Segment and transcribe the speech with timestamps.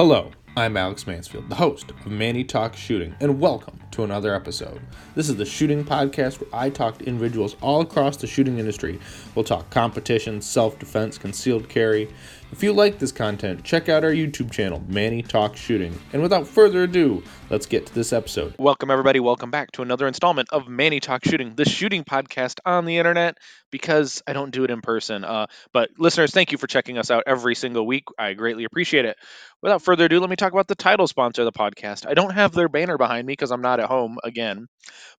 [0.00, 4.80] Hello, I'm Alex Mansfield, the host of Manny Talk Shooting, and welcome to another episode.
[5.14, 8.98] This is the shooting podcast where I talk to individuals all across the shooting industry.
[9.34, 12.08] We'll talk competition, self defense, concealed carry.
[12.52, 15.96] If you like this content, check out our YouTube channel, Manny Talk Shooting.
[16.12, 18.56] And without further ado, let's get to this episode.
[18.58, 19.20] Welcome, everybody.
[19.20, 23.38] Welcome back to another installment of Manny Talk Shooting, the shooting podcast on the internet
[23.70, 25.24] because I don't do it in person.
[25.24, 28.04] Uh, but listeners, thank you for checking us out every single week.
[28.18, 29.16] I greatly appreciate it.
[29.62, 32.04] Without further ado, let me talk about the title sponsor of the podcast.
[32.08, 34.66] I don't have their banner behind me because I'm not at home again.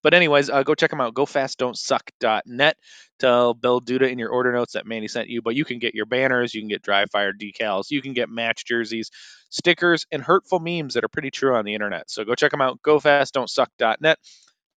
[0.03, 1.13] But, anyways, uh, go check them out.
[1.13, 2.77] GoFastDon'tSuck.net.
[3.19, 5.41] Tell Bill Duda in your order notes that Manny sent you.
[5.41, 8.29] But you can get your banners, you can get dry fire decals, you can get
[8.29, 9.11] match jerseys,
[9.49, 12.09] stickers, and hurtful memes that are pretty true on the internet.
[12.09, 12.81] So go check them out.
[12.81, 14.17] GoFastDon'tSuck.net.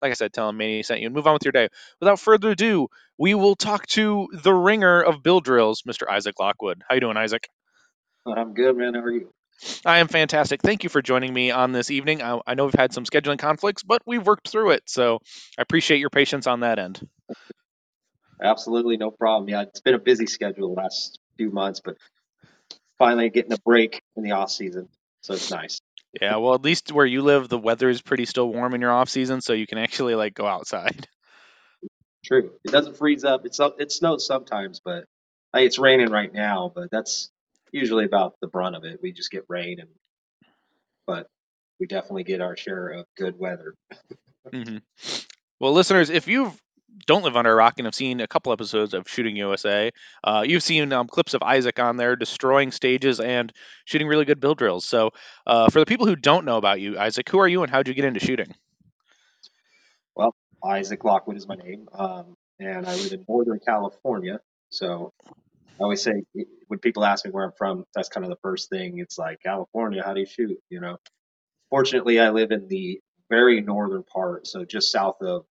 [0.03, 1.69] Like I said, tell him Manny sent you and move on with your day.
[2.01, 6.07] Without further ado, we will talk to the ringer of Bill Drills, Mr.
[6.11, 6.83] Isaac Lockwood.
[6.87, 7.49] How you doing, Isaac?
[8.27, 8.95] I'm good, man.
[8.95, 9.33] How are you?
[9.85, 10.63] I am fantastic.
[10.63, 12.23] Thank you for joining me on this evening.
[12.23, 14.83] I, I know we've had some scheduling conflicts, but we've worked through it.
[14.87, 15.21] So
[15.59, 17.07] I appreciate your patience on that end.
[18.43, 19.49] Absolutely no problem.
[19.49, 21.97] Yeah, it's been a busy schedule the last few months, but
[22.99, 24.89] finally getting a break in the off season,
[25.23, 25.81] so it's nice.
[26.21, 28.93] Yeah, well, at least where you live, the weather is pretty still warm in your
[28.93, 31.09] off season, so you can actually like go outside.
[32.25, 32.53] True.
[32.65, 33.45] It doesn't freeze up.
[33.45, 35.05] It's it snows sometimes, but
[35.53, 36.73] like, it's raining right now.
[36.75, 37.31] But that's
[37.75, 39.01] usually about the brunt of it.
[39.03, 39.89] We just get rain, and
[41.07, 41.27] but
[41.81, 43.75] we definitely get our share of good weather.
[44.53, 44.79] hmm
[45.61, 46.53] Well, listeners, if you
[47.07, 49.91] don't live under a rock and have seen a couple episodes of Shooting USA,
[50.23, 53.53] uh, you've seen um, clips of Isaac on there destroying stages and
[53.85, 54.85] shooting really good Bill drills.
[54.85, 55.11] So,
[55.47, 57.79] uh, for the people who don't know about you, Isaac, who are you and how
[57.79, 58.55] did you get into shooting?
[60.15, 64.41] Well, Isaac Lockwood is my name, um, and I live in Northern California.
[64.71, 65.13] So
[65.81, 66.25] I always say
[66.69, 68.99] when people ask me where I'm from, that's kind of the first thing.
[68.99, 70.59] It's like California, how do you shoot?
[70.71, 70.99] You know.
[71.71, 73.01] Fortunately, I live in the
[73.31, 75.45] very northern part, so just south of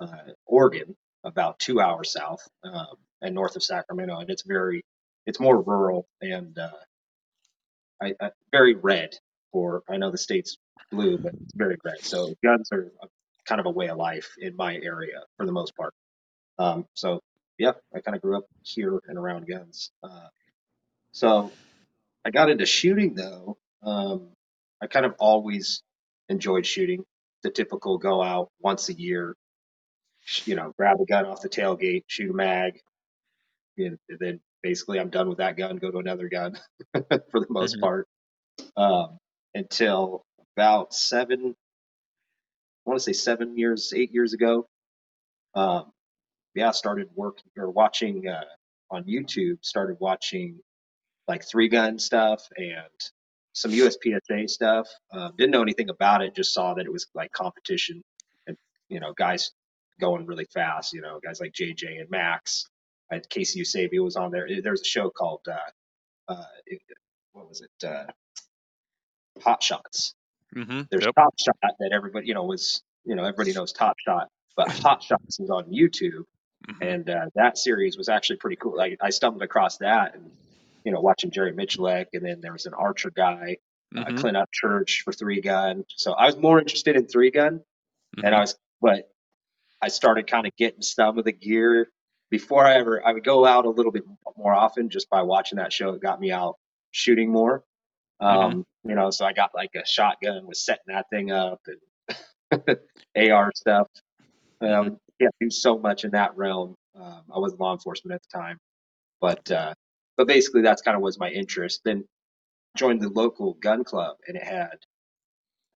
[0.00, 0.08] uh,
[0.46, 4.84] Oregon, about two hours south um, and north of Sacramento, and it's very,
[5.26, 6.70] it's more rural and uh,
[8.00, 9.16] I, I, very red.
[9.52, 10.58] For I know the state's
[10.92, 12.00] blue, but it's very red.
[12.02, 12.92] So guns are
[13.46, 15.94] kind of a way of life in my area for the most part.
[16.58, 17.20] Um, so
[17.58, 19.90] yeah, I kind of grew up here and around guns.
[20.02, 20.28] Uh,
[21.12, 21.50] so
[22.24, 23.56] I got into shooting though.
[23.82, 24.28] Um,
[24.82, 25.82] I kind of always
[26.28, 27.04] enjoyed shooting.
[27.42, 29.34] The typical go out once a year,
[30.44, 32.80] you know, grab a gun off the tailgate, shoot a mag,
[33.78, 36.58] and then basically I'm done with that gun, go to another gun
[36.94, 37.80] for the most Mhm.
[37.80, 38.08] part.
[38.76, 39.18] Um,
[39.54, 40.24] until
[40.56, 41.54] about seven,
[42.86, 44.66] I want to say seven years, eight years ago.
[45.54, 45.92] Um,
[46.56, 48.44] yeah, started working or watching uh,
[48.90, 50.58] on YouTube, started watching
[51.28, 52.76] like three gun stuff and
[53.52, 54.88] some USPSA stuff.
[55.12, 58.02] Um, didn't know anything about it, just saw that it was like competition
[58.46, 58.56] and,
[58.88, 59.52] you know, guys
[60.00, 62.66] going really fast, you know, guys like JJ and Max.
[63.10, 64.48] I had KC Eusebio was on there.
[64.62, 66.44] There was a show called, uh, uh,
[67.32, 67.86] what was it?
[67.86, 68.04] Uh,
[69.42, 70.14] Hot Shots.
[70.56, 70.82] Mm-hmm.
[70.90, 71.14] There's Yep.
[71.14, 75.02] Top Shot that everybody, you know, was, you know, everybody knows Top Shot, but Hot
[75.02, 76.24] Shots was on YouTube
[76.68, 76.82] Mhm.
[76.82, 78.76] and uh, that series was actually pretty cool.
[78.76, 80.30] Like I stumbled across that, and
[80.84, 83.58] you know, watching Jerry Miculek, and then there was an Archer guy,
[83.96, 84.18] uh, Mhm.
[84.18, 85.84] Clint Upchurch for three gun.
[85.88, 87.62] So I was more interested in three gun,
[88.24, 89.10] and I was, but
[89.82, 91.90] I started kind of getting some of the gear
[92.30, 93.04] before I ever.
[93.06, 94.04] I would go out a little bit
[94.36, 95.90] more often just by watching that show.
[95.90, 96.56] It got me out
[96.90, 97.64] shooting more.
[98.20, 102.78] Um, You know, so I got like a shotgun, was setting that thing up, and
[103.32, 103.88] AR stuff.
[104.60, 106.74] Um, yeah, do so much in that realm.
[106.94, 108.58] Um, I was law enforcement at the time,
[109.20, 109.74] but uh,
[110.16, 111.82] but basically that's kind of was my interest.
[111.84, 112.04] Then
[112.76, 114.78] joined the local gun club, and it had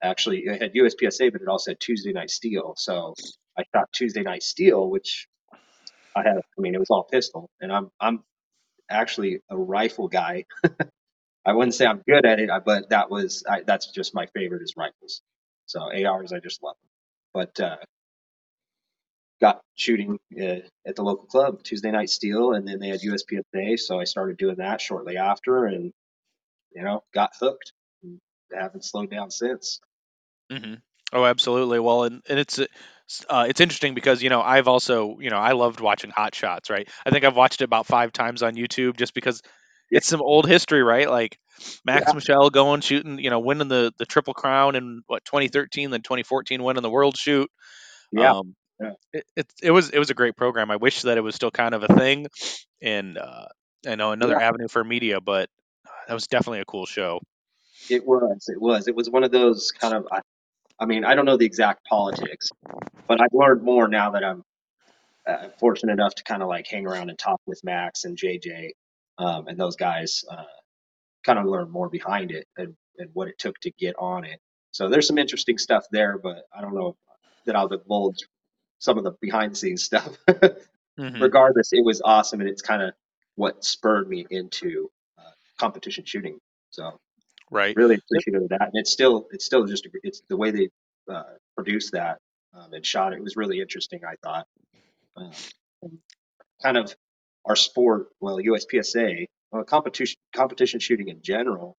[0.03, 2.75] actually it had USPSA, but it also had Tuesday Night Steel.
[2.77, 3.15] So
[3.59, 5.29] I shot Tuesday Night Steel, which
[6.17, 6.39] I had.
[6.39, 8.23] I mean, it was all pistol, and I'm I'm
[8.91, 10.45] actually a rifle guy.
[11.47, 14.63] I wouldn't say I'm good at it, but that was I, that's just my favorite
[14.63, 15.23] is rifles.
[15.67, 16.91] So ARs, I just love them.
[17.35, 17.77] But uh,
[19.41, 23.77] got shooting uh, at the local club Tuesday Night Steel, and then they had USPSA,
[23.77, 25.93] so I started doing that shortly after, and
[26.75, 27.73] you know, got hooked.
[28.03, 28.21] And
[28.53, 29.81] haven't slowed down since.
[30.51, 30.75] hmm
[31.13, 31.81] Oh, absolutely.
[31.81, 32.67] Well, and, and it's uh,
[33.29, 36.71] uh, it's interesting because you know I've also you know I loved watching Hot Shots,
[36.71, 36.89] right?
[37.05, 39.43] I think I've watched it about five times on YouTube just because
[39.91, 39.99] Yeah.
[39.99, 41.11] it's some old history, right?
[41.11, 41.37] Like
[41.85, 42.15] Max Yeah.
[42.15, 46.63] Michel going shooting, you know, winning the the Triple Crown in what 2013, then 2014
[46.63, 47.51] winning the World Shoot.
[48.13, 48.93] Yeah, Um, yeah.
[49.13, 50.71] it, it it was it was a great program.
[50.71, 52.27] I wish that it was still kind of a thing,
[52.83, 53.47] and uh,
[53.87, 54.49] I know another Yeah.
[54.49, 55.49] avenue for media, but
[56.09, 57.21] that was definitely a cool show.
[57.91, 58.49] It was.
[58.49, 58.89] It was.
[58.89, 60.09] It was one of those kind of.
[60.13, 60.21] I,
[60.79, 62.49] I mean, I don't know the exact politics,
[63.07, 64.43] but I've learned more now that I'm
[65.27, 68.71] uh, fortunate enough to kind of like hang around and talk with Max and JJ
[69.19, 70.25] um, and those guys.
[70.31, 70.45] Uh,
[71.25, 74.41] kind of learn more behind it and, and what it took to get on it.
[74.73, 76.97] So there's some interesting stuff there, but I don't know
[77.47, 78.19] that I'll divulge
[78.81, 80.17] some of the behind the scenes stuff.
[80.29, 81.23] mm-hmm.
[81.23, 82.93] Regardless, it was awesome, and it's kind of
[83.37, 86.39] what spurred me into uh, competition shooting.
[86.71, 86.99] So,
[87.51, 90.69] right, really appreciated that, and it's still it's still just it's the way they
[91.09, 91.23] uh,
[91.55, 92.19] produced that
[92.55, 93.17] um, and shot it.
[93.17, 94.01] it was really interesting.
[94.05, 94.47] I thought,
[95.17, 95.31] uh,
[96.63, 96.95] kind of
[97.45, 101.77] our sport, well, USPSA, well, competition competition shooting in general.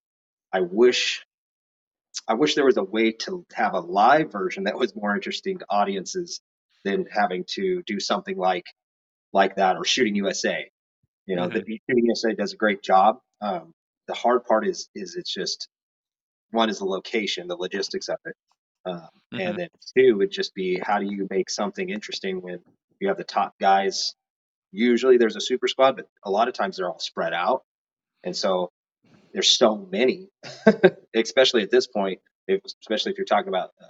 [0.53, 1.25] I wish
[2.27, 5.57] I wish there was a way to have a live version that was more interesting
[5.59, 6.41] to audiences
[6.83, 8.65] than having to do something like
[9.33, 10.69] like that or Shooting USA.
[11.25, 11.59] You know, mm-hmm.
[11.59, 13.19] the Shooting USA does a great job.
[13.41, 13.71] Um,
[14.07, 15.67] the hard part is is it's just
[16.51, 18.35] one is the location, the logistics of it,
[18.85, 19.39] um, mm-hmm.
[19.39, 22.59] and then two would just be how do you make something interesting when
[22.99, 24.15] you have the top guys.
[24.73, 27.63] Usually there's a super squad, but a lot of times they're all spread out,
[28.23, 28.69] and so
[29.33, 30.29] there's so many,
[31.15, 33.85] especially at this point, if, especially if you're talking about uh,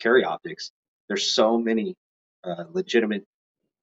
[0.00, 0.70] carry optics.
[1.08, 1.96] There's so many
[2.44, 3.24] uh, legitimate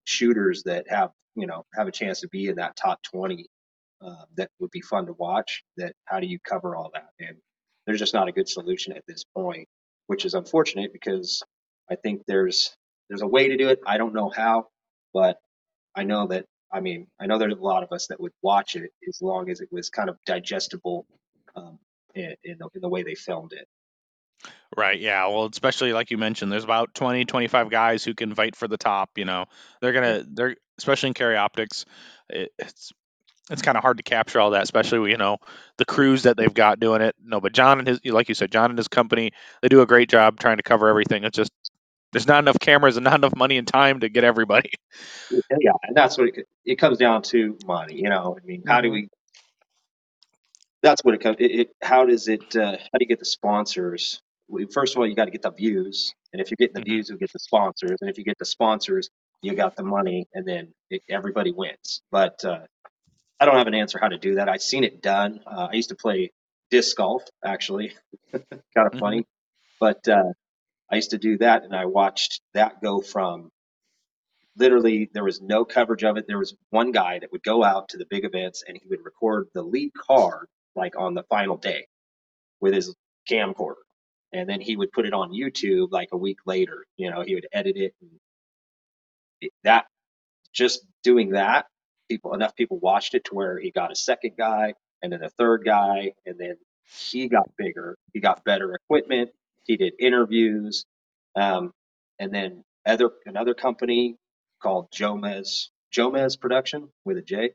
[0.05, 3.45] shooters that have you know have a chance to be in that top 20
[4.01, 5.63] uh, that would be fun to watch.
[5.77, 7.09] That how do you cover all that?
[7.19, 7.37] And
[7.85, 9.67] there's just not a good solution at this point,
[10.07, 11.41] which is unfortunate because
[11.89, 12.75] I think there's
[13.09, 13.79] there's a way to do it.
[13.85, 14.67] I don't know how,
[15.13, 15.37] but
[15.95, 18.75] I know that I mean, I know there's a lot of us that would watch
[18.75, 21.05] it as long as it was kind of digestible
[21.55, 21.79] um,
[22.13, 23.67] in, in, the, in the way they filmed it.
[24.75, 24.99] Right.
[24.99, 25.25] Yeah.
[25.27, 28.77] Well, especially like you mentioned, there's about 20, 25 guys who can fight for the
[28.77, 29.11] top.
[29.15, 29.45] You know,
[29.81, 31.85] they're gonna, they're especially in carry optics.
[32.29, 32.91] It, it's
[33.49, 35.37] it's kind of hard to capture all that, especially you know
[35.77, 37.15] the crews that they've got doing it.
[37.23, 39.31] No, but John and his, like you said, John and his company,
[39.61, 41.23] they do a great job trying to cover everything.
[41.23, 41.51] It's just
[42.11, 44.71] there's not enough cameras and not enough money and time to get everybody.
[45.31, 47.95] Yeah, and that's what it, it comes down to money.
[47.95, 48.95] You know, I mean, how do mm-hmm.
[48.95, 49.09] we?
[50.83, 51.37] That's what it comes.
[51.39, 52.55] It, it, how does it?
[52.55, 54.21] Uh, how do you get the sponsors?
[54.73, 56.89] First of all, you got to get the views, and if you're getting the mm-hmm.
[56.89, 59.09] views, you get the sponsors, and if you get the sponsors,
[59.41, 62.01] you got the money, and then it, everybody wins.
[62.11, 62.59] But uh,
[63.39, 64.49] I don't have an answer how to do that.
[64.49, 65.41] I've seen it done.
[65.45, 66.31] Uh, I used to play
[66.71, 67.93] disc golf, actually,
[68.31, 68.99] kind of mm-hmm.
[68.99, 69.25] funny,
[69.79, 70.31] but uh,
[70.91, 73.51] I used to do that, and I watched that go from
[74.57, 76.25] literally there was no coverage of it.
[76.27, 79.05] There was one guy that would go out to the big events and he would
[79.05, 81.87] record the lead card like on the final day
[82.59, 82.93] with his
[83.29, 83.75] camcorder,
[84.33, 86.85] and then he would put it on YouTube like a week later.
[86.97, 87.93] You know, he would edit it.
[88.01, 88.11] And
[89.41, 89.85] it that
[90.53, 91.67] just doing that,
[92.09, 95.29] people enough people watched it to where he got a second guy and then a
[95.29, 96.55] third guy, and then
[97.09, 97.97] he got bigger.
[98.13, 99.31] He got better equipment.
[99.65, 100.85] He did interviews,
[101.35, 101.71] um,
[102.19, 104.15] and then other another company
[104.61, 107.51] called Jomez Jomez Production with a J.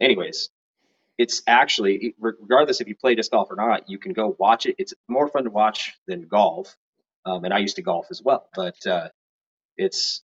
[0.00, 0.50] Anyways,
[1.20, 4.76] it's actually regardless if you play disc golf or not, you can go watch it.
[4.78, 6.74] It's more fun to watch than golf,
[7.26, 8.48] um, and I used to golf as well.
[8.54, 9.08] But uh,
[9.76, 10.22] it's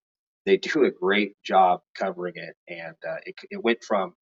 [0.47, 4.15] they do a great job covering it, and uh, it, it went from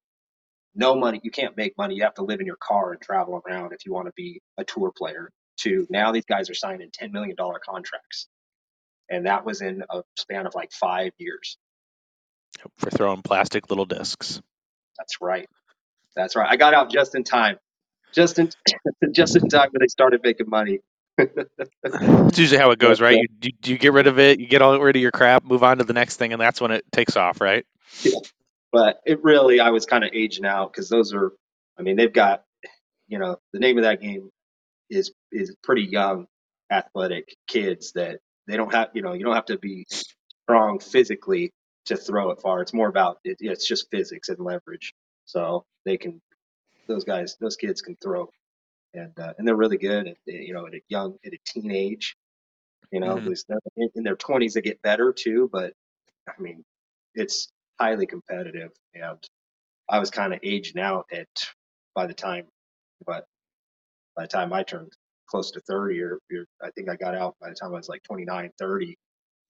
[0.73, 3.39] no money, you can't make money, you have to live in your car and travel
[3.45, 5.29] around if you want to be a tour player,
[5.59, 8.27] to now these guys are signing $10 million contracts.
[9.11, 11.59] And that was in a span of like five years.
[12.79, 14.41] For throwing plastic little discs.
[14.97, 15.47] That's right.
[16.15, 16.47] That's right.
[16.49, 17.57] I got out just in time.
[18.13, 18.49] Just in
[19.11, 20.79] just in time when they started making money.
[21.17, 23.17] it's usually how it goes, right?
[23.17, 25.63] You, you, you, get rid of it, you get all rid of your crap, move
[25.63, 27.65] on to the next thing, and that's when it takes off, right?
[28.01, 28.17] Yeah.
[28.71, 31.31] But it really, I was kind of aging out because those are,
[31.77, 32.43] I mean, they've got,
[33.07, 34.31] you know, the name of that game
[34.89, 36.25] is is pretty young,
[36.71, 38.89] athletic kids that they don't have.
[38.93, 41.51] You know, you don't have to be strong physically
[41.85, 42.61] to throw it far.
[42.61, 44.93] It's more about it, it's just physics and leverage.
[45.25, 46.21] So they can,
[46.87, 48.29] those guys, those kids can throw,
[48.93, 50.07] and uh, and they're really good.
[50.07, 52.15] At, you know, at a young, at a teenage,
[52.91, 53.53] you know, mm-hmm.
[53.77, 55.49] in, in their twenties they get better too.
[55.51, 55.73] But
[56.27, 56.63] I mean,
[57.15, 57.49] it's
[57.79, 59.17] highly competitive, and
[59.89, 61.27] I was kind of aging out at
[61.95, 62.45] by the time,
[63.05, 63.25] but
[64.15, 64.91] by the time I turned
[65.27, 67.89] close to 30 or, or I think I got out by the time I was
[67.89, 68.97] like 29, 30.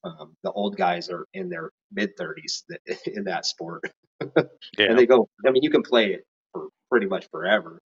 [0.04, 2.64] Um, the old guys are in their mid 30s
[3.08, 3.84] in that sport.
[4.22, 4.86] yeah.
[4.90, 7.80] And they go, I mean, you can play it for pretty much forever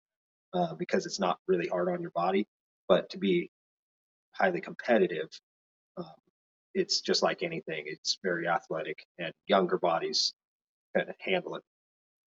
[0.53, 2.47] uh, because it's not really hard on your body.
[2.87, 3.49] But to be
[4.33, 5.29] highly competitive,
[5.97, 6.05] um,
[6.73, 7.85] it's just like anything.
[7.87, 10.33] It's very athletic, and younger bodies
[10.95, 11.63] kind of handle it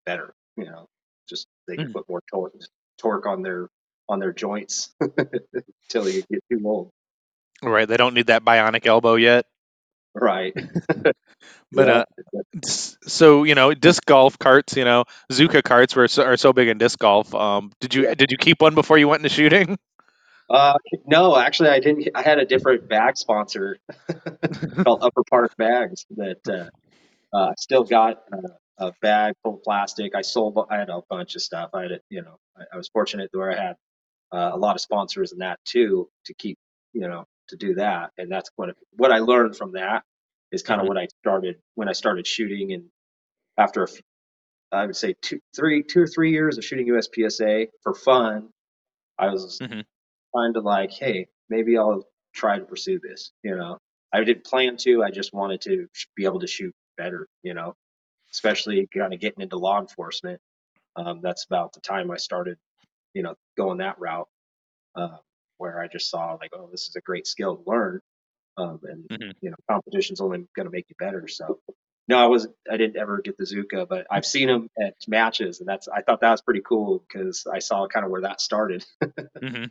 [0.07, 0.35] better.
[0.57, 0.87] You know,
[1.29, 1.93] just they can mm.
[1.93, 2.55] put more torque,
[2.99, 3.69] torque on their
[4.09, 6.91] on their joints until you get too old.
[7.63, 7.89] Right.
[7.89, 9.47] They don't need that bionic elbow yet.
[10.21, 10.55] Right.
[11.73, 12.05] But Yeah.
[12.35, 12.61] uh,
[13.05, 14.77] so you know, disc golf carts.
[14.77, 17.35] You know, Zuca carts were so, are so big in disc golf.
[17.35, 19.79] Um, did you did you keep one before you went into shooting?
[20.49, 20.75] Uh,
[21.07, 22.09] no, actually, I didn't.
[22.15, 23.79] I had a different bag sponsor
[24.85, 26.71] called Upper Park Bags that
[27.35, 30.15] uh, uh, still got uh, a bag full of plastic.
[30.15, 30.57] I sold.
[30.71, 31.71] I had a bunch of stuff.
[31.75, 33.77] I had, a, you know, I, I was fortunate where I had
[34.31, 36.59] uh, a lot of sponsors in that too to keep,
[36.93, 38.13] you know, to do that.
[38.19, 40.05] And that's what what I learned from that
[40.53, 40.89] is kind of Mhm.
[40.89, 42.73] what I started when I started shooting.
[42.73, 42.91] And
[43.59, 44.03] after a, few,
[44.73, 48.51] I would say two, three, two or three years of shooting USPSA for fun,
[49.19, 49.85] I was Mhm.
[50.37, 53.33] kind of like, hey, maybe I'll try to pursue this.
[53.43, 53.79] You know,
[54.13, 55.03] I didn't plan to.
[55.05, 57.29] I just wanted to be able to shoot better.
[57.43, 57.75] You know,
[58.33, 60.41] especially kind of getting into law enforcement.
[60.97, 62.59] Um, that's about the time I started,
[63.15, 64.29] you know, going that route,
[64.97, 65.19] uh,
[65.59, 68.01] where I just saw like, oh, this is a great skill to learn,
[68.57, 69.33] um, and Mhm.
[69.41, 71.29] you know, competition's only going to make you better.
[71.29, 71.61] So.
[72.09, 72.55] No, I wasn't.
[72.71, 75.89] I didn't ever get the Zuca, but I've seen him at matches, and that's.
[75.89, 78.85] I thought that was pretty cool because I saw kind of where that started.
[79.41, 79.65] hmm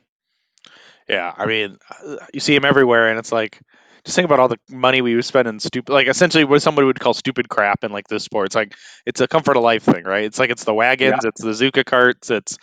[1.07, 3.59] Yeah, I mean, uh, you see them everywhere, and it's like,
[4.03, 6.85] just think about all the money we would spend in stupid, like essentially what somebody
[6.85, 8.47] would call stupid crap in like this sport.
[8.47, 8.75] It's like
[9.05, 10.25] it's a comfort of life thing, right?
[10.25, 12.57] It's like it's the wagons, it's the Zuca carts, it's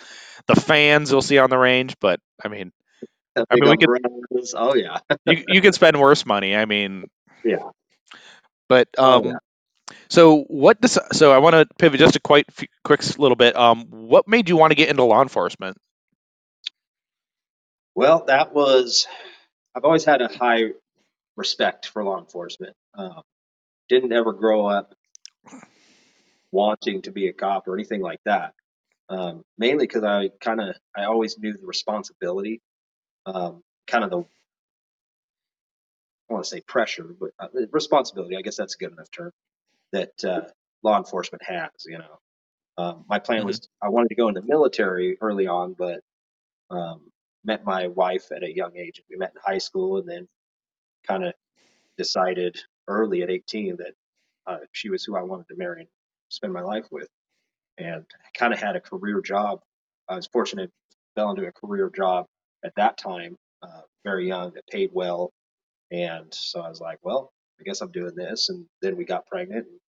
[0.46, 1.96] the fans you'll see on the range.
[2.00, 2.72] But I mean,
[3.36, 3.88] I mean, we could.
[4.54, 6.54] Oh yeah, you you could spend worse money.
[6.56, 7.04] I mean,
[7.44, 7.70] yeah.
[8.68, 9.96] but Oh, um, yeah.
[10.10, 10.80] so what?
[10.80, 13.56] Does, so I want to pivot just a quite f- quick little bit.
[13.56, 15.76] Um, what made you want to get into law enforcement?
[17.94, 19.06] Well, that was.
[19.74, 20.72] I've always had a high
[21.36, 22.74] respect for law enforcement.
[22.94, 23.22] Um,
[23.88, 24.94] didn't ever grow up
[26.52, 28.52] wanting to be a cop or anything like that.
[29.08, 32.60] Um, mainly because I kind of I always knew the responsibility,
[33.26, 34.24] um, kind of the
[36.30, 38.36] I want to say pressure, but uh, responsibility.
[38.36, 39.32] I guess that's a good enough term
[39.92, 40.42] that uh,
[40.82, 41.70] law enforcement has.
[41.86, 42.18] You know,
[42.78, 46.00] um, my plan was I wanted to go in the military early on, but
[46.70, 47.02] um,
[47.44, 49.02] met my wife at a young age.
[49.10, 50.26] We met in high school, and then
[51.06, 51.34] kind of
[51.98, 52.56] decided
[52.88, 53.92] early at 18 that
[54.46, 55.88] uh, she was who I wanted to marry and
[56.30, 57.08] spend my life with.
[57.78, 59.60] And kind of had a career job.
[60.08, 60.70] I was fortunate,
[61.14, 62.26] fell into a career job
[62.64, 65.32] at that time, uh, very young, that paid well.
[65.90, 68.48] And so I was like, well, I guess I'm doing this.
[68.48, 69.66] And then we got pregnant.
[69.66, 69.78] And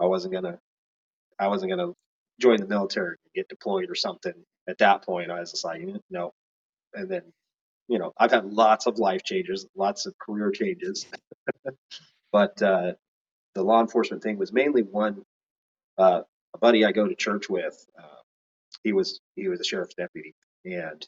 [0.00, 0.58] I wasn't gonna,
[1.38, 1.92] I wasn't gonna
[2.40, 4.34] join the military, and get deployed or something.
[4.68, 6.32] At that point, I was just like, no.
[6.94, 7.22] And then,
[7.88, 11.06] you know, I've had lots of life changes, lots of career changes,
[12.32, 12.92] but uh,
[13.54, 15.22] the law enforcement thing was mainly one
[15.98, 16.22] uh,
[16.54, 17.86] a buddy I go to church with.
[17.98, 18.20] Uh,
[18.84, 20.34] he was he was a sheriff's deputy,
[20.64, 21.06] and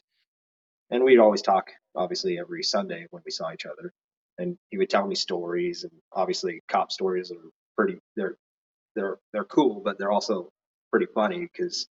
[0.91, 3.93] and we'd always talk, obviously every Sunday when we saw each other,
[4.37, 8.37] and he would tell me stories, and obviously cop stories are pretty they're
[8.95, 10.49] they're they're cool, but they're also
[10.91, 11.87] pretty funny because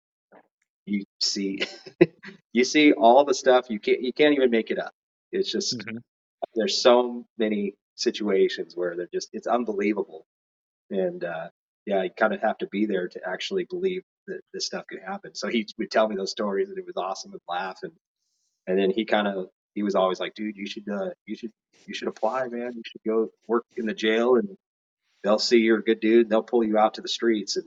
[0.87, 1.61] you see
[2.53, 4.93] you see all the stuff you can't you can't even make it up.
[5.33, 5.99] It's just Mhm.
[6.55, 10.27] there's so many situations where they're just it's unbelievable
[10.91, 11.49] and uh
[11.87, 15.01] yeah you kind of have to be there to actually believe that this stuff could
[15.01, 17.93] happen so he would tell me those stories and it was awesome and laugh and
[18.69, 21.53] and then he kind of he was always like dude you should uh you should
[21.87, 22.75] you should apply man.
[22.75, 24.57] You should go work in the jail and
[25.25, 27.57] they'll see you're a good dude and they'll pull you out to the streets.
[27.57, 27.67] And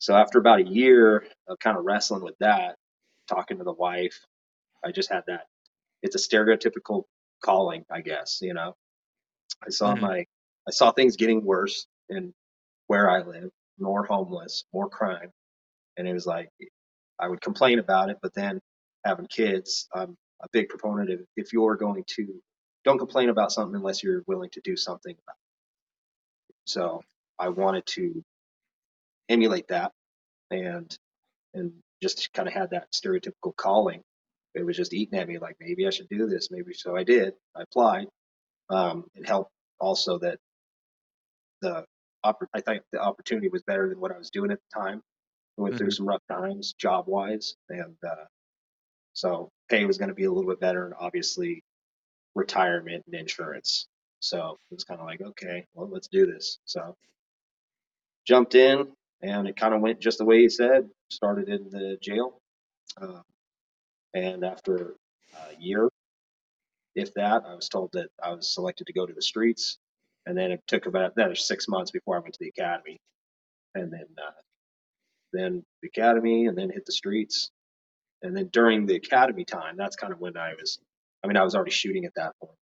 [0.00, 2.76] so after about a year of kind of wrestling with that
[3.28, 4.20] talking to the wife
[4.84, 5.46] i just had that
[6.02, 7.04] it's a stereotypical
[7.44, 8.74] calling i guess you know?
[9.66, 10.00] I saw Mhm.
[10.02, 10.26] my
[10.68, 12.34] I saw things getting worse in
[12.88, 15.32] where I live, more homeless, more crime,
[15.96, 16.50] and it was like
[17.18, 18.60] I would complain about it, but then
[19.06, 22.40] having kids, I'm a big proponent of if you're going to
[22.84, 25.36] don't complain about something unless you're willing to do something about
[26.48, 26.54] it.
[26.66, 27.02] So
[27.38, 28.22] I wanted to
[29.28, 29.92] emulate that
[30.50, 30.96] and
[31.54, 31.72] and
[32.02, 34.02] just kind of had that stereotypical calling.
[34.54, 37.04] It was just eating at me like maybe I should do this, maybe so I
[37.04, 37.34] did.
[37.54, 38.06] I applied.
[38.70, 40.38] Um, it helped also that
[41.60, 41.84] the
[42.24, 45.00] I think the opportunity was better than what I was doing at the time.
[45.58, 48.24] I went through some rough times job wise, and uh,
[49.16, 51.64] so pay was going to be a little bit better, and obviously
[52.34, 53.86] retirement and insurance.
[54.20, 56.58] So it was kind of like, okay, well, let's do this.
[56.66, 56.94] So
[58.28, 58.88] jumped in,
[59.22, 60.90] and it kind of went just the way he said.
[61.10, 62.42] Started in the jail,
[63.00, 63.22] uh,
[64.12, 64.96] and after
[65.34, 65.88] a year,
[66.94, 69.78] if that, I was told that I was selected to go to the streets,
[70.26, 72.98] and then it took about another six months before I went to the academy,
[73.74, 74.30] and then uh,
[75.32, 77.50] then the academy, and then hit the streets.
[78.22, 80.78] And then during the academy time, that's kind of when I was.
[81.22, 82.56] I mean, I was already shooting at that point,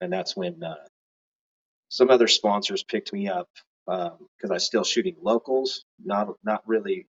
[0.00, 0.76] and that's when uh,
[1.88, 3.48] some other sponsors picked me up
[3.86, 7.06] because um, I was still shooting locals, not not really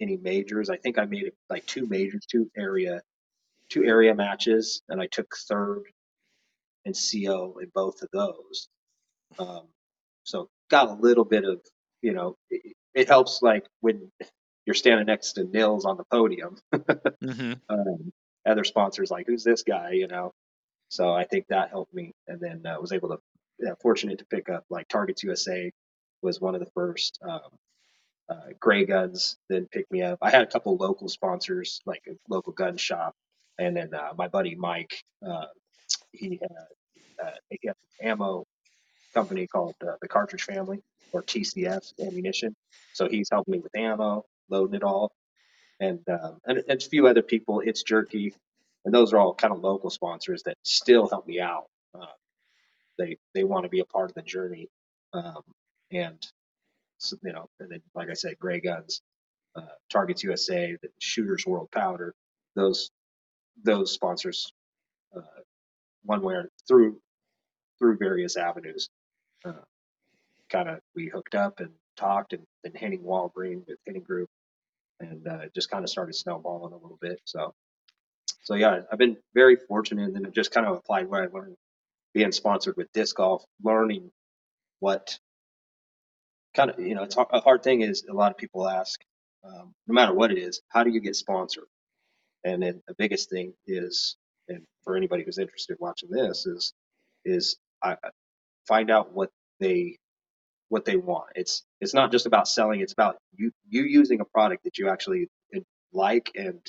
[0.00, 0.70] any majors.
[0.70, 3.02] I think I made like two majors, two area,
[3.68, 5.84] two area matches, and I took third
[6.84, 8.68] and CO in both of those.
[9.38, 9.68] Um,
[10.24, 11.60] so got a little bit of,
[12.02, 14.10] you know, it, it, helps like when
[14.66, 16.56] you're standing next to Nils on the podium.
[16.74, 17.52] mm-hmm.
[17.68, 18.12] um,
[18.46, 19.92] other sponsors like, who's this guy?
[19.92, 20.32] You know.
[20.88, 23.18] So I think that helped me, and then uh, was able to,
[23.60, 25.70] yeah, fortunate to pick up like Targets USA
[26.22, 27.18] was one of the first.
[27.22, 27.40] Um,
[28.28, 30.18] uh, Gray Guns then picked me up.
[30.22, 33.14] I had a couple local sponsors, like a local gun shop,
[33.58, 34.94] and then uh, my buddy Mike,
[35.26, 35.46] uh,
[36.12, 38.44] he had, uh, he had an ammo
[39.14, 40.80] company called uh, the Cartridge Family
[41.12, 42.54] or TCF Ammunition.
[42.92, 45.12] So he's helping me with ammo, loading it all,
[45.80, 47.60] and um, and, and a few other people.
[47.60, 48.34] It's Jerky,
[48.84, 51.66] and those are all kind of local sponsors that still help me out.
[51.94, 52.06] Uh,
[52.98, 54.68] they they want to be a part of the journey,
[55.12, 55.42] um,
[55.90, 56.18] and
[57.22, 59.02] you know, and then like I said, Gray Guns,
[59.56, 62.14] uh, Targets USA, the Shooters World Powder,
[62.54, 62.90] those
[63.62, 64.52] those sponsors,
[65.16, 65.20] uh,
[66.04, 67.00] one way or through
[67.78, 68.90] through various avenues,
[69.44, 69.52] uh,
[70.50, 74.28] kind of we hooked up and talked, and then Henning Wallgren with Henning Group,
[75.00, 77.20] and uh, just kind of started snowballing a little bit.
[77.24, 77.54] So,
[78.44, 81.56] so yeah, I've been very fortunate, and just kind of applied what I learned
[82.14, 84.10] being sponsored with disc golf, learning
[84.80, 85.18] what
[86.54, 89.00] kind of you know it's a hard thing is a lot of people ask
[89.44, 91.64] um, no matter what it is how do you get sponsored
[92.44, 94.16] and then the biggest thing is
[94.48, 96.72] and for anybody who's interested in watching this is
[97.24, 97.96] is I
[98.66, 99.30] find out what
[99.60, 99.98] they
[100.70, 104.24] what they want it's it's not just about selling it's about you you using a
[104.24, 105.28] product that you actually
[105.92, 106.64] like and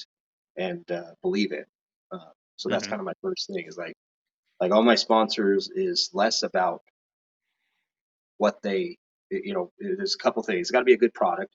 [0.58, 1.66] and uh, believe in
[2.12, 2.18] uh,
[2.58, 2.92] so that's mm-hmm.
[2.92, 3.94] kind of my first thing is like
[4.60, 6.82] like all my sponsors is less about
[8.38, 8.98] what they
[9.32, 10.62] you know, there's a couple things.
[10.62, 11.54] It's got to be a good product.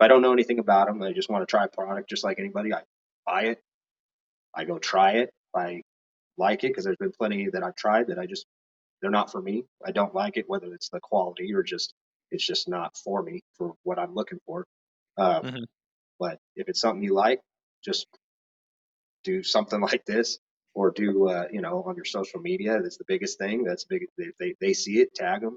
[0.00, 2.24] If I don't know anything about them, I just want to try a product just
[2.24, 2.72] like anybody.
[2.72, 2.82] I
[3.26, 3.62] buy it.
[4.54, 5.30] I go try it.
[5.54, 5.82] I
[6.36, 8.46] like it because there's been plenty that I've tried that I just
[9.00, 9.64] they're not for me.
[9.84, 11.94] I don't like it, whether it's the quality or just
[12.30, 14.66] it's just not for me for what I'm looking for.
[15.16, 15.64] Um, mm-hmm.
[16.18, 17.40] But if it's something you like,
[17.84, 18.06] just
[19.24, 20.38] do something like this
[20.74, 22.80] or do uh, you know on your social media.
[22.82, 23.64] That's the biggest thing.
[23.64, 24.06] That's big.
[24.16, 25.56] If they, they see it, tag them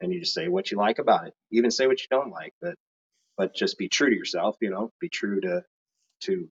[0.00, 1.34] and you just say what you like about it.
[1.50, 2.74] Even say what you don't like, but
[3.36, 4.56] but just be true to yourself.
[4.60, 5.62] You know, be true to
[6.22, 6.48] to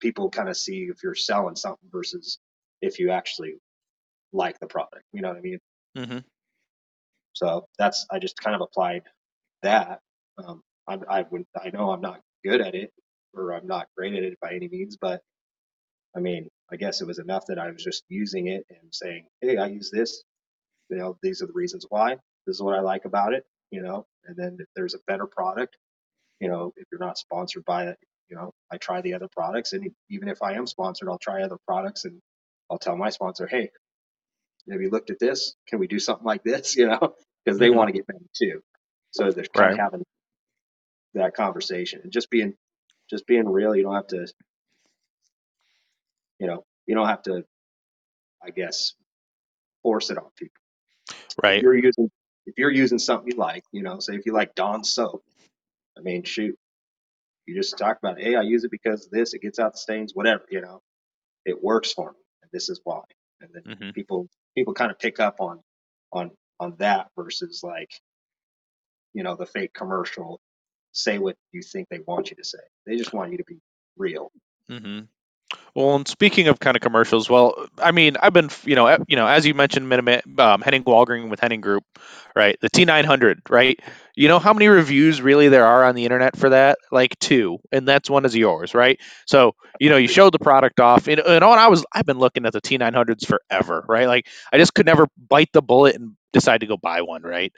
[0.00, 0.30] people.
[0.30, 2.38] Kind of see if you're selling something versus
[2.80, 3.54] if you actually
[4.36, 5.04] like the product.
[5.12, 5.58] You know what I mean?
[5.96, 6.18] Mm-hmm.
[7.32, 9.02] So that's I just kind of applied
[9.62, 10.00] that.
[10.38, 12.92] Um, I I would I know I'm not good at it
[13.34, 15.20] or I'm not great at it by any means, but
[16.16, 19.26] I mean I guess it was enough that I was just using it and saying,
[19.40, 20.22] hey, I use this.
[20.90, 23.82] You know, these are the reasons why this is what I like about it, you
[23.82, 25.76] know, and then if there's a better product,
[26.40, 27.96] you know, if you're not sponsored by it,
[28.28, 29.72] you know, I try the other products.
[29.72, 32.20] And even if I am sponsored, I'll try other products and
[32.70, 33.70] I'll tell my sponsor, hey,
[34.70, 35.54] have you looked at this?
[35.68, 36.76] Can we do something like this?
[36.76, 37.76] You know, because they mm-hmm.
[37.76, 38.60] want to get money too.
[39.12, 39.72] So they're kind right.
[39.72, 40.04] of having
[41.14, 42.54] that conversation and just being,
[43.08, 43.74] just being real.
[43.74, 44.26] You don't have to,
[46.40, 47.44] you know, you don't have to,
[48.44, 48.94] I guess,
[49.82, 50.60] force it on people.
[51.42, 51.58] Right.
[51.58, 52.10] If you're using
[52.46, 55.22] if you're using something you like, you know, say if you like Dawn soap,
[55.98, 56.56] I mean, shoot,
[57.46, 60.12] you just talk about, hey, I use it because this, it gets out the stains,
[60.14, 60.80] whatever, you know,
[61.44, 63.02] it works for me, and this is why.
[63.40, 63.90] And then mm-hmm.
[63.90, 65.60] people people kind of pick up on
[66.12, 67.90] on on that versus like,
[69.12, 70.40] you know, the fake commercial.
[70.92, 72.58] Say what you think they want you to say.
[72.86, 73.58] They just want you to be
[73.98, 74.32] real.
[74.70, 75.00] Mm-hmm.
[75.74, 79.16] Well, and speaking of kind of commercials, well, I mean, I've been, you know, you
[79.16, 79.92] know, as you mentioned,
[80.38, 81.84] um, Henning Wallgren with Henning Group,
[82.34, 82.58] right?
[82.60, 83.78] The T900, right?
[84.14, 86.78] You know how many reviews really there are on the internet for that?
[86.90, 88.98] Like two, and that's one is yours, right?
[89.26, 92.46] So, you know, you showed the product off, and, and I was, I've been looking
[92.46, 94.08] at the T900s forever, right?
[94.08, 97.52] Like, I just could never bite the bullet and decide to go buy one, right?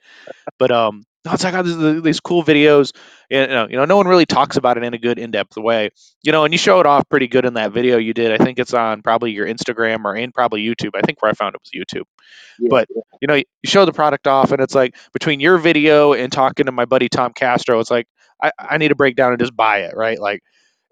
[0.58, 2.92] But um, it's like oh, these cool videos.
[3.30, 5.90] You know, you know, no one really talks about it in a good in-depth way.
[6.22, 8.32] You know, and you show it off pretty good in that video you did.
[8.32, 10.90] I think it's on probably your Instagram or in probably YouTube.
[10.94, 12.04] I think where I found it was YouTube.
[12.58, 13.02] Yeah, but yeah.
[13.20, 16.66] you know, you show the product off, and it's like between your video and talking
[16.66, 18.06] to my buddy Tom Castro, it's like
[18.42, 20.18] I, I need to break down and just buy it, right?
[20.18, 20.42] Like,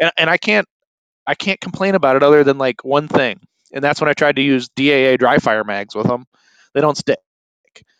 [0.01, 0.67] and and I can't
[1.27, 3.41] I can't complain about it other than like one thing,
[3.73, 6.25] and that's when I tried to use DAA dry fire mags with them.
[6.75, 7.19] They don't stick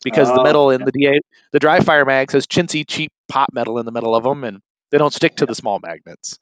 [0.05, 1.21] because the oh, metal in the DA,
[1.53, 4.61] the dry fire mags has chintzy cheap pot metal in the middle of them, and
[4.91, 6.39] they don't stick to the small magnets.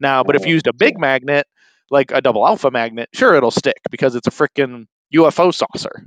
[0.00, 1.46] Now, but if you oh, used a big magnet,
[1.90, 6.04] like a double alpha magnet, sure it'll stick because it's a freaking UFO saucer.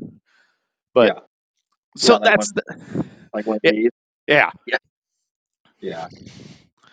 [0.94, 1.20] But Yeah.
[1.98, 3.72] so Yeah, like that's one- the, Like one of Yeah.
[3.72, 3.91] these.
[4.28, 4.52] yeah.
[5.80, 6.08] Yeah.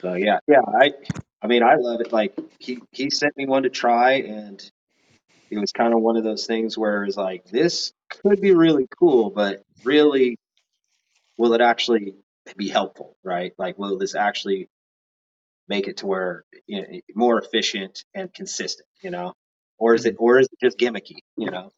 [0.00, 0.60] So yeah, yeah.
[0.80, 0.92] I,
[1.42, 2.12] I mean, I love it.
[2.12, 4.70] Like he, he sent me one to try, and
[5.50, 8.86] it was kind of one of those things where it's like, this could be really
[8.98, 10.36] cool, but really,
[11.36, 12.14] will it actually
[12.56, 13.16] be helpful?
[13.24, 13.52] Right?
[13.58, 14.68] Like, will this actually
[15.68, 18.88] make it to where you know, more efficient and consistent?
[19.02, 19.34] You know,
[19.78, 21.18] or is it, or is it just gimmicky?
[21.36, 21.70] You know,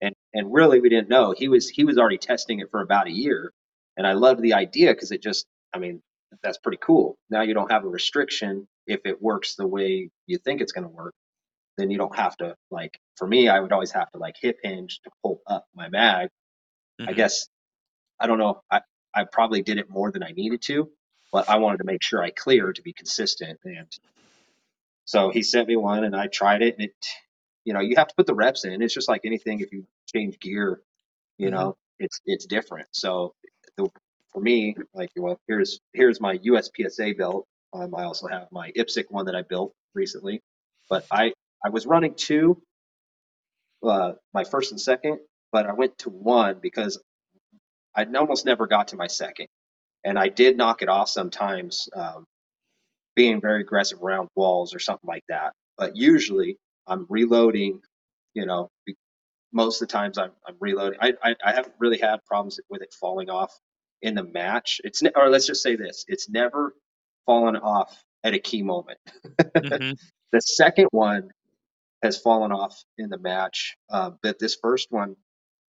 [0.00, 1.34] and and really, we didn't know.
[1.36, 3.52] He was he was already testing it for about a year,
[3.96, 6.02] and I loved the idea because it just, I mean,
[6.42, 7.16] that's pretty cool.
[7.30, 10.84] Now you don't have a restriction if it works the way you think it's going
[10.84, 11.14] to work.
[11.78, 12.98] Then you don't have to like.
[13.16, 16.28] For me, I would always have to like hip hinge to pull up my mag.
[17.06, 17.14] I Mhm.
[17.14, 17.48] guess
[18.20, 18.62] I don't know.
[18.70, 18.82] I
[19.14, 20.90] I probably did it more than I needed to,
[21.32, 23.58] but I wanted to make sure I cleared to be consistent.
[23.64, 23.88] And
[25.06, 26.94] so he sent me one, and I tried it, and it,
[27.64, 28.82] you know, you have to put the reps in.
[28.82, 29.60] It's just like anything.
[29.60, 30.80] If you change gear,
[31.38, 31.52] you Mhm.
[31.52, 32.88] know, it's it's different.
[32.92, 33.34] So
[33.76, 33.88] the,
[34.32, 37.46] for me, like, well, here's here's my USPSA belt.
[37.74, 40.42] Um, I also have my IPSC one that I built recently,
[40.90, 41.32] but I
[41.64, 42.62] I was running two,
[43.84, 45.20] uh, my first and second,
[45.56, 47.02] but I went to one because
[47.94, 49.46] I almost never got to my second,
[50.04, 52.26] and I did knock it off sometimes, um,
[53.14, 55.54] being very aggressive around walls or something like that.
[55.78, 57.80] But usually, I'm reloading.
[58.34, 58.98] You know, be-
[59.50, 60.98] most of the times I'm, I'm reloading.
[61.00, 63.58] I, I I haven't really had problems with it falling off
[64.02, 64.78] in the match.
[64.84, 66.74] It's ne- or let's just say this: it's never
[67.24, 68.98] fallen off at a key moment.
[69.56, 69.96] Mhm.
[70.32, 71.30] The second one
[72.02, 75.16] has fallen off in the match, uh, but this first one,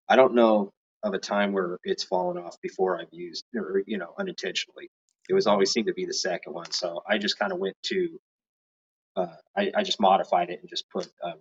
[0.08, 0.72] I don't know
[1.04, 4.90] of a time where it's fallen off before I've used, or you know, unintentionally.
[5.30, 7.76] It was always seemed to be the second one, so I just kind of went
[7.88, 8.20] to,
[9.16, 11.34] uh, I, I just modified it and just put, um,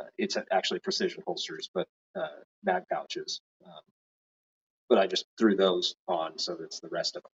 [0.00, 2.28] uh, it's actually precision holsters, but uh,
[2.64, 3.72] mag pouches, um,
[4.88, 7.32] but I just threw those on, so that's the rest of them.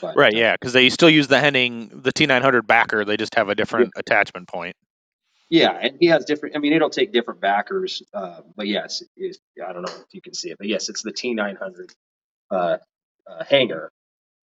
[0.00, 3.04] But, Right, uh, yeah, because they still use the Henning, the T900 backer.
[3.04, 4.76] They just have a different attachment point.
[5.50, 6.56] Yeah, and he has different.
[6.56, 9.36] I mean, it'll take different backers, uh, but yes, it,
[9.66, 11.92] I don't know if you can see it, but yes, it's the T900
[12.52, 12.78] uh,
[13.28, 13.90] uh, hanger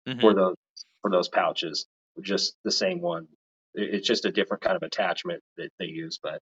[0.08, 0.20] Mhm.
[0.20, 0.56] for those
[1.02, 1.86] for those pouches.
[2.22, 3.28] Just the same one.
[3.74, 6.40] It- It's just a different kind of attachment that they use, but,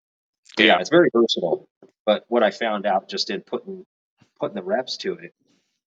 [0.58, 0.80] but yeah, Yeah.
[0.82, 1.68] it's very versatile.
[2.06, 3.86] But what I found out just in putting
[4.40, 5.34] putting the reps to it,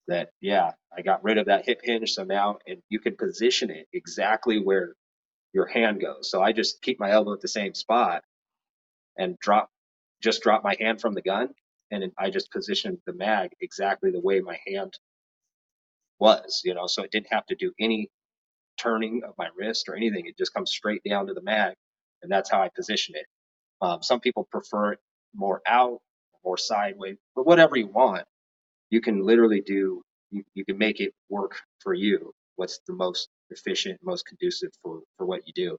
[0.08, 3.70] that yeah, I got rid of that hip hinge, so now and you can position
[3.70, 4.94] it exactly where
[5.52, 6.30] your hand goes.
[6.30, 8.24] So I just keep my elbow at the same spot
[9.18, 9.70] and drop
[10.22, 11.50] just drop my hand from the gun
[11.90, 14.94] and I just positioned the mag exactly the way my hand
[16.20, 18.10] was, you know, so it didn't have to do any
[18.78, 20.26] turning of my wrist or anything.
[20.26, 21.74] It just comes straight down to the mag,
[22.22, 23.26] and that's how I position it.
[23.82, 25.00] Um, some people prefer it
[25.34, 26.00] more out,
[26.44, 28.24] more sideways, but whatever you want,
[28.90, 30.02] you can literally do.
[30.30, 32.32] You, you can make it work for you.
[32.56, 35.78] What's the most efficient, most conducive for for what you do.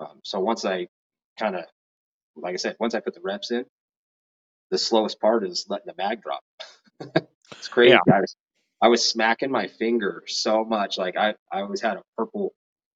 [0.00, 0.88] Um, so once I
[1.38, 1.64] kind of,
[2.42, 3.64] like I said, once I put the reps in,
[4.70, 6.40] the slowest part is letting the mag drop.
[7.52, 7.92] it's crazy.
[8.06, 8.14] Yeah.
[8.14, 8.36] I was,
[8.82, 10.98] I was smacking my finger so much.
[10.98, 12.52] Like I, I always had a purple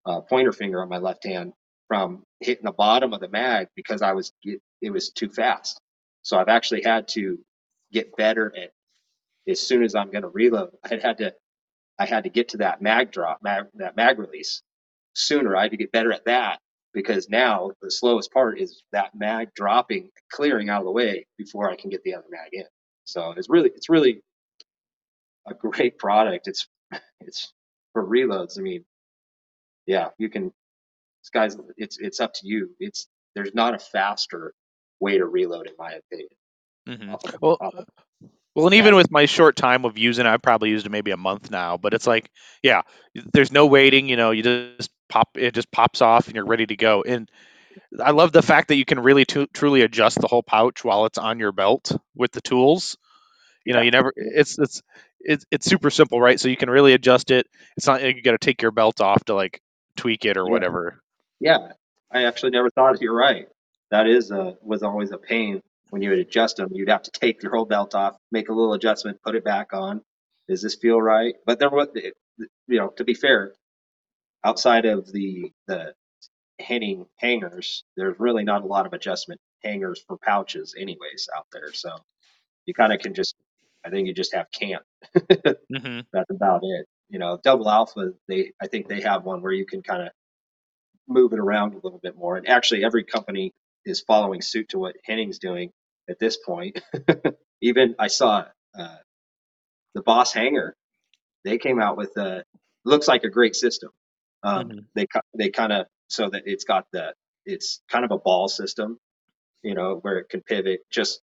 [0.07, 1.52] uh, pointer finger on my left hand
[1.88, 5.81] from hitting the bottom of the mag because I was it, it was too fast.
[6.22, 7.38] So I've actually had to
[7.92, 8.70] get better at
[9.48, 10.70] as soon as I'm going to reload.
[10.85, 11.35] I had had to
[11.98, 14.62] I had to get to that mag drop, mag, that mag release
[15.14, 15.57] sooner.
[15.57, 16.59] I had to get better at that
[16.94, 21.70] because now the slowest part is that mag dropping, clearing out of the way before
[21.70, 22.64] I can get the other mag in.
[23.05, 24.22] So it's really, it's really
[25.48, 26.48] a great product.
[26.48, 26.68] It's,
[27.20, 27.52] it's
[27.92, 28.59] for reloads.
[28.59, 28.85] I mean,
[29.87, 30.52] yeah, you can,
[31.33, 32.70] guys, it's, it's up to you.
[32.78, 34.52] It's, there's not a faster
[35.00, 36.28] way to reload in my opinion.
[36.88, 37.40] Mhm.
[37.40, 37.87] Well, off of-
[38.54, 41.10] Well, and even with my short time of using it, I've probably used it maybe
[41.10, 41.78] a month now.
[41.78, 42.30] But it's like,
[42.62, 42.82] yeah,
[43.32, 44.08] there's no waiting.
[44.08, 47.02] You know, you just pop it, just pops off, and you're ready to go.
[47.02, 47.30] And
[48.02, 51.06] I love the fact that you can really tu- truly adjust the whole pouch while
[51.06, 52.98] it's on your belt with the tools.
[53.64, 54.12] You know, you never.
[54.16, 54.82] It's it's
[55.20, 56.38] it's it's super simple, right?
[56.38, 57.46] So you can really adjust it.
[57.76, 59.62] It's not like you got to take your belt off to like
[59.96, 61.00] tweak it or whatever.
[61.40, 61.72] Yeah,
[62.10, 63.48] I actually never thought you're right.
[63.90, 65.62] That is a was always a pain
[65.92, 66.70] when you would adjust them.
[66.72, 69.74] You'd have to take your whole belt off, make a little adjustment, put it back
[69.74, 70.02] on.
[70.48, 71.37] Does this feel right?
[71.46, 73.55] But there was, you know, to be fair,
[74.44, 75.94] outside of the the
[76.61, 81.72] Henning hangers, there's really not a lot of adjustment hangers for pouches, anyways, out there.
[81.72, 81.90] So
[82.66, 83.35] you kind of can just,
[83.85, 84.83] I think you just have cant.
[85.74, 86.87] hmm That's about it.
[87.11, 90.11] You know, double alpha, they I think they have one where you can kind of
[91.09, 92.37] move it around a little bit more.
[92.37, 93.52] And actually, every company
[93.85, 95.70] is following suit to what Henning's doing
[96.08, 96.80] at this point.
[97.62, 98.46] Even I saw
[98.78, 98.96] uh,
[99.94, 100.76] the Boss Hanger.
[101.44, 102.44] They came out with a
[102.84, 103.90] looks like a great system.
[104.42, 104.86] Um, Mhm.
[104.94, 105.06] They
[105.38, 107.14] they kind of so that it's got the
[107.46, 108.98] it's kind of a ball system,
[109.62, 110.80] you know, where it can pivot.
[110.90, 111.22] Just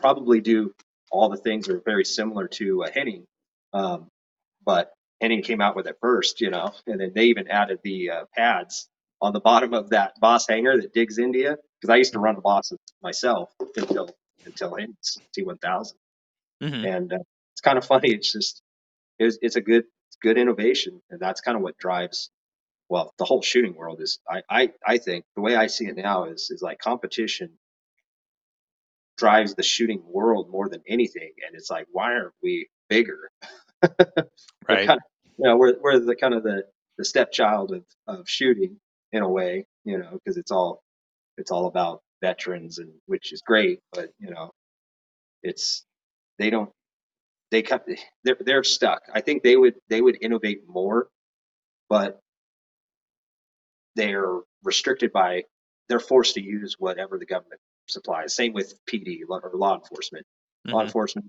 [0.00, 0.74] probably do
[1.10, 3.26] all the things are very similar to a Henning,
[3.72, 4.08] um,
[4.64, 8.10] but Henning came out with it first, you know, and then they even added the
[8.10, 8.88] uh, pads
[9.20, 12.34] on the bottom of that Boss hanger that digs India because I used to run
[12.36, 14.10] the Bosses myself until
[14.46, 15.94] until Henning's T1000,
[16.62, 16.96] Mhm.
[16.96, 17.18] and uh,
[17.52, 18.12] it's kind of funny.
[18.12, 18.62] It's just
[19.18, 19.84] it's, it's a good
[20.22, 22.30] good innovation, and that's kind of what drives
[22.88, 24.20] well the whole shooting world is.
[24.28, 27.58] I I I think the way I see it now is is like competition
[29.18, 33.30] drives the shooting world more than anything, and it's like why aren't we bigger?
[34.68, 34.86] Right.
[34.86, 35.04] kind of,
[35.38, 36.64] you know, we're we're the kind of the
[36.98, 38.78] the stepchild of of shooting
[39.12, 40.82] in a way, you know, because it's all
[41.38, 44.52] it's all about veterans and which is great, but you know,
[45.42, 45.84] it's
[46.38, 46.70] they don't
[47.50, 47.86] they cut
[48.24, 49.02] they're they're stuck.
[49.14, 51.08] I think they would they would innovate more,
[51.88, 52.20] but
[53.96, 55.44] they're restricted by
[55.88, 58.34] they're forced to use whatever the government supplies.
[58.34, 60.26] Same with PD or law enforcement.
[60.72, 60.86] Law Mhm.
[60.86, 61.28] enforcement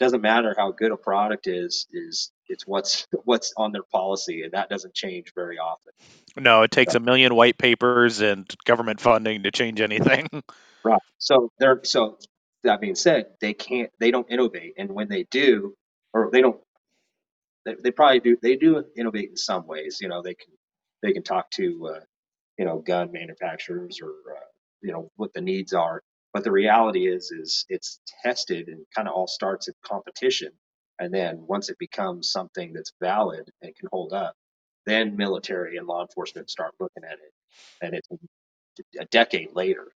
[0.00, 4.52] doesn't matter how good a product is is it's what's what's on their policy, and
[4.52, 5.92] that doesn't change very often.
[6.36, 10.28] No, it takes a million white papers and government funding to change anything.
[10.84, 11.00] Right.
[11.16, 12.18] So they're so
[12.62, 15.74] that being said, they can't they don't innovate, and when they do,
[16.12, 16.60] or they don't,
[17.64, 19.98] they, they probably do they do innovate in some ways.
[20.02, 20.52] You know, they can
[21.02, 22.00] they can talk to uh,
[22.58, 24.40] you know gun manufacturers or uh,
[24.82, 26.02] you know what the needs are.
[26.34, 30.50] But the reality is is it's tested and kind of all starts in competition,
[31.04, 34.34] and then once it becomes something that's valid and can hold up,
[34.86, 37.32] then military and law enforcement start looking at it,
[37.82, 38.08] and it's
[39.00, 39.88] a decade later.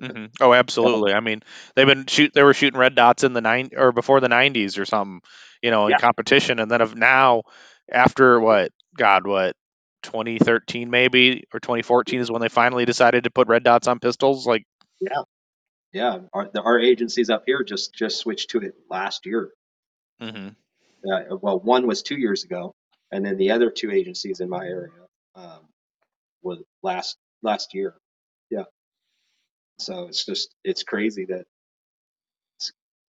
[0.00, 1.12] hmm Oh, absolutely.
[1.12, 1.42] I mean,
[1.76, 2.32] they've been shoot.
[2.34, 5.20] They were shooting red dots in the nine or before the '90s or something,
[5.62, 5.98] you know, in Yeah.
[5.98, 7.42] competition, and then of now,
[7.90, 9.54] after what, God, what,
[10.02, 14.46] 2013 maybe or 2014 is when they finally decided to put red dots on pistols.
[14.46, 14.64] Like,
[15.00, 15.22] Yeah,
[15.92, 16.20] yeah.
[16.34, 19.52] Our, the, our agencies up here just just switched to it last year.
[20.20, 20.48] Hmm
[21.10, 22.74] Uh, well, one was two years ago,
[23.10, 24.92] and then the other two agencies in my area
[25.34, 25.60] um,
[26.42, 27.94] was last last year.
[28.50, 28.64] Yeah.
[29.78, 31.44] So it's just it's crazy that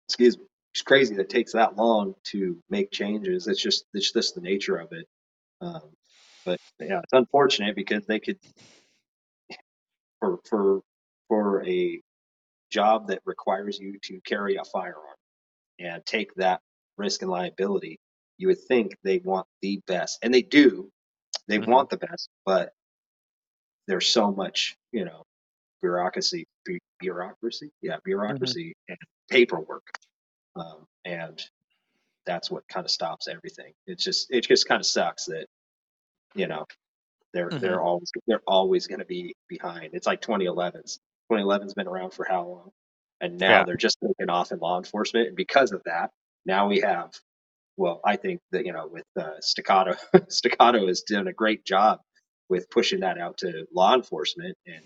[0.07, 3.47] excuse me, it's crazy that it takes that long to make changes.
[3.47, 5.07] It's just it's just the nature of it.
[5.62, 5.81] Um,
[6.45, 8.38] but yeah, it's unfortunate because they could
[10.19, 10.81] for for
[11.27, 12.01] for a
[12.71, 15.15] job that requires you to carry a firearm
[15.79, 16.62] and take that
[16.99, 17.99] risk and liability,
[18.38, 20.91] you would think they want the best, and they do.
[21.47, 21.67] They Mhm.
[21.67, 22.73] want the best, but
[23.88, 25.23] there's so much, you know,
[25.81, 28.97] bureaucracy, bu- bureaucracy, yeah, bureaucracy and
[29.29, 29.88] paperwork,
[30.55, 31.41] um, and
[32.25, 33.73] that's what kind of stops everything.
[33.88, 35.47] It's just it just kind of sucks that
[36.35, 36.65] you know
[37.33, 37.62] they're Mhm.
[37.62, 39.91] they're always they're always going to be behind.
[39.93, 40.99] It's like 2011's.
[41.31, 42.71] 2011's been around for how long?
[43.21, 43.63] And now Yeah.
[43.63, 46.12] they're just taking off in law enforcement, and because of that,
[46.45, 47.12] now we have.
[47.78, 49.95] Well, I think that you know with uh, Staccato,
[50.30, 52.02] Staccato has done a great job
[52.49, 54.86] with pushing that out to law enforcement and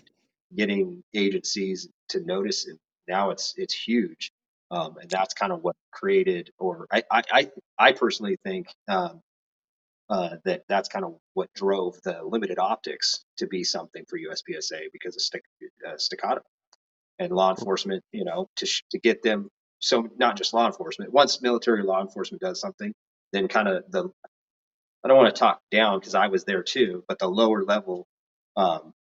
[0.56, 2.78] getting agencies to notice it.
[3.08, 4.32] Now it's it's huge,
[4.70, 7.22] um, and that's kind of what created, or I I
[7.78, 9.20] I, personally think um,
[10.10, 14.82] uh, that that's kind of what drove the limited optics to be something for USPSA
[14.92, 15.40] because of
[15.88, 16.42] uh, staccato
[17.20, 19.50] and law enforcement, you know, to sh- to get them.
[19.84, 21.12] So not just law enforcement.
[21.12, 22.94] Once military law enforcement does something,
[23.32, 24.08] then kind of the
[25.04, 28.06] I don't want to talk down because I was there too, but the lower level,
[28.56, 28.94] um,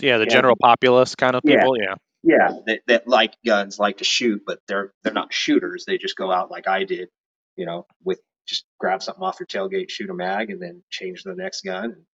[0.00, 0.30] yeah, the Yeah.
[0.30, 1.76] general populace kind of people.
[1.76, 1.94] Yeah.
[2.22, 5.84] yeah, that, that like guns, like to shoot, but they're they're not shooters.
[5.84, 7.08] They just go out like I did,
[7.56, 11.24] you know, with just grab something off your tailgate, shoot a mag, and then change
[11.24, 12.06] the next gun.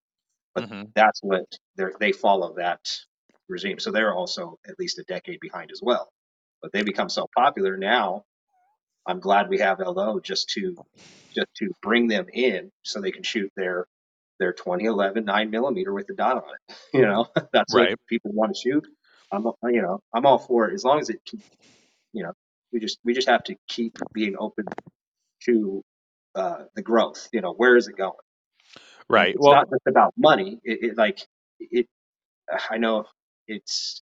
[0.55, 0.91] But Mhm.
[0.95, 1.45] that's what
[1.77, 2.91] they they follow that
[3.49, 3.79] regime.
[3.79, 6.11] So they're also at least a decade behind as well.
[6.61, 8.25] But they become so popular now.
[9.07, 10.77] I'm glad we have LO just to
[11.35, 13.87] just to bring them in so they can shoot their
[14.39, 16.77] their 2011 nine millimeter with the dot on it.
[16.93, 17.87] You know, that's Right.
[17.87, 18.87] what people want to shoot.
[19.31, 21.43] I'm you know I'm all for it as long as it can.
[22.13, 22.33] You know,
[22.73, 24.65] we just we just have to keep being open
[25.45, 25.83] to
[26.35, 27.29] uh, the growth.
[27.33, 28.13] You know, where is it going?
[29.09, 29.35] Right.
[29.35, 30.59] It's Well, not just about money.
[30.63, 31.21] It, it like
[31.59, 31.87] it.
[32.71, 33.05] I know
[33.47, 34.01] it's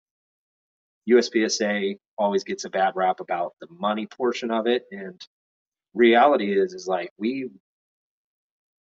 [1.10, 5.22] USPSA always gets a bad rap about the money portion of it, and
[5.94, 7.50] reality is is like we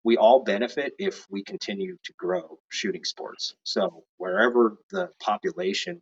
[0.03, 3.55] we all benefit if we continue to grow shooting sports.
[3.63, 6.01] So wherever the population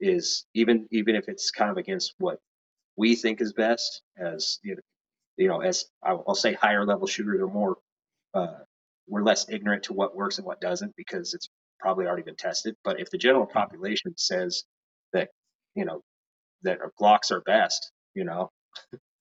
[0.00, 2.38] is even even if it's kind of against what
[2.96, 4.82] we think is best as you know,
[5.36, 7.76] you know as I'll say higher level shooters are more
[8.34, 8.58] uh,
[9.08, 11.48] we're less ignorant to what works and what doesn't because it's
[11.80, 12.74] probably already been tested.
[12.84, 14.64] But if the general population says
[15.74, 16.00] you know
[16.62, 18.50] that Glocks are best, you know,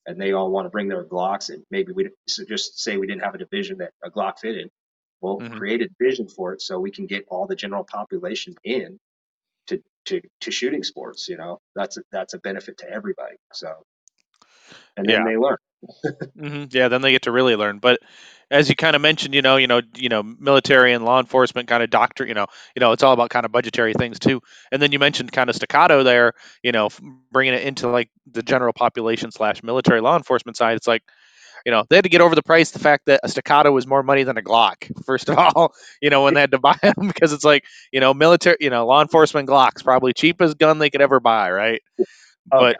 [0.06, 3.08] and they all want to bring their Glocks, and maybe we so just say we
[3.08, 4.70] didn't have a division that a Glock fitted.
[5.22, 5.58] Well, mm-hmm.
[5.58, 9.00] create a division for it so we can get all the general population in
[9.68, 11.30] to to to shooting sports.
[11.30, 13.36] You know, that's a, that's a benefit to everybody.
[13.54, 13.72] So,
[14.98, 15.26] and then yeah.
[15.26, 15.58] they learn.
[16.06, 16.66] Mm-hmm.
[16.70, 17.80] Yeah, then they get to really learn.
[17.80, 18.00] But
[18.52, 21.68] as you kind of mentioned, you know, you know, you know, military and law enforcement
[21.68, 24.42] kind of doctor, you know, you know, it's all about kind of budgetary things too.
[24.72, 26.90] And then you mentioned kind of staccato there, you know,
[27.32, 30.76] bringing it into like the general population slash military law enforcement side.
[30.76, 31.04] It's like,
[31.66, 33.88] you know, they had to get over the price, the fact that a staccato was
[33.88, 34.92] more money than a Glock.
[35.06, 38.02] First of all, you know, when they had to buy them because it's like, you
[38.02, 41.82] know, military, you know, law enforcement Glocks probably cheapest gun they could ever buy, right?
[42.46, 42.78] But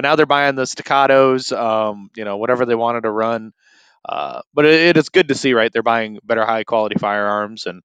[0.00, 3.52] but now they're buying the staccatos, um, you know, whatever they wanted to run.
[4.02, 5.70] Uh, but it, it is good to see, right?
[5.70, 7.82] They're buying better high quality firearms and,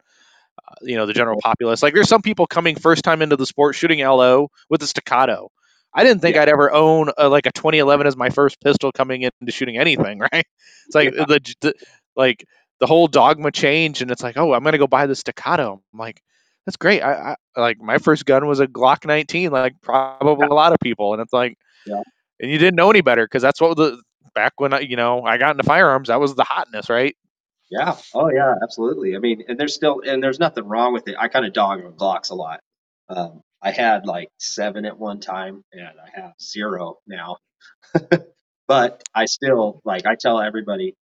[0.57, 1.83] uh, you know, the general populace.
[1.83, 5.51] Like there's some people coming first time into the sport shooting LO with a staccato.
[5.93, 6.43] I didn't think yeah.
[6.43, 10.19] I'd ever own a, like a 2011 as my first pistol coming into shooting anything,
[10.31, 10.45] right?
[10.85, 11.25] It's like yeah.
[11.25, 11.73] the, the,
[12.15, 12.45] like
[12.79, 15.81] the whole dogma change, and it's like, oh, I'm gonna go buy the staccato.
[15.91, 16.21] I'm like,
[16.65, 17.01] that's great.
[17.01, 20.77] I, I like my first gun was a Glock 19, like probably a lot of
[20.81, 22.01] people, and it's like, yeah.
[22.39, 24.01] and you didn't know any better because that's what the
[24.33, 27.15] back when I, you know, I got into firearms, that was the hotness, right?
[27.71, 27.95] Yeah.
[28.13, 29.15] Oh yeah, absolutely.
[29.15, 31.15] I mean, and there's still, and there's nothing wrong with it.
[31.17, 32.59] I kind of dog on Glocks a lot.
[33.09, 37.37] Um, I had like seven at one time, and I have zero now.
[38.67, 40.05] but I still like.
[40.05, 40.93] I tell everybody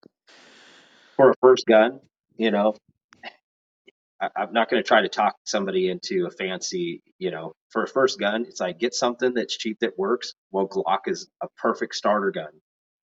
[1.17, 1.99] for a first gun,
[2.37, 2.75] you know,
[4.35, 7.83] I, am not going to try to talk somebody into a fancy, you know, for
[7.83, 8.45] a first gun.
[8.47, 10.33] It's like get something that's cheap that works.
[10.51, 12.51] Well, Glock is a perfect starter gun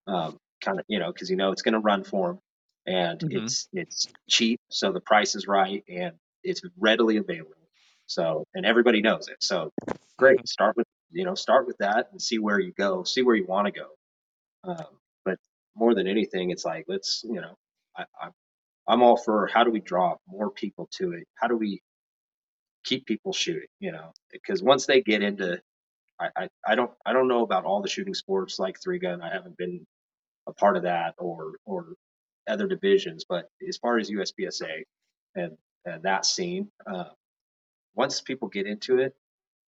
[0.07, 2.39] um, kind of you know because you know it's going to run for them
[2.87, 3.45] and mm-hmm.
[3.45, 7.53] it's it's cheap so the price is right and it's readily available
[8.07, 9.71] so and everybody knows it so
[10.19, 10.47] great mm-hmm.
[10.47, 13.47] start with you know start with that and see where you go see where you
[13.47, 13.87] want to go
[14.65, 14.87] um,
[15.25, 15.39] but
[15.75, 17.55] more than anything it's like let's you know
[17.97, 18.29] I, I
[18.91, 21.83] i'm all for how do we draw more people to it how do we
[22.85, 25.61] keep people shooting you know because once they get into
[26.21, 29.23] I, I, I don't I don't know about all the shooting sports like three gun.
[29.23, 29.87] I haven't been
[30.47, 31.95] a part of that or or
[32.49, 33.25] other divisions.
[33.29, 34.85] But as far as USPSA
[35.35, 37.05] and, and that scene, uh,
[37.95, 39.15] once people get into it,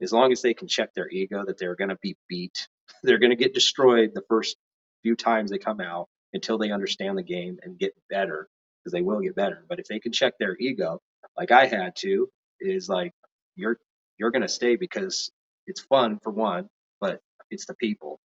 [0.02, 2.68] as long as they can check their ego that they're going to be beat,
[3.02, 4.56] they're going to get destroyed the first
[5.02, 8.48] few times they come out until they understand the game and get better
[8.82, 9.64] because they will get better.
[9.68, 11.00] But if they can check their ego,
[11.36, 12.28] like I had to,
[12.60, 13.12] is like
[13.56, 13.78] you're
[14.18, 15.30] you're going to stay because
[15.66, 16.68] it's fun for one,
[17.00, 18.20] but it's the people.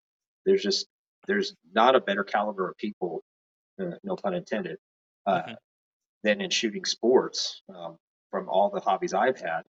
[0.44, 0.86] There's just
[1.26, 3.22] there's not a better caliber of people,
[3.80, 4.78] uh, no pun intended,
[5.26, 5.54] uh, mm-hmm.
[6.22, 7.62] than in shooting sports.
[7.74, 7.96] Um,
[8.30, 9.62] from all the hobbies I've had,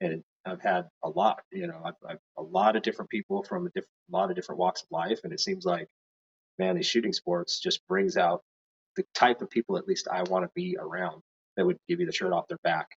[0.00, 1.40] and I've had a lot.
[1.52, 4.58] You know, I've, I've a lot of different people from a diff- lot of different
[4.58, 5.88] walks of life, and it seems like,
[6.58, 8.42] man, these shooting sports just brings out
[8.96, 11.22] the type of people at least I want to be around
[11.56, 12.88] that would give you the shirt off their back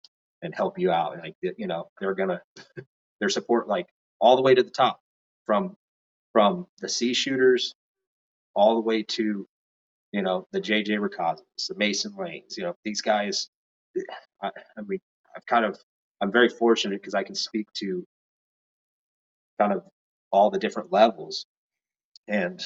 [0.43, 1.13] and help you out.
[1.13, 2.41] And Like you know, they're gonna
[3.19, 3.87] their support like
[4.19, 4.99] all the way to the top
[5.45, 5.75] from
[6.33, 7.73] from the C shooters
[8.55, 9.47] all the way to,
[10.11, 12.57] you know, the JJ Racazas, the Mason Lannings.
[12.57, 13.49] You know, these guys.
[14.43, 14.99] I, I mean,
[15.35, 15.79] I've kind of,
[16.21, 18.05] I'm very fortunate because I can speak to
[19.59, 19.83] kind of
[20.31, 21.45] all the different levels,
[22.27, 22.61] and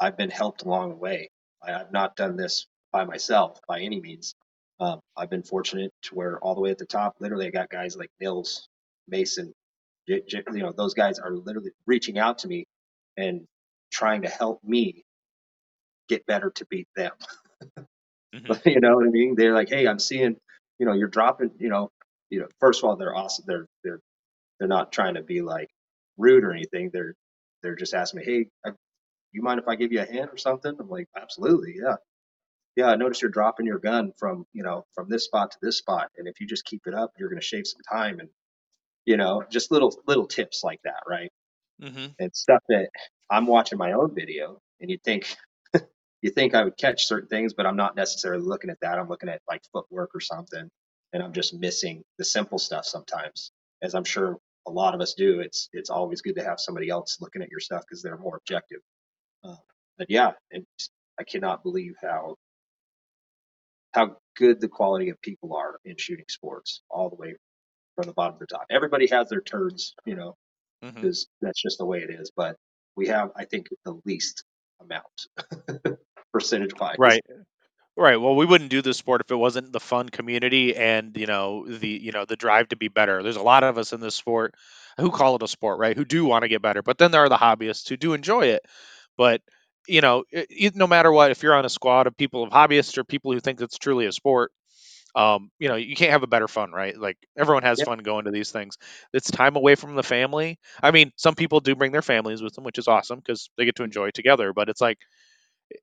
[0.00, 1.30] I've been helped along the way.
[1.66, 4.34] I, have not done this by myself by any means.
[4.80, 7.70] Um, I've been fortunate to where all the way at the top, literally, I got
[7.70, 8.68] guys like Nils,
[9.08, 9.52] Mason,
[10.08, 12.64] J, J, you know, those guys are literally reaching out to me
[13.16, 13.46] and
[13.92, 15.04] trying to help me
[16.08, 17.12] get better to beat them.
[18.34, 18.52] mm-hmm.
[18.68, 19.34] you know what I mean?
[19.36, 20.36] They're like, hey, I'm seeing,
[20.78, 21.90] you know, you're dropping, you know,
[22.30, 22.48] you know.
[22.58, 23.44] First of all, they're awesome.
[23.46, 24.00] They're they're
[24.58, 25.68] they're not trying to be like
[26.16, 26.90] rude or anything.
[26.92, 27.14] They're
[27.62, 28.70] they're just asking me, hey, I,
[29.32, 30.74] you mind if I give you a hand or something?
[30.78, 31.96] I'm like, absolutely, yeah.
[32.76, 35.78] Yeah, I noticed you're dropping your gun from, you know, from this spot to this
[35.78, 36.08] spot.
[36.16, 38.30] And if you just keep it up, you're going to shave some time and,
[39.04, 41.02] you know, just little, little tips like that.
[41.06, 41.30] Right.
[41.82, 42.06] Mm-hmm.
[42.18, 42.88] And stuff that
[43.30, 45.34] I'm watching my own video and you think
[46.22, 48.98] you think I would catch certain things, but I'm not necessarily looking at that.
[48.98, 50.68] I'm looking at like footwork or something,
[51.12, 53.52] and I'm just missing the simple stuff sometimes.
[53.82, 56.90] As I'm sure a lot of us do, it's it's always good to have somebody
[56.90, 58.80] else looking at your stuff because they're more objective.
[59.44, 59.56] Uh,
[59.98, 60.64] but yeah, and
[61.18, 62.36] I cannot believe how
[63.92, 67.34] how good the quality of people are in shooting sports, all the way
[67.94, 68.66] from the bottom to the top.
[68.70, 70.36] Everybody has their turns, you know,
[70.80, 71.46] because mm-hmm.
[71.46, 72.30] that's just the way it is.
[72.34, 72.56] But
[72.96, 74.44] we have, I think, the least
[74.80, 75.96] amount
[76.32, 76.96] percentage wise.
[76.98, 77.22] Right.
[77.94, 78.16] Right.
[78.16, 81.66] Well, we wouldn't do this sport if it wasn't the fun community and you know
[81.66, 83.22] the you know the drive to be better.
[83.22, 84.54] There's a lot of us in this sport
[84.98, 85.94] who call it a sport, right?
[85.94, 88.46] Who do want to get better, but then there are the hobbyists who do enjoy
[88.46, 88.64] it.
[89.16, 89.40] But
[89.88, 92.98] you know, it, no matter what, if you're on a squad of people of hobbyists
[92.98, 94.52] or people who think it's truly a sport,
[95.14, 96.96] um, you know, you can't have a better fun, right?
[96.96, 97.88] Like everyone has yep.
[97.88, 98.78] fun going to these things.
[99.12, 100.58] It's time away from the family.
[100.82, 103.64] I mean, some people do bring their families with them, which is awesome because they
[103.64, 104.52] get to enjoy it together.
[104.52, 104.98] But it's like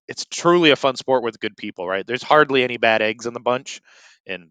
[0.07, 2.05] it's truly a fun sport with good people, right?
[2.05, 3.81] There's hardly any bad eggs in the bunch,
[4.25, 4.49] and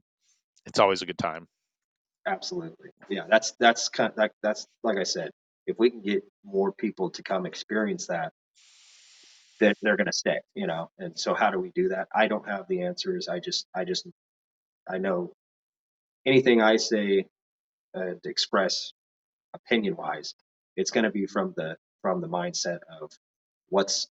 [0.67, 1.49] it's always a good time.
[2.27, 3.23] Absolutely, yeah.
[3.29, 5.31] That's that's kind of, that, that's like I said.
[5.67, 8.33] If we can get more people to come experience that,
[9.61, 10.41] then they're going to stay.
[10.55, 10.91] You know.
[10.99, 12.09] And so, how do we do that?
[12.15, 13.29] I don't have the answers.
[13.29, 14.07] I just, I just,
[14.89, 15.33] I know
[16.27, 17.27] anything I say
[17.95, 18.93] uh, to express
[19.55, 20.35] opinion wise,
[20.77, 23.11] it's going to be from the from the mindset of
[23.71, 24.09] what's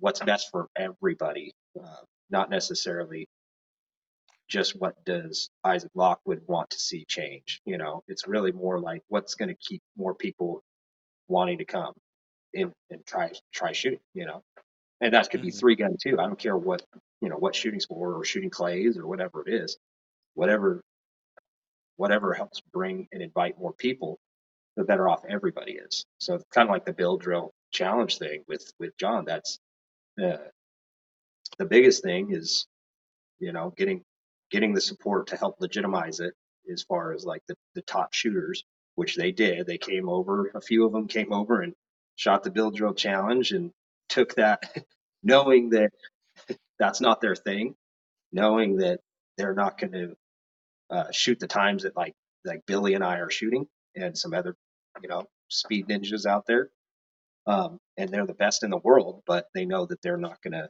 [0.00, 3.28] what's best for everybody, uh, not necessarily
[4.48, 7.60] just what does Isaac Lockwood want to see change.
[7.64, 10.62] You know, it's really more like what's going to keep more people
[11.28, 11.94] wanting to come
[12.52, 14.00] in and try try shooting.
[14.14, 14.42] You know,
[15.00, 15.58] and that could be mm-hmm.
[15.58, 16.18] three gun too.
[16.18, 16.82] I don't care what
[17.20, 19.78] you know what shooting sport or shooting clays or whatever it is,
[20.34, 20.82] whatever
[21.96, 24.18] whatever helps bring and invite more people,
[24.76, 26.06] the better off everybody is.
[26.18, 29.24] So it's kind of like the bill drill challenge thing with with John.
[29.24, 29.58] That's
[30.22, 30.38] uh,
[31.58, 32.66] the biggest thing is,
[33.38, 34.02] you know, getting
[34.50, 36.34] getting the support to help legitimize it
[36.72, 39.66] as far as like the, the top shooters, which they did.
[39.66, 41.74] They came over, a few of them came over and
[42.16, 43.70] shot the bill drill challenge and
[44.10, 44.62] took that
[45.24, 45.92] knowing that
[46.80, 47.76] that's not their thing,
[48.32, 49.00] knowing that
[49.38, 50.16] they're not going to
[50.90, 54.56] uh, shoot the times that like like Billy and I are shooting and some other
[55.02, 56.70] you know speed ninjas out there
[57.46, 60.68] um, and they're the best in the world, but they know that they're not gonna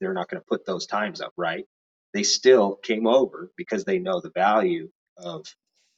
[0.00, 1.66] they're not gonna put those times up, right?
[2.14, 5.46] They still came over because they know the value of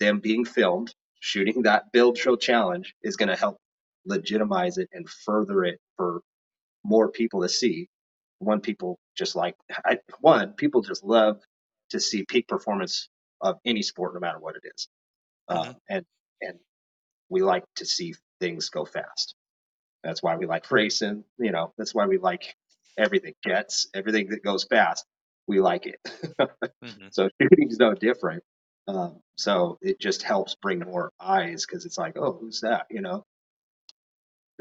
[0.01, 3.59] them being filmed, shooting that bill drill challenge is gonna help
[4.07, 6.23] legitimize it and further it for
[6.85, 7.89] more people to see.
[8.39, 9.55] One people just like
[9.85, 11.41] I, one people just love
[11.91, 13.09] to see peak performance
[13.41, 14.89] of any sport, no matter what it is,
[15.49, 15.73] uh, mm-hmm.
[15.89, 16.05] and
[16.41, 16.59] and
[17.29, 19.35] we like to see things go fast.
[20.03, 21.25] That's why we like racing.
[21.39, 22.57] You know, that's why we like
[22.99, 25.05] everything jets, everything that goes fast.
[25.47, 26.01] We like it.
[26.41, 27.07] mm-hmm.
[27.13, 28.43] So shooting's no different.
[28.89, 32.87] Um, so it just helps bring more eyes because it's like, oh, who's that?
[32.91, 33.25] You know,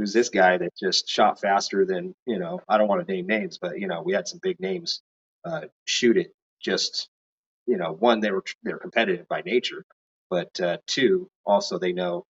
[0.01, 2.59] who's this guy that just shot faster than you know?
[2.67, 5.03] I don't want to name names, but you know, we had some big names
[5.45, 6.33] uh, shoot it.
[6.59, 7.07] Just
[7.67, 9.85] you know, one they were they're competitive by nature,
[10.31, 12.25] but uh, two also they know,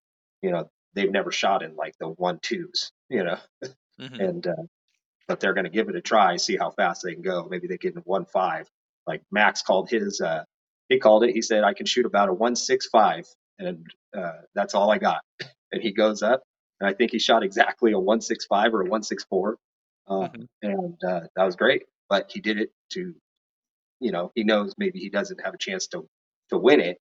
[0.41, 3.37] you know, they've never shot in like the one twos, you know,
[3.99, 4.15] mm-hmm.
[4.15, 4.63] and uh,
[5.27, 7.47] but they're going to give it a try, see how fast they can go.
[7.49, 8.69] Maybe they get in one five.
[9.05, 10.43] Like Max called his, uh,
[10.87, 11.33] he called it.
[11.33, 13.25] He said I can shoot about a one six five,
[13.59, 13.85] and
[14.17, 15.21] uh, that's all I got.
[15.73, 16.43] And he goes up,
[16.79, 19.57] and I think he shot exactly a one six five or a one six four,
[20.07, 20.43] uh, mm-hmm.
[20.63, 21.83] and uh, that was great.
[22.09, 23.13] But he did it to,
[23.99, 26.07] you know, he knows maybe he doesn't have a chance to
[26.49, 26.99] to win it,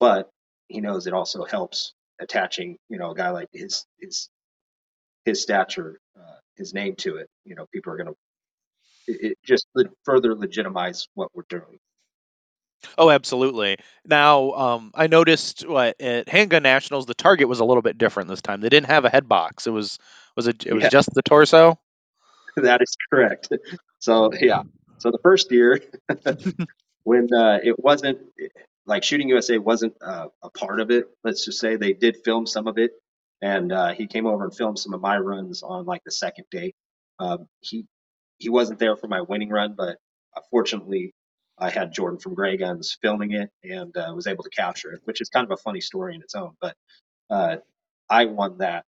[0.00, 0.30] but
[0.68, 4.28] he knows it also helps attaching, you know, a guy like his his
[5.24, 7.28] his stature, uh, his name to it.
[7.44, 8.16] You know, people are going to
[9.08, 9.66] it, it just
[10.04, 11.78] further legitimize what we're doing.
[12.98, 13.76] Oh, absolutely.
[14.04, 18.28] Now, um, I noticed what at Handgun Nationals the target was a little bit different
[18.28, 18.60] this time.
[18.60, 19.66] They didn't have a head box.
[19.66, 19.98] It was
[20.36, 20.88] was it it was yeah.
[20.88, 21.78] just the torso.
[22.56, 23.48] that is correct.
[23.98, 24.62] So yeah.
[24.98, 25.80] So the first year,
[27.04, 28.18] when uh, it wasn't
[28.86, 31.06] like Shooting USA wasn't uh, a part of it.
[31.24, 32.92] Let's just say they did film some of it,
[33.42, 36.44] and uh, he came over and filmed some of my runs on like the second
[36.50, 36.74] day.
[37.18, 37.86] Um, he
[38.38, 39.96] he wasn't there for my winning run, but
[40.36, 41.12] uh, fortunately,
[41.58, 45.00] I had Jordan from Gray Guns filming it and uh, was able to capture it,
[45.04, 46.52] which is kind of a funny story in its own.
[46.60, 46.76] But
[47.30, 47.56] uh,
[48.10, 48.84] I won that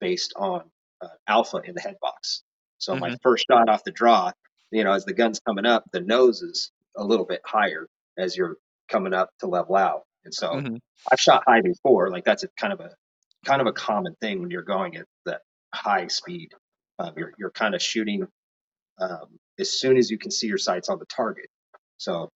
[0.00, 0.62] based on
[1.00, 2.42] uh, alpha in the head box.
[2.78, 3.00] So mm-hmm.
[3.00, 4.32] my first shot off the draw,
[4.70, 7.86] you know, as the gun's coming up, the nose is a little bit higher
[8.18, 8.56] as you're
[8.88, 10.02] coming up to level out.
[10.24, 10.76] And so mm-hmm.
[11.10, 12.10] I've shot high before.
[12.10, 12.90] Like that's a kind of a
[13.44, 16.50] kind of a common thing when you're going at that high speed.
[16.98, 18.26] Um, you're you're kind of shooting
[18.98, 21.46] um, as soon as you can see your sights on the target.
[21.98, 22.30] So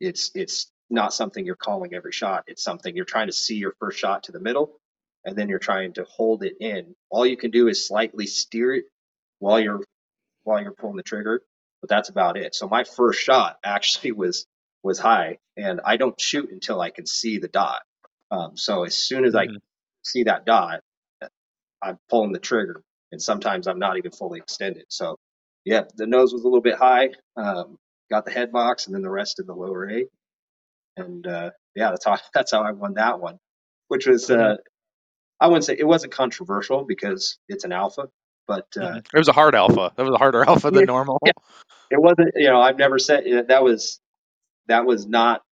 [0.00, 2.44] it's it's not something you're calling every shot.
[2.46, 4.78] It's something you're trying to see your first shot to the middle,
[5.24, 6.94] and then you're trying to hold it in.
[7.10, 8.84] All you can do is slightly steer it
[9.38, 9.82] while you're
[10.44, 11.42] while you're pulling the trigger,
[11.80, 12.54] but that's about it.
[12.54, 14.46] So my first shot actually was
[14.82, 17.82] was high, and I don't shoot until I can see the dot.
[18.30, 19.56] Um, so as soon as mm-hmm.
[19.56, 19.58] I
[20.02, 20.80] see that dot,
[21.82, 24.84] I'm pulling the trigger, and sometimes I'm not even fully extended.
[24.88, 25.16] So,
[25.64, 27.10] yeah, the nose was a little bit high.
[27.36, 27.76] Um,
[28.10, 30.08] got the head box, and then the rest in the lower eight.
[30.96, 33.38] And uh, yeah, that's how that's how I won that one,
[33.88, 34.56] which was uh,
[35.40, 38.08] I wouldn't say it wasn't controversial because it's an alpha,
[38.46, 39.06] but uh, Mhm.
[39.14, 39.92] It was a hard alpha.
[39.96, 41.18] That was a harder alpha than Yeah, normal.
[41.26, 41.32] yeah.
[41.90, 42.30] it wasn't.
[42.36, 44.00] You know, I've never said that was
[44.68, 45.42] that was not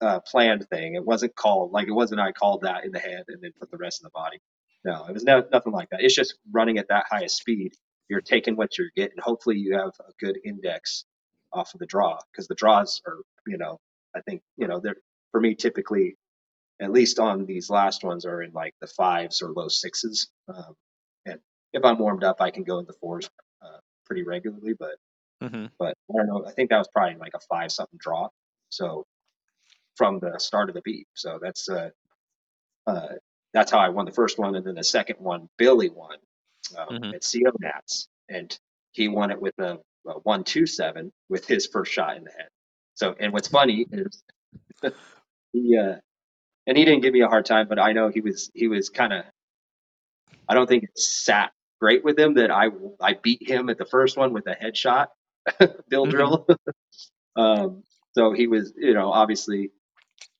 [0.00, 0.94] a planned thing.
[0.94, 2.20] It wasn't called like it wasn't.
[2.20, 4.38] I called that in the head and then put the rest in the body.
[4.84, 6.02] No, it was no, nothing like that.
[6.02, 7.72] It's just running at that highest speed.
[8.08, 9.16] You're taking what you're getting.
[9.18, 11.04] Hopefully, you have a good index
[11.54, 13.78] off of the draw because the draws are, you know,
[14.16, 14.96] I think you know they're
[15.32, 16.16] for me typically,
[16.80, 20.28] at least on these last ones, are in like the fives or low sixes.
[20.48, 20.74] Um,
[21.26, 21.40] and
[21.72, 23.28] if I'm warmed up, I can go in the fours
[23.62, 24.74] uh, pretty regularly.
[24.78, 24.96] But
[25.42, 26.46] hmm but I don't know.
[26.46, 28.28] I think that was probably like a five something draw.
[28.70, 29.04] So
[29.96, 31.06] from the start of the beat.
[31.14, 31.90] So that's uh,
[32.86, 33.08] uh,
[33.52, 36.18] that's how I won the first one, and then the second one, Billy won
[36.76, 37.14] um, Mhm.
[37.14, 38.58] at CO Nats, and
[38.92, 39.78] he won it with a,
[40.44, 42.48] two seven with his first shot in the head.
[42.94, 44.22] So, and what's funny is
[45.52, 45.96] he uh,
[46.66, 48.88] and he didn't give me a hard time, but I know he was he was
[48.90, 49.24] kind of.
[50.48, 52.68] I don't think it sat great with him that I
[53.00, 55.08] I beat him at the first one with a headshot,
[55.88, 56.10] Bill Mhm.
[56.10, 56.46] Drill.
[57.36, 59.70] um, so he was, you know, obviously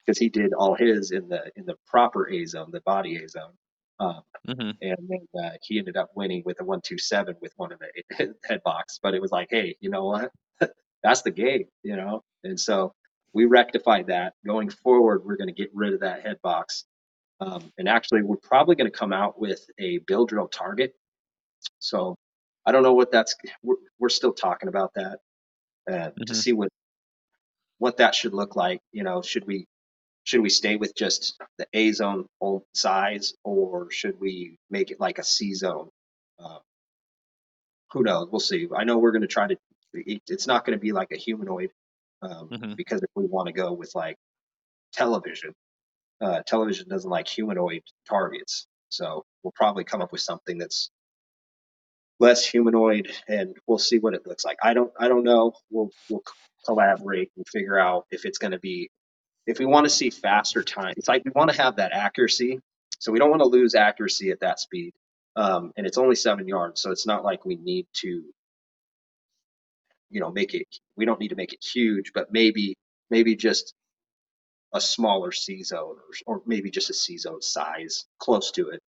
[0.07, 3.29] because he did all his in the in the proper A zone, the body A
[3.29, 3.53] zone.
[4.01, 7.53] Um, hmm and then uh, he ended up winning with a one two seven with
[7.57, 9.01] one of the head box.
[9.03, 10.33] But it was like, hey, you know what?
[11.05, 12.23] That's the game, you know.
[12.45, 12.95] And so
[13.35, 14.35] we rectified that.
[14.47, 16.85] Going forward, we're going to get rid of that head box.
[17.41, 20.95] Um, and actually, we're probably going to come out with a bill drill target.
[21.81, 22.17] So
[22.67, 23.35] I don't know what that's.
[23.63, 25.21] We're, we're still talking about that
[25.91, 26.37] uh, to Mhm.
[26.37, 26.69] see what
[27.79, 28.81] what that should look like.
[28.93, 29.67] You know, should we
[30.25, 34.99] should we stay with just the A zone old size, or should we make it
[35.01, 35.91] like a C zone?
[36.39, 36.59] Uh,
[37.93, 38.29] who knows?
[38.31, 38.69] We'll see.
[38.75, 39.57] I know we're going to try to.
[39.95, 41.71] it- It's not going to be like a humanoid,
[42.23, 42.77] um, Mhm.
[42.77, 44.17] because if we want to go with like
[44.93, 45.55] television,
[46.21, 48.67] uh, television doesn't like humanoid targets.
[48.89, 50.91] So we'll probably come up with something that's
[52.21, 54.59] less humanoid, and we'll see what it looks like.
[54.63, 54.93] I don't.
[54.99, 55.53] I don't know.
[55.71, 56.23] We'll we'll
[56.65, 58.91] collaborate and figure out if it's going to be
[59.47, 62.61] if we want to see faster time, it's like we want to have that accuracy.
[62.99, 64.93] So we don't want to lose accuracy at that speed.
[65.37, 68.25] Um, and it's only seven yards, so it's not like we need to,
[70.11, 70.67] you know, make it.
[70.97, 72.77] We don't need to make it huge, but maybe
[73.11, 73.75] maybe just
[74.75, 78.81] a smaller C zone, or, or maybe just a C zone size, close to it.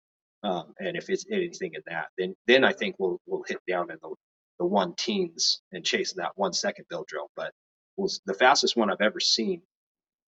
[0.44, 3.90] Um, and if it's anything in that, then then I think we'll we'll hit down
[3.90, 4.14] in the
[4.60, 7.30] the one teens and chasing that one second bill drill.
[7.36, 7.52] But
[7.96, 9.62] was the fastest one I've ever seen.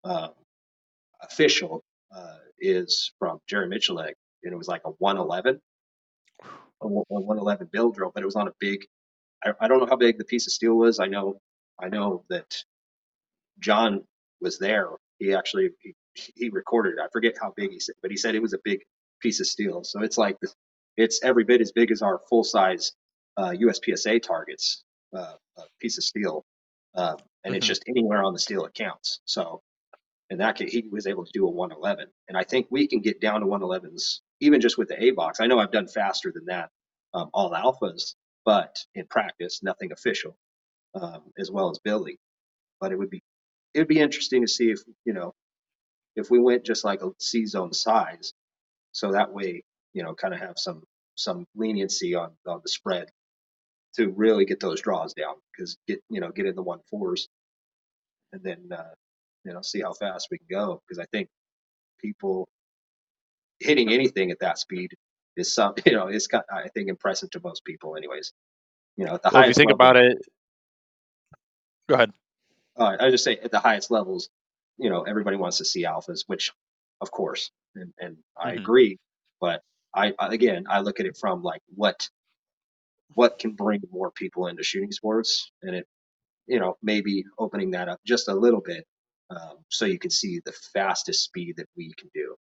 [0.05, 0.30] Um,
[1.22, 1.82] official
[2.14, 4.12] uh, is from Jerry Miculek,
[4.44, 5.61] and it was like a 111,
[6.80, 8.86] a 111 bill drill, but it was on a big.
[9.44, 11.01] I, I don't know how big the piece of steel was.
[11.01, 11.40] I know,
[11.80, 12.57] I know that
[13.61, 14.05] John
[14.40, 14.88] was there.
[15.18, 15.94] He actually he,
[16.36, 17.01] he recorded it.
[17.01, 18.80] I forget how big he said, but he said it was a big
[19.20, 19.82] piece of steel.
[19.84, 20.55] So it's like this,
[20.96, 22.92] it's every bit as big as our full size
[23.36, 24.84] uh, USPSA targets
[25.14, 26.44] uh, uh, piece of steel,
[26.94, 27.68] uh, and it's Mhm.
[27.68, 29.20] just anywhere on the steel it counts.
[29.24, 29.61] So
[30.31, 32.07] in that case, he was able to do a 111.
[32.29, 35.41] And I think we can get down to 111s even just with the A box.
[35.41, 36.70] I know I've done faster than that,
[37.14, 38.14] um, all alphas,
[38.45, 40.37] but in practice, nothing official,
[40.95, 42.18] um, as well as Billy.
[42.81, 43.22] But it would be
[43.74, 45.35] it would be interesting to see if you know
[46.16, 48.33] if we went just like a C zone size,
[48.93, 49.64] so that way
[49.95, 50.83] you know kind of have some
[51.16, 53.09] some leniency on on the spread
[53.97, 57.29] to really get those draws down because get you know get in the one fours
[58.33, 58.95] and then uh,
[59.49, 61.30] you know see how fast we can go because I think
[62.01, 62.49] people
[63.61, 64.92] hitting anything at that speed
[65.36, 68.32] is some you know it's got I think impressive to most people anyways.
[68.96, 70.18] You know at the Well, if you think level, about it,
[71.88, 72.12] go ahead.
[72.78, 74.30] uh, I just say at the highest levels,
[74.78, 76.53] you know everybody wants to see alphas, which
[77.03, 78.55] of course, and, and I Mhm.
[78.55, 78.99] agree.
[79.40, 79.62] But
[79.94, 82.09] I I- again I look at it from like what
[83.14, 85.86] what can bring more people into shooting sports, and it
[86.49, 88.86] you know maybe opening that up just a little bit
[89.31, 92.37] um, so you can see the fastest speed that we can do.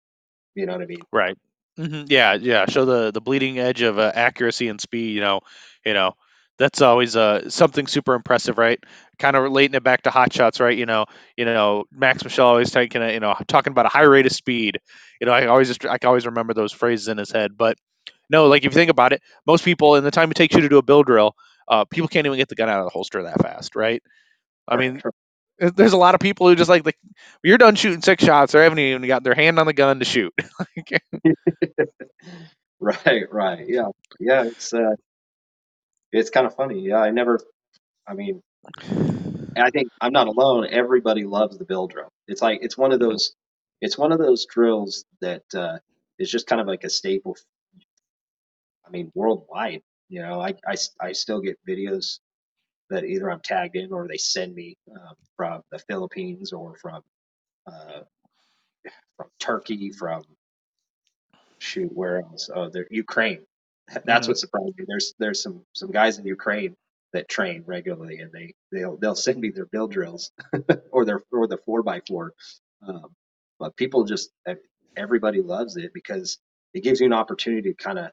[0.55, 1.03] You know what I mean?
[1.13, 1.37] Right.
[1.77, 2.67] hmm Yeah, yeah.
[2.67, 5.15] Show the the bleeding edge of uh, accuracy and speed.
[5.15, 5.41] You know,
[5.85, 6.13] you know,
[6.59, 8.79] that's always uh something super impressive, right?
[9.19, 10.77] Kind of relating it back to hot shots, right?
[10.77, 11.07] You know,
[11.37, 14.33] you know, Max Michel always taking a, you know talking about a high rate of
[14.33, 14.79] speed.
[15.21, 17.57] You know, I always just I can always remember those phrases in his head.
[17.57, 17.77] But
[18.31, 20.63] no, like if you think about it, most people in the time it takes you
[20.63, 21.35] to do a bill drill,
[21.69, 24.03] uh, people can't even get the gun out of the holster that fast, right?
[24.69, 25.03] I mean,
[25.59, 26.99] there's a lot of people who just like like
[27.43, 30.05] you're done shooting six shots, they haven't even got their hand on the gun to
[30.05, 30.33] shoot.
[32.81, 33.65] Right, right.
[33.69, 33.89] Yeah.
[34.21, 34.95] Yeah, it's uh
[36.13, 36.81] it's kind of funny.
[36.81, 37.41] Yeah, I never
[38.09, 38.43] I mean,
[39.57, 40.67] I think I'm not alone.
[40.71, 42.09] Everybody loves the bill drill.
[42.29, 43.35] It's like it's one of those
[43.81, 45.79] it's one of those drills that uh
[46.19, 47.37] is just kind of like a staple
[48.87, 49.83] I mean worldwide.
[50.09, 52.19] You know, I, I, I still get videos
[52.91, 57.03] that either I'm tagged in or they send me um, from the Philippines or from
[57.67, 58.03] uh
[59.17, 60.25] from Turkey, from
[61.59, 62.51] shoot, where else?
[62.55, 63.45] Oh, there Ukraine.
[64.05, 64.29] That's Mhm.
[64.29, 64.85] what surprised me.
[64.89, 66.77] There's there's some some guys in Ukraine
[67.13, 70.33] that train regularly, and they they'll they'll send me their bill drills
[70.93, 72.33] or their or the four by four.
[72.87, 73.15] Um,
[73.59, 74.31] but people just
[74.97, 76.39] everybody loves it because
[76.75, 78.11] it gives you an opportunity to kind of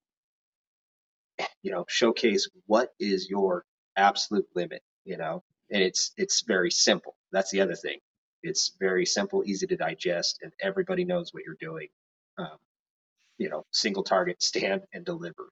[1.63, 3.63] you know showcase what is your
[4.01, 4.83] absolute limit.
[5.05, 7.15] You know, and it's it's very simple.
[7.33, 7.99] That's the other thing.
[8.43, 11.89] It's very simple, easy to digest, and everybody knows what you're doing.
[12.39, 12.57] Um,
[13.39, 15.49] you know, single target, stand and deliver.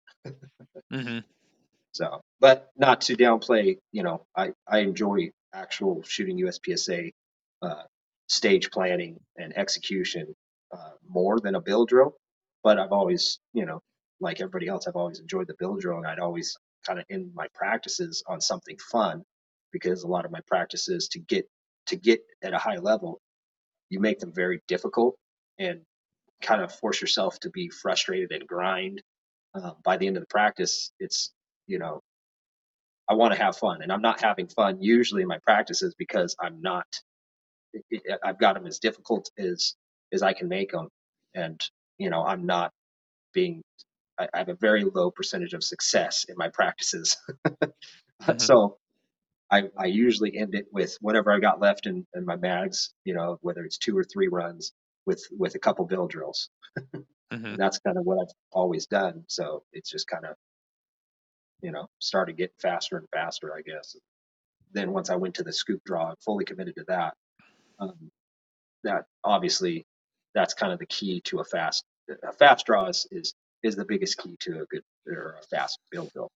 [0.94, 1.24] Mhm.
[1.94, 7.14] So, but not to downplay, you know, I, I enjoy actual shooting USPSA
[7.64, 7.84] uh,
[8.28, 10.36] stage planning and execution
[10.72, 12.16] uh, more than a bill drill.
[12.64, 13.82] But I've always, you know,
[14.22, 17.32] like everybody else, I've always enjoyed the bill drill, and I'd always kind of in
[17.36, 19.24] my practices on something fun
[19.72, 21.48] because a lot of my practices to get
[21.88, 23.20] to get at a high level,
[23.90, 25.16] you make them very difficult
[25.60, 25.82] and
[26.42, 29.02] kind of force yourself to be frustrated and grind.
[29.56, 31.34] Uh, by the end of the practice, it's
[31.68, 32.02] you know
[33.10, 36.36] I want to have fun, and I'm not having fun usually in my practices because
[36.42, 36.88] I'm not.
[38.24, 39.76] I've got them as difficult as
[40.14, 40.90] as I can make them,
[41.36, 41.62] and
[42.00, 42.72] you know I'm not
[43.34, 43.64] being.
[44.20, 47.18] I, I have a very low percentage of success in my practices,
[48.28, 48.40] Mhm.
[48.42, 48.78] so
[49.52, 52.94] I I usually end it with whatever I got left in, in my mags.
[53.06, 54.74] You know whether it's two or three runs
[55.06, 56.50] with with a couple bill drills,
[57.32, 57.58] Mhm.
[57.58, 59.24] that's kind of what I've always done.
[59.28, 60.36] So it's just kind of
[61.62, 63.96] you know started getting faster and faster, I guess.
[64.74, 67.16] then once I went to the scoop draw, I'm fully committed to that.
[67.80, 68.12] Um,
[68.84, 69.86] that obviously,
[70.36, 71.86] that's kind of the key to a fast
[72.24, 73.34] a fast draw is is,
[73.64, 76.30] is the biggest key to a good or a fast build build.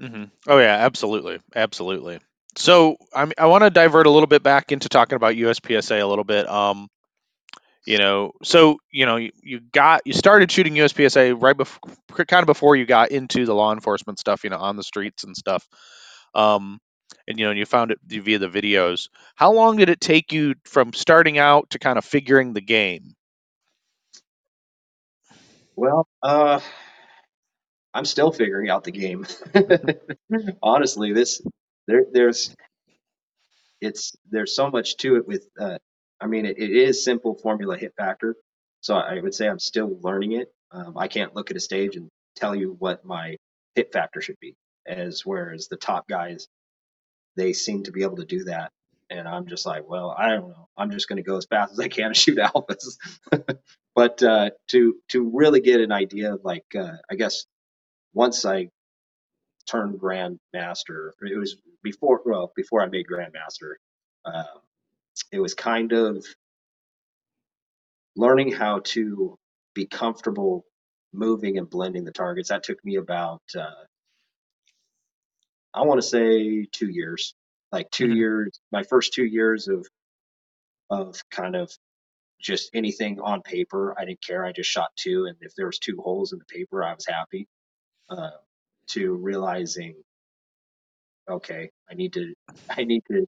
[0.00, 0.24] Mm-hmm.
[0.48, 2.20] Oh yeah, absolutely, absolutely.
[2.56, 6.06] So I'm, I want to divert a little bit back into talking about USPSA a
[6.06, 6.48] little bit.
[6.48, 6.88] Um,
[7.86, 11.80] you know, so you know, you, you got you started shooting USPSA right before,
[12.26, 14.44] kind of before you got into the law enforcement stuff.
[14.44, 15.66] You know, on the streets and stuff.
[16.34, 16.78] Um,
[17.26, 19.08] and you know, you found it via the videos.
[19.34, 23.14] How long did it take you from starting out to kind of figuring the game?
[25.80, 26.60] Well, uh,
[27.94, 29.26] I'm still figuring out the game.
[30.62, 31.40] Honestly, this
[31.86, 32.54] there there's
[33.80, 35.78] it's there's so much to it with uh,
[36.20, 38.36] I mean it, it is simple formula hit factor.
[38.82, 40.52] So I would say I'm still learning it.
[40.70, 43.36] Um, I can't look at a stage and tell you what my
[43.74, 44.56] hit factor should be.
[44.86, 46.46] As whereas the top guys
[47.36, 48.70] they seem to be able to do that.
[49.10, 50.68] And I'm just like, well, I don't know.
[50.76, 52.96] I'm just going to go as fast as I can and shoot alphas.
[53.94, 57.46] but uh, to to really get an idea of like, uh, I guess
[58.14, 58.68] once I
[59.68, 63.74] turned grandmaster, it was before well before I made grandmaster.
[64.24, 64.44] Uh,
[65.32, 66.26] it was kind of
[68.16, 69.36] learning how to
[69.74, 70.64] be comfortable
[71.12, 72.50] moving and blending the targets.
[72.50, 73.70] That took me about uh,
[75.74, 77.34] I want to say two years,
[77.72, 78.16] like two Mhm.
[78.16, 78.60] years.
[78.72, 79.86] My first two years of
[80.90, 81.72] of kind of
[82.40, 83.94] just anything on paper.
[83.98, 84.44] I didn't care.
[84.44, 87.06] I just shot two, and if there was two holes in the paper, I was
[87.06, 87.48] happy.
[88.10, 88.30] Uh,
[88.90, 89.94] to realizing,
[91.30, 92.34] okay, I need to,
[92.70, 93.26] I need to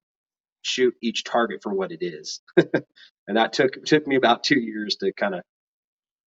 [0.63, 4.97] shoot each target for what it is, and that took took me about two years
[4.97, 5.43] to kind of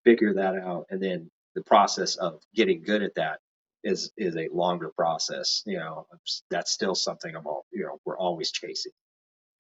[0.05, 3.41] figure that out, and then the process of getting good at that
[3.85, 5.63] is is a longer process.
[5.67, 6.07] You know,
[6.51, 8.93] that's still something I'm all, you know, we're always chasing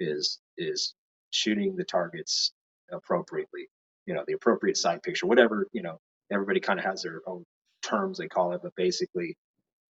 [0.01, 0.95] is is
[1.31, 2.53] shooting the targets
[2.93, 3.69] appropriately.
[4.07, 5.67] You know, the appropriate side picture, whatever.
[5.73, 5.99] You know,
[6.33, 7.45] everybody kind of has their own
[7.83, 9.37] terms they call it, but basically,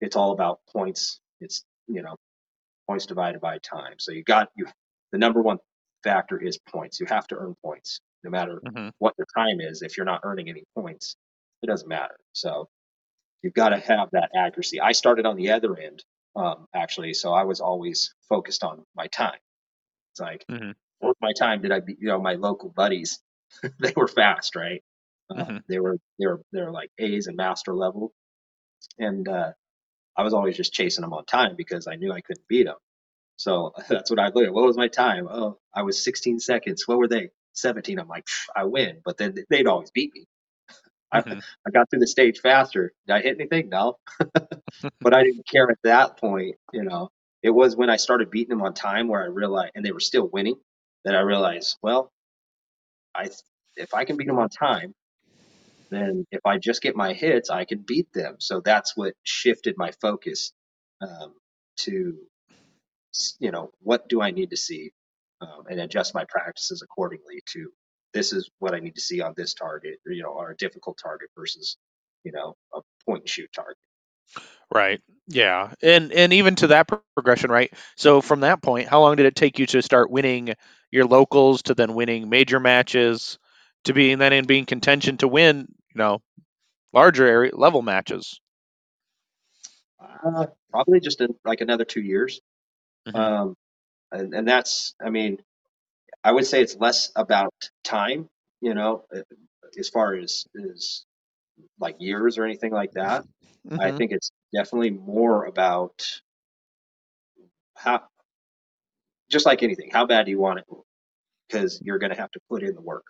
[0.01, 1.21] it's all about points.
[1.41, 2.17] It's you know,
[2.89, 3.95] points divided by time.
[3.99, 4.67] So you got you.
[5.13, 5.59] The number one
[6.05, 7.01] factor is points.
[7.01, 8.93] You have to earn points, no matter Mhm.
[8.99, 9.83] what the time is.
[9.83, 11.17] If you're not earning any points,
[11.63, 12.17] it doesn't matter.
[12.33, 12.69] So
[13.43, 14.81] you've got to have that accuracy.
[14.81, 16.05] I started on the other end,
[16.37, 19.39] um, actually, so I was always focused on my time.
[20.13, 20.75] It's like, Mhm.
[21.01, 23.21] What my time did I be, you know, my local buddies,
[23.81, 24.83] they were fast, right?
[25.31, 25.63] Uh, Mhm.
[25.69, 28.13] they were, they were, they were like A's and master level.
[28.99, 29.53] And, uh,
[30.17, 32.77] I was always just chasing them on time because I knew I couldn't beat them.
[33.37, 34.53] So that's what I look at.
[34.55, 35.29] What was my time?
[35.31, 36.87] Oh, I was 16 seconds.
[36.89, 37.31] What were they?
[37.55, 37.99] 17.
[37.99, 39.01] I'm like, I win.
[39.05, 40.27] But then they'd always beat me.
[41.15, 41.39] mm-hmm.
[41.67, 42.93] I got through the stage faster.
[43.07, 43.69] Did I hit anything?
[43.71, 43.97] No.
[45.01, 47.11] but I didn't care at that point, you know.
[47.43, 50.01] It was when I started beating them on time where I realized, and they were
[50.01, 50.57] still winning,
[51.07, 52.13] that I realized, well,
[53.15, 53.31] I
[53.77, 54.95] if I can beat them on time,
[55.91, 58.37] then if I just get my hits, I can beat them.
[58.41, 60.53] So that's what shifted my focus
[61.01, 61.35] um,
[61.79, 62.17] to,
[63.39, 64.93] you know, what do I need to see
[65.41, 67.71] um, and adjust my practices accordingly to
[68.13, 70.99] this is what I need to see on this target, you know, or a difficult
[71.01, 71.77] target versus,
[72.25, 73.77] you know, a point and shoot target.
[74.73, 75.01] Right.
[75.29, 75.73] Yeah.
[75.83, 77.73] And and even to that progression, right?
[77.97, 80.55] So from that point, how long did it take you to start winning
[80.91, 83.39] your locals to then winning major matches
[83.85, 86.21] to being then in being contention to win, you know,
[86.93, 88.41] larger area level matches?
[90.01, 92.41] Uh, probably just in, like another two years.
[93.09, 93.17] Mm-hmm.
[93.17, 93.57] Um,
[94.13, 95.39] and, and that's, I mean,
[96.23, 97.55] I would say it's less about
[97.85, 98.29] time,
[98.61, 99.23] you know, uh,
[99.79, 101.06] as far as is
[101.81, 103.25] like years or anything like that.
[103.69, 103.81] Mm-hmm.
[103.81, 106.05] I think it's definitely more about
[107.75, 108.03] how,
[109.31, 110.65] just like anything, how bad do you want it?
[111.49, 113.05] Because you're going to have to put in the work.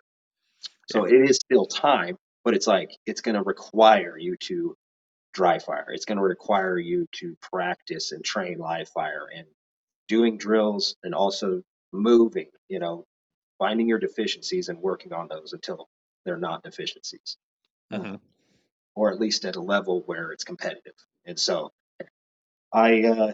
[0.91, 1.15] So yeah.
[1.15, 4.75] it is still time, but it's like it's going to require you to
[5.33, 5.87] dry fire.
[5.89, 9.45] It's going to require you to practice and train live fire and
[10.07, 11.61] doing drills and also
[11.93, 13.05] moving, you know,
[13.59, 15.87] finding your deficiencies and working on those until
[16.25, 17.37] they're not deficiencies.
[17.91, 18.15] Mm-hmm.
[18.97, 20.95] Or at least at a level where it's competitive.
[21.23, 21.71] And so
[22.73, 23.33] I, uh,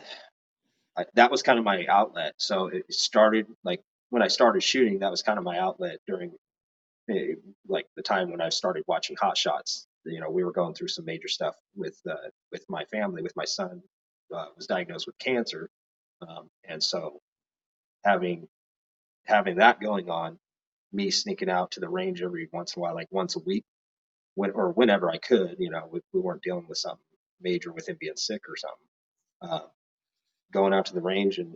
[0.97, 2.33] I, that was kind of my outlet.
[2.37, 6.33] So it started like when I started shooting, that was kind of my outlet during
[7.09, 7.35] uh,
[7.69, 9.87] like the time when I started watching Hot Shots.
[10.05, 13.35] You know, we were going through some major stuff with uh, with my family, with
[13.37, 13.81] my son
[14.35, 15.69] uh, was diagnosed with cancer,
[16.27, 17.21] um, and so
[18.03, 18.49] having
[19.23, 20.37] having that going on,
[20.91, 23.63] me sneaking out to the range every once in a while, like once a week,
[24.35, 27.03] when or whenever I could, you know, we, we weren't dealing with something
[27.41, 28.87] major with him being sick or something.
[29.41, 29.67] Uh,
[30.51, 31.55] going out to the range and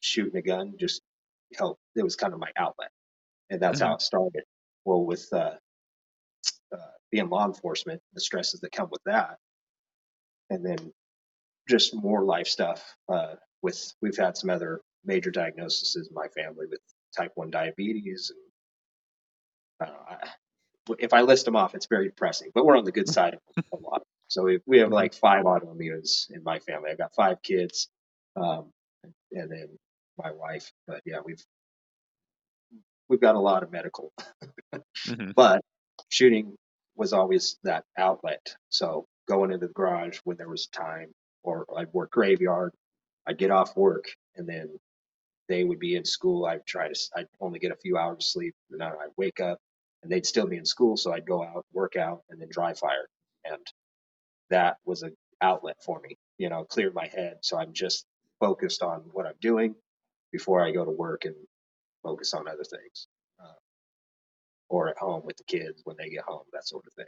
[0.00, 1.02] shooting a gun just
[1.56, 1.80] helped.
[1.94, 2.90] It was kind of my outlet,
[3.50, 3.88] and that's mm-hmm.
[3.88, 4.44] how it started.
[4.84, 5.54] Well, with uh,
[6.72, 9.38] uh, being law enforcement, the stresses that come with that,
[10.50, 10.92] and then
[11.68, 12.84] just more life stuff.
[13.08, 16.80] Uh, with we've had some other major diagnoses in my family with
[17.16, 18.32] type 1 diabetes.
[19.80, 20.28] And I
[20.98, 23.64] if I list them off, it's very depressing, but we're on the good side of
[23.72, 24.02] a lot.
[24.28, 26.90] So we, we have like five autoimmunes in my family.
[26.90, 27.88] I've got five kids,
[28.36, 28.70] um,
[29.32, 29.68] and then
[30.18, 30.72] my wife.
[30.86, 31.42] But yeah, we've
[33.08, 34.12] we've got a lot of medical.
[34.74, 35.30] mm-hmm.
[35.36, 35.60] But
[36.08, 36.54] shooting
[36.96, 38.56] was always that outlet.
[38.70, 41.12] So going into the garage when there was time,
[41.42, 42.72] or I'd work graveyard,
[43.26, 44.06] I'd get off work
[44.36, 44.70] and then
[45.48, 46.46] they would be in school.
[46.46, 49.40] I'd try to, I'd only get a few hours of sleep, and then I'd wake
[49.40, 49.58] up,
[50.02, 50.96] and they'd still be in school.
[50.96, 53.08] So I'd go out, work out, and then dry fire,
[53.44, 53.66] and
[54.50, 56.16] that was an outlet for me.
[56.38, 58.06] You know, clear my head, so I'm just
[58.40, 59.74] focused on what I'm doing
[60.32, 61.34] before I go to work and
[62.02, 63.08] focus on other things,
[63.42, 63.58] uh,
[64.68, 67.06] or at home with the kids when they get home, that sort of thing.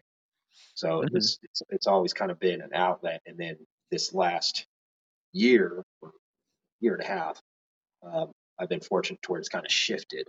[0.74, 1.08] So mm-hmm.
[1.08, 3.56] it was, it's, it's always kind of been an outlet, and then
[3.90, 4.66] this last
[5.32, 5.84] year,
[6.80, 7.40] year and a half,
[8.02, 10.26] um, I've been fortunate to where it's kind of shifted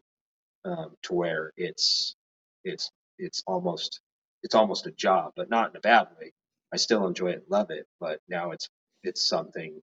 [0.65, 2.15] um, to where it's
[2.63, 4.01] it's it's almost
[4.43, 6.31] it's almost a job, but not in a bad way.
[6.73, 8.69] I still enjoy it, love it, but now it's
[9.03, 9.81] it's something.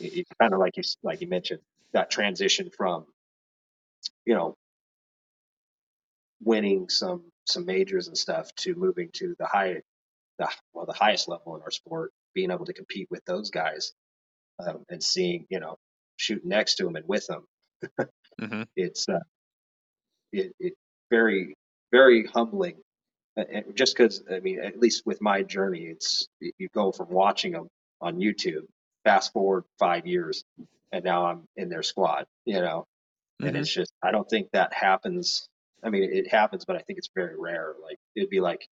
[0.00, 1.60] It, it kind of like you like you mentioned
[1.92, 3.06] that transition from
[4.24, 4.56] you know
[6.42, 9.82] winning some some majors and stuff to moving to the high
[10.38, 13.92] the well the highest level in our sport, being able to compete with those guys
[14.58, 15.76] um, and seeing you know
[16.16, 17.46] shooting next to them and with them.
[18.40, 18.62] mm-hmm.
[18.76, 19.20] It's uh,
[20.32, 20.74] it, it
[21.12, 21.54] very
[21.92, 22.76] very humbling.
[23.36, 27.52] And just because I mean, at least with my journey, it's you go from watching
[27.52, 27.68] them
[28.00, 28.66] on YouTube,
[29.04, 30.42] fast forward five years,
[30.90, 32.26] and now I'm in their squad.
[32.44, 32.84] You know,
[33.40, 33.48] mm-hmm.
[33.48, 35.46] and it's just I don't think that happens.
[35.84, 37.74] I mean, it happens, but I think it's very rare.
[37.82, 38.66] Like it'd be like,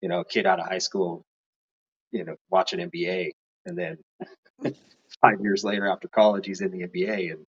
[0.00, 1.24] you know, a kid out of high school,
[2.10, 3.32] you know, watching NBA,
[3.66, 3.98] and then
[5.20, 7.44] five years later after college, he's in the NBA and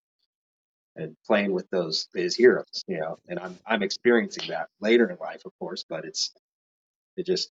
[0.98, 3.18] and playing with those his heroes, you know.
[3.28, 6.32] And I'm I'm experiencing that later in life, of course, but it's
[7.16, 7.50] it just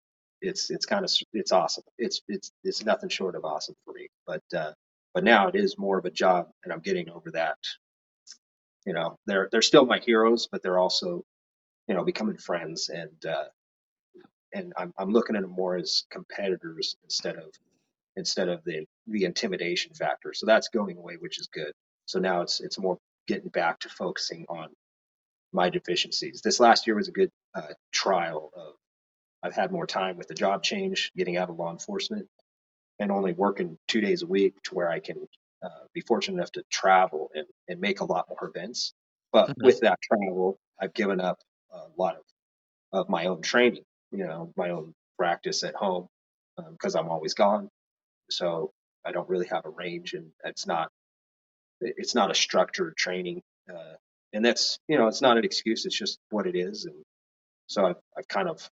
[0.41, 1.83] it's it's kind of it's awesome.
[1.97, 4.09] It's it's it's nothing short of awesome for me.
[4.27, 4.73] But uh,
[5.13, 7.57] but now it is more of a job, and I'm getting over that.
[8.85, 11.23] You know, they're they're still my heroes, but they're also
[11.87, 13.45] you know becoming friends, and uh,
[14.53, 17.45] and I'm I'm looking at them more as competitors instead of
[18.17, 20.33] instead of the the intimidation factor.
[20.33, 21.73] So that's going away, which is good.
[22.05, 22.97] So now it's it's more
[23.29, 24.69] getting back to focusing on
[25.53, 26.41] my deficiencies.
[26.43, 28.73] This last year was a good uh, trial of
[29.43, 32.27] I've had more time with the job change, getting out of law enforcement,
[32.99, 35.17] and only working two days a week to where I can
[35.63, 38.93] uh, be fortunate enough to travel and, and make a lot more events.
[39.31, 39.63] But Mhm.
[39.63, 41.37] with that travel, I've given up
[41.71, 42.23] a lot of,
[42.91, 46.07] of my own training, you know, my own practice at home
[46.71, 47.69] because I'm always gone.
[48.29, 48.71] So
[49.05, 50.91] I don't really have a range, and it's not
[51.81, 53.41] it's not a structured training.
[53.69, 53.95] Uh,
[54.33, 55.85] and that's you know it's not an excuse.
[55.85, 56.85] It's just what it is.
[56.85, 56.95] And
[57.67, 58.69] so I've, I've kind of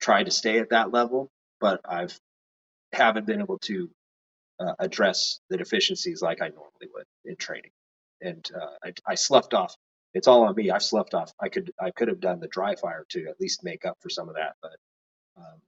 [0.00, 1.28] tried to stay at that level,
[1.60, 2.18] but I've
[2.92, 3.90] haven't been able to
[4.60, 7.70] uh, address the deficiencies like I normally would in training.
[8.20, 9.74] And uh, I, I slept off.
[10.14, 10.70] It's all on me.
[10.70, 11.32] I've slept off.
[11.40, 14.08] I could I could have done the dry fire to at least make up for
[14.08, 14.76] some of that, but
[15.36, 15.60] um,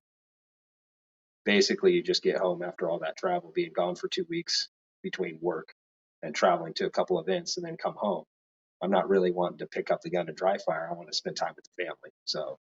[1.45, 4.69] basically you just get home after all that travel, being gone for two weeks
[5.03, 5.75] between work
[6.23, 8.25] and traveling to a couple events, and then come home.
[8.83, 10.89] I'm not really wanting to pick up the gun and dry fire.
[10.91, 12.11] I want to spend time with the family.
[12.25, 12.59] So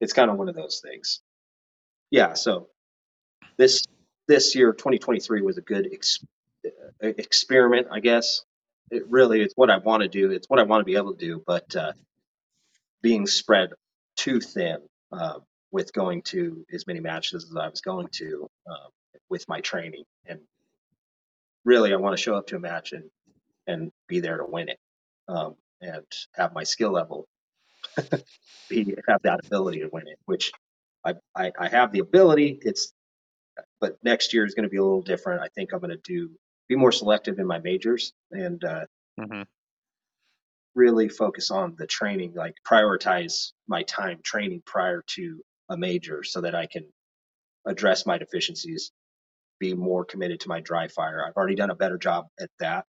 [0.00, 1.20] it's kind of one of those things.
[2.10, 2.34] Yeah.
[2.34, 2.68] So
[3.58, 3.84] this
[4.28, 6.24] this year, 2023, was a good ex-
[6.64, 6.68] uh,
[7.02, 8.44] experiment, I guess.
[8.90, 10.30] It really it's what I want to do.
[10.30, 11.92] It's what I want to be able to do, but uh,
[13.02, 13.70] being spread
[14.16, 14.78] too thin
[15.12, 15.38] uh,
[15.70, 18.88] with going to as many matches as I was going to uh,
[19.28, 20.40] with my training, and
[21.64, 23.04] really, I want to show up to a match and
[23.66, 24.78] and be there to win it,
[25.28, 26.04] um, and
[26.34, 27.28] have my skill level
[28.68, 30.52] be have that ability to win it, which
[31.04, 32.58] I, I, I have the ability.
[32.62, 32.92] It's
[33.80, 35.42] but next year is going to be a little different.
[35.42, 36.30] I think I'm going to do
[36.68, 38.84] be more selective in my majors and uh,
[39.18, 39.44] Mhm.
[40.74, 46.40] really focus on the training, like prioritize my time training prior to a major so
[46.42, 46.86] that I can
[47.66, 48.92] address my deficiencies,
[49.60, 51.24] be more committed to my dry fire.
[51.26, 52.86] I've already done a better job at that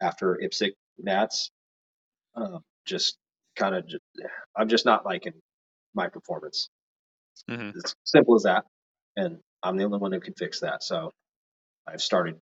[0.00, 1.50] after IPSC Nats.
[2.36, 3.18] Um, just
[3.56, 3.84] kind of,
[4.56, 5.34] I'm just not liking
[5.94, 6.68] my performance.
[7.50, 7.76] Mhm.
[7.76, 8.64] It's simple as that.
[9.16, 10.82] And I'm the only one who can fix that.
[10.82, 11.12] So
[11.86, 12.40] I've started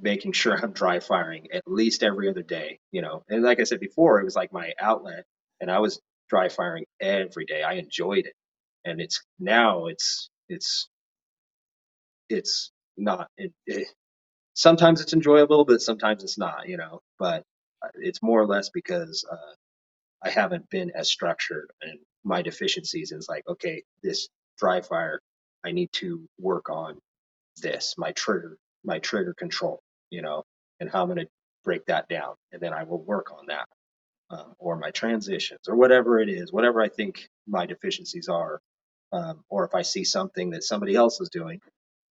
[0.00, 3.24] making sure I'm dry firing at least every other day, you know.
[3.28, 5.24] And like I said before, it was like my outlet
[5.60, 7.62] and I was dry firing every day.
[7.62, 8.34] I enjoyed it.
[8.84, 10.88] And it's now it's it's
[12.28, 13.88] it's not it, it
[14.54, 17.00] sometimes it's enjoyable, but sometimes it's not, you know.
[17.18, 17.44] But
[17.82, 19.54] uh, it's more or less because uh,
[20.22, 24.28] I haven't been as structured and my deficiencies is like, okay, this
[24.58, 25.20] dry fire,
[25.64, 26.98] I need to work on
[27.62, 29.80] this, my trigger, my trigger control,
[30.10, 30.44] you know,
[30.80, 31.28] and how I'm going to
[31.64, 32.34] break that down.
[32.52, 33.66] And then I will work on that.
[34.30, 38.60] Um, or my transitions or whatever it is, whatever I think my deficiencies are.
[39.12, 41.60] Um, or if I see something that somebody else is doing,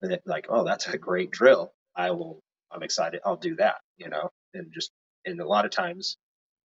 [0.01, 1.73] that like, oh, that's a great drill.
[1.95, 2.41] I will,
[2.71, 3.21] I'm excited.
[3.25, 4.91] I'll do that, you know, and just,
[5.25, 6.17] and a lot of times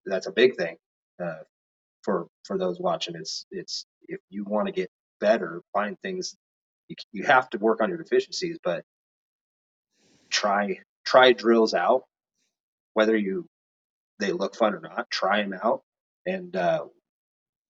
[0.07, 0.77] that's a big thing.
[1.23, 1.35] Uh,
[2.03, 6.37] for for those watching it's it's if you want to get better find things
[6.89, 8.85] you, you have to work on your deficiencies but
[10.31, 12.05] try try drills out
[12.95, 13.47] whether you
[14.21, 15.83] they look fun or not try them out
[16.27, 16.85] and uh,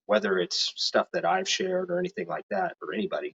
[0.07, 3.35] whether it's stuff that i've shared or anything like that or anybody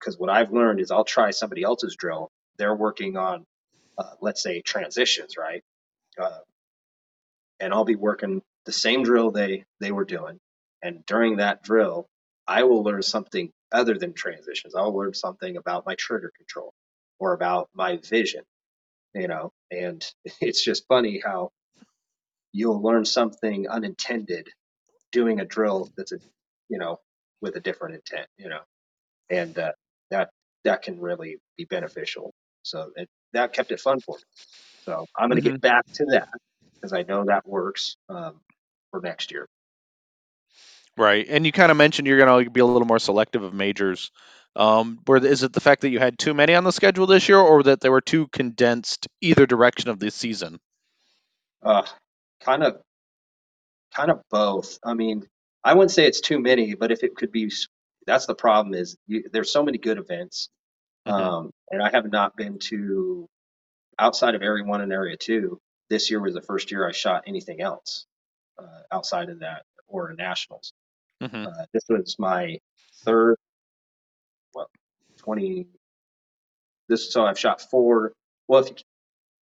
[0.00, 2.30] because what i've learned is i'll try somebody else's drill.
[2.58, 3.46] They're working on
[3.98, 5.62] uh, let's say transitions right?
[6.20, 6.40] Uh,
[7.60, 10.38] and i'll be working the same drill they they were doing.
[10.82, 12.08] And during that drill
[12.48, 14.74] i will learn something other than transitions.
[14.74, 16.72] I'll learn something about my trigger control
[17.20, 18.44] or about my vision
[19.14, 19.52] you know?
[19.70, 20.04] And
[20.40, 21.50] it's just funny how
[22.52, 24.48] you'll learn something unintended
[25.12, 26.18] doing a drill that's a
[26.68, 27.00] you know
[27.42, 28.60] with a different intent you know
[29.32, 29.72] and uh,
[30.12, 30.30] that
[30.64, 32.32] that can really be beneficial
[32.64, 34.24] so it, that kept it fun for me
[34.88, 35.50] so i'm going to Mhm.
[35.50, 36.28] get back to that
[36.80, 38.40] because i know that works um,
[38.92, 39.48] for next year
[40.96, 41.26] Right.
[41.28, 44.10] And you kind of mentioned you're going to be a little more selective of majors.
[44.56, 47.28] Um, where is it the fact that you had too many on the schedule this
[47.28, 50.60] year, or that they were too condensed either direction of this season?
[51.64, 51.86] uh,
[52.40, 52.82] kind of
[53.94, 55.24] kind of both i mean
[55.64, 57.50] i wouldn't say it's too many but if it could be
[58.06, 60.48] that's the problem is you, there's so many good events
[61.06, 61.12] Mhm.
[61.12, 63.28] um, and i have not been to
[63.98, 67.24] outside of area one and area two this year was the first year i shot
[67.26, 68.06] anything else
[68.58, 70.72] uh, outside of that or nationals
[71.20, 71.46] Mhm.
[71.46, 72.58] uh, this was my
[73.04, 73.36] third
[74.54, 74.70] well
[75.18, 75.66] 20
[76.88, 78.12] this so i've shot four
[78.48, 78.82] well if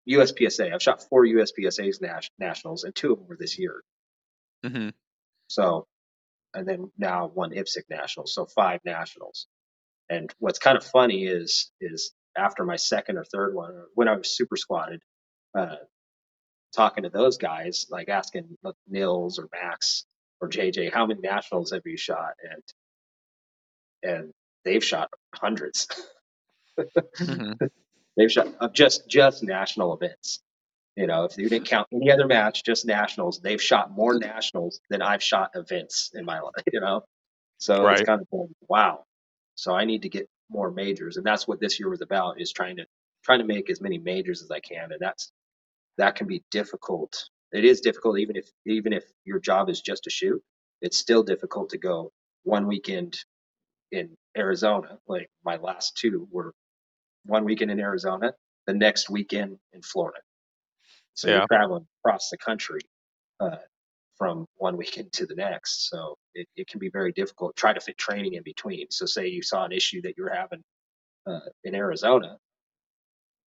[0.06, 3.82] you, uspsa i've shot four uspsa's nas- nationals and two of them were this year
[4.64, 4.94] Mhm.
[5.48, 5.86] so
[6.54, 9.48] and then now one IPSC nationals, so five nationals.
[10.10, 14.16] And what's kind of funny is is after my second or third one, when I
[14.16, 15.00] was super squadded,
[15.58, 15.78] uh,
[16.76, 20.06] talking to those guys, like asking like, Nils or Max
[20.42, 22.34] or JJ, how many nationals have you shot?
[22.44, 22.64] And
[24.14, 24.34] and
[24.66, 25.88] they've shot hundreds.
[27.26, 27.54] hmm
[28.18, 30.42] they've shot of just just national events.
[31.00, 34.82] You know, if you didn't count any other match, just nationals, they've shot more nationals
[34.90, 36.66] than I've shot events in my life.
[36.74, 37.04] You know,
[37.58, 39.06] so it's kind of like, wow.
[39.56, 42.52] So I need to get more majors, and that's what this year was about: is
[42.52, 42.86] trying to
[43.24, 45.32] trying to make as many majors as I can, and that's
[45.98, 47.30] that can be difficult.
[47.54, 50.44] It is difficult, even if even if your job is just to shoot.
[50.82, 52.12] It's still difficult to go
[52.44, 53.18] one weekend
[53.94, 54.98] in Arizona.
[55.08, 56.54] Like my last two were
[57.24, 58.34] one weekend in Arizona,
[58.68, 60.20] the next weekend in Florida.
[61.20, 61.40] So Yeah.
[61.40, 62.80] you're traveling across the country
[63.42, 63.58] uh,
[64.18, 65.90] from one weekend to the next.
[65.90, 67.58] So it, it can be very difficult.
[67.58, 68.88] Try to fit training in between.
[68.92, 70.64] So say you saw an issue that you were having
[71.28, 72.38] uh, in Arizona.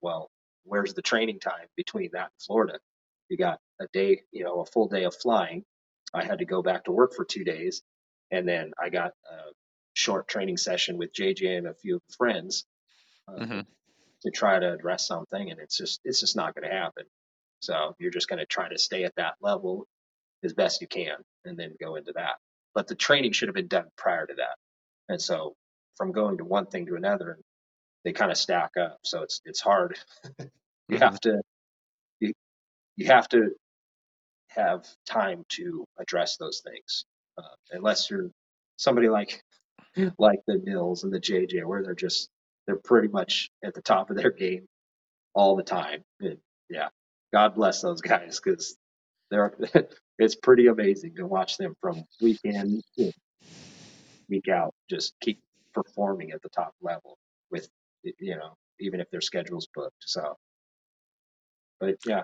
[0.02, 0.30] Well,
[0.64, 2.80] where's the training time between that and Florida?
[3.30, 5.66] You got a day, you know, a full day of flying.
[6.14, 7.82] I had to go back to work for two days,
[8.32, 9.52] and then I got a
[9.94, 12.66] short training session with JJ and a few friends
[13.28, 13.62] uh, hmm
[14.24, 17.06] to try to address something, and it's just it's just not going to happen.
[17.62, 19.88] So you're just going to try to stay at that level
[20.44, 22.38] as best you can, and then go into that.
[22.76, 24.58] But the training should have been done prior to that,
[25.10, 25.56] and so
[25.98, 27.40] from going to one thing to another,
[28.06, 29.00] they kind of stack up.
[29.06, 29.98] So it's it's hard.
[30.90, 31.00] you Mhm.
[31.00, 31.42] have to
[32.22, 32.34] you,
[32.98, 33.52] you have to
[34.50, 37.06] have time to address those things,
[37.38, 38.32] uh, unless you're
[38.78, 39.44] somebody like
[40.20, 42.30] like the Nils and the JJ, where they're just
[42.68, 44.68] they're pretty much at the top of their game
[45.36, 46.04] all the time.
[46.22, 46.38] And
[46.70, 46.90] yeah,
[47.34, 48.78] God bless those guys because
[49.32, 49.56] they're
[50.20, 52.82] it's pretty amazing to watch them from week in
[54.30, 55.42] week out, just keep
[55.74, 57.18] performing at the top level
[57.52, 57.70] with
[58.20, 59.96] you know even if their schedule's booked.
[60.02, 60.36] So,
[61.80, 62.24] but yeah,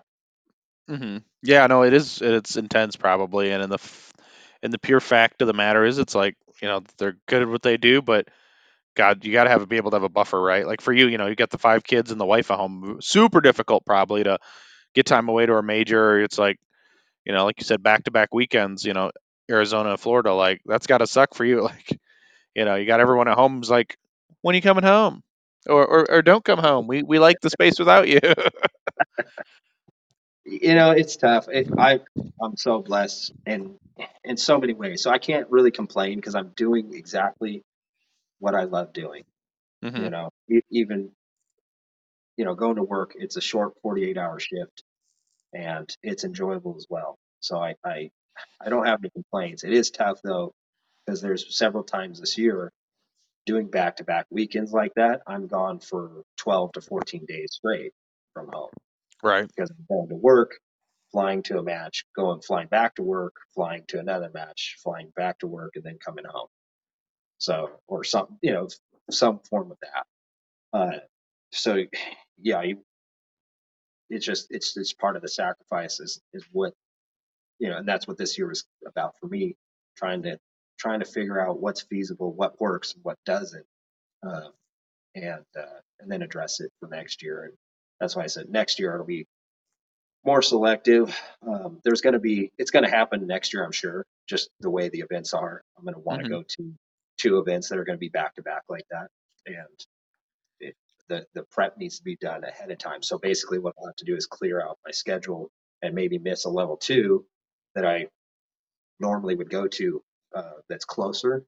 [0.89, 2.21] hmm Yeah, no, it is.
[2.21, 3.79] It's intense, probably, and in the
[4.63, 7.49] and the pure fact of the matter is, it's like you know they're good at
[7.49, 8.27] what they do, but
[8.95, 10.67] God, you got to have be able to have a buffer, right?
[10.67, 12.99] Like for you, you know, you got the five kids and the wife at home.
[13.01, 14.37] Super difficult, probably, to
[14.93, 16.19] get time away to a major.
[16.21, 16.59] It's like
[17.25, 18.85] you know, like you said, back to back weekends.
[18.85, 19.11] You know,
[19.49, 21.61] Arizona, Florida, like that's got to suck for you.
[21.69, 21.99] Like
[22.55, 23.61] you know, you got everyone at home.
[23.61, 23.97] Is like,
[24.41, 25.23] when are you coming home?
[25.67, 26.87] Or, or, or don't come home.
[26.87, 28.19] We we like the space without you.
[30.45, 31.47] you know it's tough.
[31.49, 31.99] It, I
[32.41, 33.75] I'm so blessed in
[34.23, 35.01] in so many ways.
[35.03, 37.63] So I can't really complain because I'm doing exactly
[38.39, 39.23] what I love doing.
[39.83, 40.29] hmm You know,
[40.71, 41.11] even
[42.37, 44.83] you know going to work, it's a short 48 hour shift
[45.53, 47.17] and it's enjoyable as well.
[47.39, 48.09] So I I
[48.61, 49.63] I don't have any complaints.
[49.63, 50.53] It is tough though
[51.05, 52.71] because there's several times this year
[53.45, 55.21] doing back to back weekends like that.
[55.27, 57.93] I'm gone for 12 to 14 days straight
[58.33, 58.71] from home
[59.23, 59.47] Right.
[59.47, 60.57] because I'm going to work,
[61.11, 65.39] flying to a match, going flying back to work, flying to another match, flying back
[65.39, 66.47] to work, and then coming home.
[67.39, 68.67] So or some you know
[69.11, 70.05] some form of that.
[70.77, 70.99] Uh,
[71.51, 71.77] so
[72.41, 72.83] yeah, you,
[74.09, 76.73] it's just it's it's part of the sacrifice is, is what
[77.59, 79.55] you know, and that's what this year was about for me,
[79.97, 80.37] trying to
[80.79, 83.65] trying to figure out what's feasible, what works, what doesn't,
[84.27, 84.49] uh,
[85.15, 87.45] and uh, and then address it for next year.
[87.45, 87.53] And
[87.99, 89.27] that's why I said next year it'll be
[90.25, 91.17] more selective.
[91.47, 94.05] Um, there's going to be it's going to happen next year, I'm sure.
[94.29, 96.29] Just the way the events are, I'm going to want to Mhm.
[96.29, 96.73] go to
[97.19, 99.09] two events that are going to be back to back like that,
[99.47, 99.67] and
[101.09, 103.03] the the prep needs to be done ahead of time.
[103.03, 105.51] So basically, what I'll have to do is clear out my schedule
[105.81, 107.25] and maybe miss a level two
[107.75, 108.07] that I
[108.99, 111.43] normally would go to uh, that's closer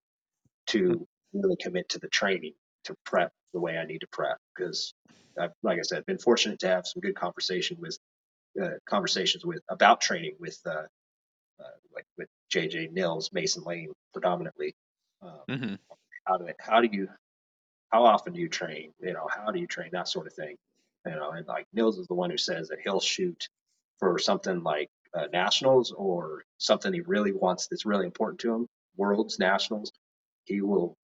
[0.67, 2.53] to really commit to the training
[2.85, 4.93] to prep the way I need to prep because,
[5.39, 7.97] I've like I said, been fortunate to have some good conversation with
[8.61, 10.83] uh, conversations with about training with uh,
[11.59, 14.75] uh, like with JJ Nils, Mason Lane predominantly.
[15.21, 15.75] Um, hmm
[16.25, 17.07] how do how do you
[17.91, 18.93] how often do you train?
[18.99, 20.55] You know, how do you train that sort of thing?
[21.05, 23.47] You know, and like Nils is the one who says that he'll shoot
[23.99, 28.67] for something like uh, nationals or something he really wants that's really important to him,
[28.97, 29.91] worlds, nationals.
[30.45, 30.95] He will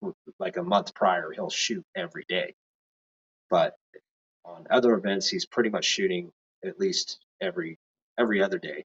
[0.00, 2.54] for like a month prior he'll shoot every day,
[3.50, 3.74] but
[4.44, 6.32] on other events he's pretty much shooting
[6.64, 7.78] at least every
[8.18, 8.84] every other day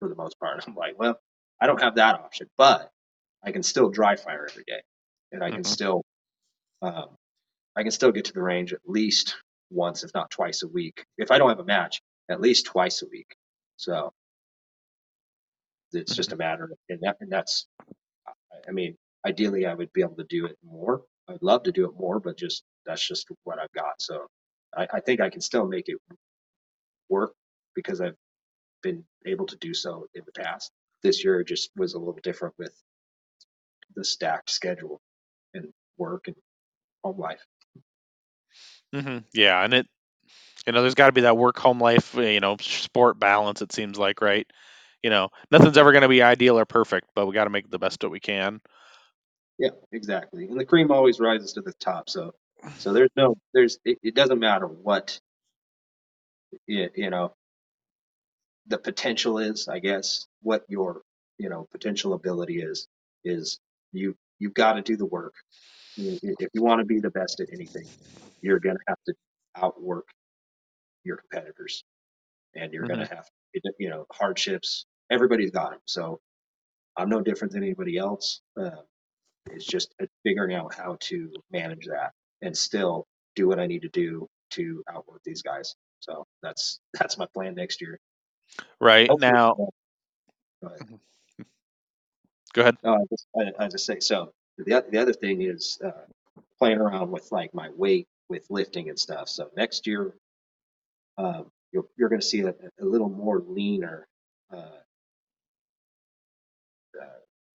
[0.00, 0.62] for the most part.
[0.68, 1.18] I'm like, well,
[1.60, 2.90] I don't have that option, but
[3.42, 4.82] I can still dry fire every day,
[5.32, 5.66] and I can Mhm.
[5.66, 6.04] still
[6.84, 7.08] um,
[7.76, 9.36] I can still get to the range at least
[9.70, 11.04] once, if not twice a week.
[11.18, 13.34] If I don't have a match, at least twice a week.
[13.76, 14.12] So
[15.92, 17.66] it's just a matter, of, and that and that's,
[18.52, 21.02] I- I mean, ideally I would be able to do it more.
[21.28, 24.00] I'd love to do it more, but just that's just what I've got.
[24.00, 24.26] So
[24.76, 25.98] I, I think I can still make it
[27.10, 27.34] work
[27.74, 28.16] because I've
[28.82, 30.70] been able to do so in the past.
[31.02, 32.74] This year just was a little different with
[33.96, 35.00] the stacked schedule
[35.54, 35.68] and
[35.98, 36.36] work and
[37.04, 37.46] home life.
[38.92, 39.86] hmm Yeah, and it,
[40.66, 43.62] you know, there's got to be that work home life, uh, you know, sport balance.
[43.62, 44.46] It seems like, right?
[45.02, 47.70] You know, nothing's ever going to be ideal or perfect, but we got to make
[47.70, 48.60] the best that we can.
[49.58, 50.46] Yeah, exactly.
[50.46, 52.10] And the cream always rises to the top.
[52.10, 52.34] So,
[52.78, 55.20] so there's no, there's, it, it doesn't matter what,
[56.66, 57.34] you, you know,
[58.66, 61.02] the potential is, I guess, what your,
[61.38, 62.88] you know, potential ability is,
[63.24, 63.60] is
[63.92, 65.34] you, you've got to do the work.
[65.96, 67.86] You- If you want to be the best at anything,
[68.40, 69.14] you're going to have to
[69.56, 70.06] outwork
[71.04, 71.84] your competitors
[72.54, 73.28] and you're going to have,
[73.78, 74.86] you know, hardships.
[75.10, 75.80] Everybody's got them.
[75.86, 76.20] So
[76.96, 78.40] I'm no different than anybody else.
[78.60, 78.70] Uh,
[79.50, 83.88] it's just figuring out how to manage that and still do what I need to
[83.90, 85.74] do to outwork these guys.
[86.00, 87.98] So that's that's my plan next year.
[88.80, 89.54] Right Hopefully- now,
[90.62, 90.98] Go ahead.
[92.54, 92.76] go ahead.
[92.82, 94.32] No, I just I, I just say so.
[94.58, 95.90] The oth- the other thing is uh,
[96.58, 99.28] playing around with like my weight with lifting and stuff.
[99.28, 100.14] So next year,
[101.18, 104.06] um, you're you're going to see a, a little more leaner.
[104.52, 104.78] Uh,
[107.00, 107.04] uh,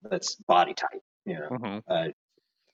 [0.03, 1.01] that's body type.
[1.25, 1.83] You know, Mhm.
[1.87, 2.09] uh,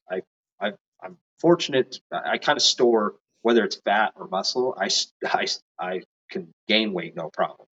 [0.09, 0.21] I
[0.59, 1.99] I I'm fortunate.
[2.11, 4.73] I, I kind of store whether it's fat or muscle.
[4.77, 7.67] I s- I s- I can gain weight no problem.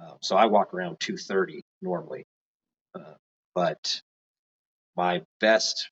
[0.00, 2.26] Uh, so I walk around 230 normally,
[2.94, 3.14] uh,
[3.54, 4.02] but
[4.98, 5.90] my best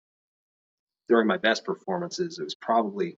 [1.07, 3.17] during my best performances, it was probably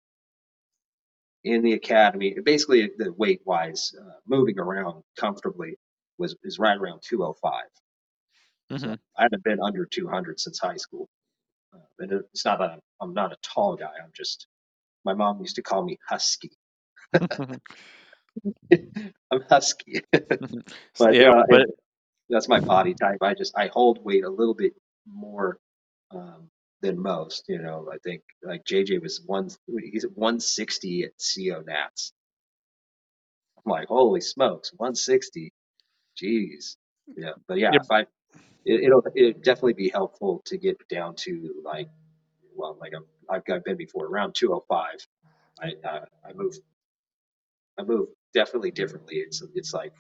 [1.46, 2.36] in the academy.
[2.44, 5.78] Basically, the weight wise, uh, moving around comfortably
[6.20, 7.64] was is right around 205.
[8.76, 9.00] So Mhm.
[9.18, 11.08] I haven't been under 200 since high school.
[11.74, 13.94] Uh, and it's not that I'm, I'm not a tall guy.
[14.04, 14.48] I'm just
[15.06, 16.52] my mom used to call me husky.
[19.32, 20.02] I'm husky,
[21.00, 21.68] but yeah, uh, but
[22.30, 23.20] that's my body type.
[23.22, 24.74] I just I hold weight a little bit
[25.08, 25.60] more
[26.12, 26.50] um,
[26.82, 27.46] than most.
[27.48, 29.50] You know, I think like JJ was one
[29.84, 32.14] he's at 160 at CO Nats.
[33.66, 35.54] I'm like, holy smokes, 160.
[36.22, 36.78] Jeez.
[37.18, 37.82] Yeah, but yeah, Yep.
[37.82, 38.02] if I
[38.66, 41.90] it, it'll it definitely be helpful to get down to like
[42.56, 45.08] well, like I'm, I've got been before around 205.
[45.62, 46.56] I uh, I move
[47.80, 49.18] I move definitely differently.
[49.18, 49.94] It's it's like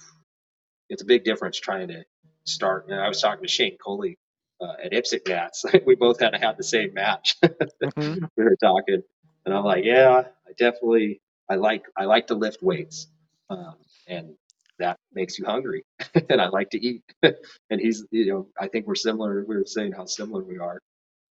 [0.90, 2.04] it's a big difference trying to
[2.46, 2.88] start.
[2.90, 4.18] And I was talking to Shane Coley
[4.62, 5.66] uh, at IPSC Nats.
[5.86, 7.38] we both had to have the same match.
[7.84, 8.30] Mhm.
[8.38, 9.02] we were talking,
[9.46, 13.08] and I'm like, yeah, I definitely I like I like to lift weights,
[13.50, 13.76] um,
[14.08, 14.36] and
[14.80, 15.84] that makes you hungry,
[16.30, 17.04] and I like to eat.
[17.24, 19.46] and he's you know I think we're similar.
[19.48, 20.80] We were saying how similar we are,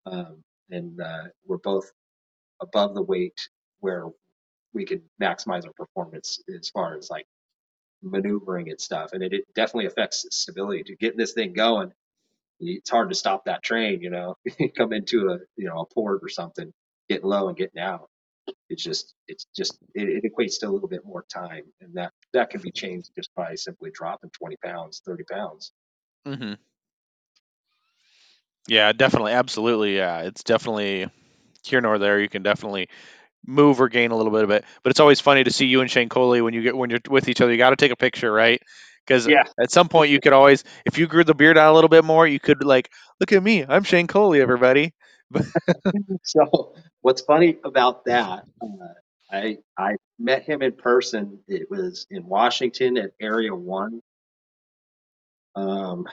[0.07, 1.91] um, and uh, we're both
[2.61, 3.39] above the weight
[3.81, 4.07] where
[4.75, 7.27] we can maximize our performance as far as like
[8.03, 9.13] maneuvering and stuff.
[9.13, 11.93] And it, it definitely affects stability to get this thing going.
[12.61, 14.37] It's hard to stop that train, you know,
[14.77, 16.73] come into a, you know, a port or something,
[17.09, 18.09] getting low and getting out.
[18.69, 21.65] It's just, it's just, it, it equates to a little bit more time.
[21.81, 25.73] And that, that can be changed just by simply dropping 20 pounds, 30 pounds.
[26.27, 26.55] Mm-hmm.
[28.69, 29.97] Yeah, definitely, absolutely.
[29.97, 31.09] Yeah, it's definitely
[31.65, 32.21] here nor there.
[32.21, 32.89] You can definitely
[33.47, 35.81] move or gain a little bit of it, but it's always funny to see you
[35.81, 37.53] and Shane Coley when you get when you're with each other.
[37.53, 38.61] You got to take a picture, right?
[39.07, 39.45] Because Yeah.
[39.61, 42.05] at some point you could always, if you grew the beard out a little bit
[42.05, 44.95] more, you could like, look at me, I'm Shane Coley, everybody.
[46.23, 48.67] So what's funny about that, uh,
[49.31, 51.41] I I met him in person.
[51.49, 54.01] It was in Washington at Area One.
[55.55, 56.07] Um,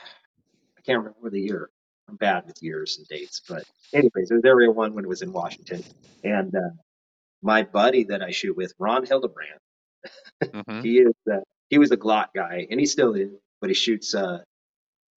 [0.77, 1.69] I can't remember the year.
[2.09, 3.63] I'm bad with years and dates, but
[3.93, 5.83] anyways, it was Area One when it was in Washington.
[6.23, 6.71] And uh,
[7.41, 9.59] my buddy that I shoot with, Ron Hildebrand,
[10.53, 11.37] hmm he is uh,
[11.69, 13.31] he was a Glock guy, and he still is,
[13.61, 14.39] but he shoots uh,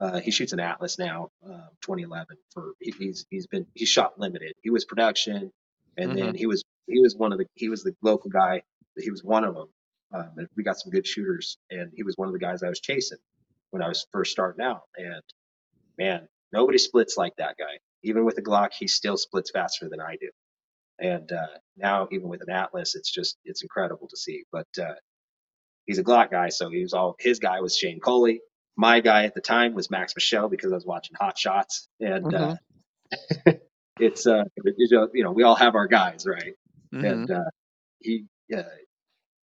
[0.01, 2.37] uh, he shoots an Atlas now, uh, 2011.
[2.53, 4.55] For he, he's he's been he's shot limited.
[4.63, 5.51] He was production,
[5.97, 8.63] and then he was he was one of the he was the local guy.
[8.99, 9.69] He was one of them.
[10.15, 12.81] Um, we got some good shooters, and he was one of the guys I was
[12.81, 13.19] chasing
[13.71, 14.83] when I was first starting out.
[14.97, 15.23] And
[15.99, 17.79] man, nobody splits like that guy.
[18.05, 20.31] Even with a Glock, he still splits faster than I do.
[21.01, 21.47] And uh,
[21.77, 24.45] now, even with an Atlas, it's just it's incredible to see.
[24.53, 24.95] But uh,
[25.87, 28.41] he's a Glock guy, so he was all his guy was Shane Coley.
[28.77, 32.33] My guy at the time was Max Michel because I was watching Hot Shots, and
[32.35, 32.57] uh,
[33.99, 36.55] it's uh, you know, you know we all have our guys, right?
[36.93, 37.45] hmm And uh,
[38.01, 38.27] he
[38.57, 38.63] uh,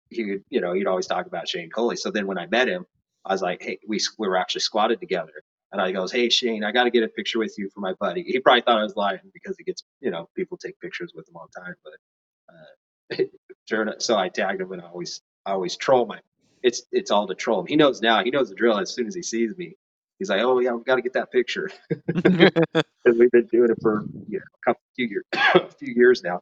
[0.09, 1.97] he would, you know he'd always talk about Shane Coley.
[1.97, 2.85] So then when I met him,
[3.25, 5.33] I was like, hey, we we were actually squadded together,
[5.71, 7.93] and I goes, hey Shane, I got to get a picture with you for my
[7.99, 8.23] buddy.
[8.23, 11.27] He probably thought I was lying because he gets you know people take pictures with
[11.29, 13.25] him all the time, but uh,
[13.69, 16.19] sure so I tagged him and I always I always troll my.
[16.63, 17.67] It's it's all to troll him.
[17.67, 18.23] He knows now.
[18.23, 19.75] He knows the drill as soon as he sees me.
[20.19, 21.69] He's like, "Oh yeah, we've got to get that picture."
[22.13, 26.23] Because we've been doing it for you know, a couple few years, a few years
[26.23, 26.41] now.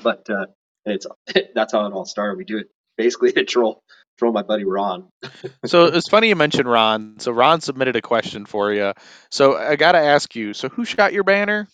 [0.00, 0.46] But uh,
[0.84, 1.06] it's
[1.54, 2.38] that's how it all started.
[2.38, 3.82] We do it basically to troll
[4.18, 5.08] troll my buddy Ron.
[5.66, 7.18] so it's funny you mentioned Ron.
[7.18, 8.92] So Ron submitted a question for you.
[9.30, 10.54] So I got to ask you.
[10.54, 11.66] So who shot your banner?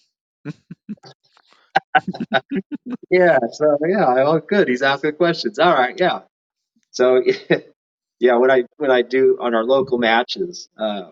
[3.10, 3.38] yeah.
[3.52, 4.24] So yeah.
[4.24, 4.68] Oh, good.
[4.68, 5.58] He's asking questions.
[5.58, 5.98] All right.
[5.98, 6.20] Yeah.
[6.90, 7.22] So
[8.20, 11.10] yeah, when I when I do on our local matches, uh,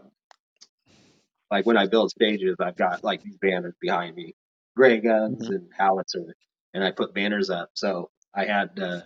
[1.50, 4.34] like when I build stages, I've got like these banners behind me,
[4.76, 5.50] Grey Guns Mm-hmm.
[5.50, 6.34] and howitzer,
[6.74, 7.70] and I put banners up.
[7.74, 9.00] So I had uh,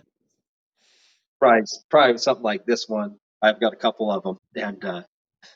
[1.39, 3.17] probably probably something like this one.
[3.41, 5.03] I've got a couple of them, and uh,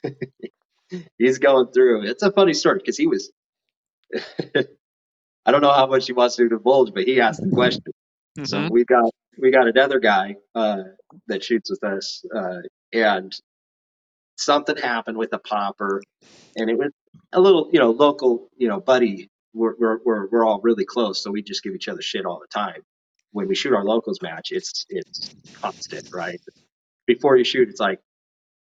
[1.18, 2.04] he's going through.
[2.08, 3.32] It's a funny story because he was.
[5.46, 7.84] I don't know how much he wants to divulge, but he asked the question.
[8.44, 8.70] So Mhm.
[8.70, 10.84] we got we got another guy uh,
[11.28, 12.60] that shoots with us, uh,
[12.94, 13.34] and
[14.38, 16.02] something happened with a popper,
[16.56, 16.92] and it was
[17.34, 19.30] a little, you know, local, you know, buddy.
[19.54, 22.40] We're we're we're, we're all really close, so we just give each other shit all
[22.40, 22.82] the time.
[23.32, 26.42] When we shoot our locals match, it's it's constant, right?
[27.08, 28.00] Before you shoot, it's like,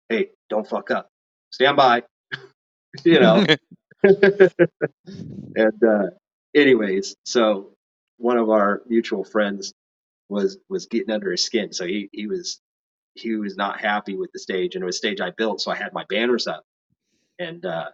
[0.08, 1.08] hey, don't fuck up,
[1.50, 2.02] stand by,
[3.04, 3.46] you know.
[4.02, 6.06] and uh,
[6.54, 7.70] anyways, so
[8.16, 9.74] one of our mutual friends
[10.30, 12.60] was was getting under his skin, so he he was
[13.14, 15.70] he was not happy with the stage, and it was a stage I built, so
[15.72, 16.64] I had my banners up,
[17.38, 17.90] and uh,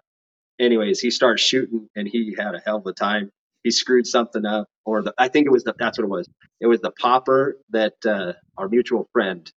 [0.60, 3.32] anyways, he started shooting, and he had a hell of a time.
[3.64, 6.30] He screwed something up, or the I think it was the that's what it was.
[6.62, 9.50] It was the popper that uh, our mutual friend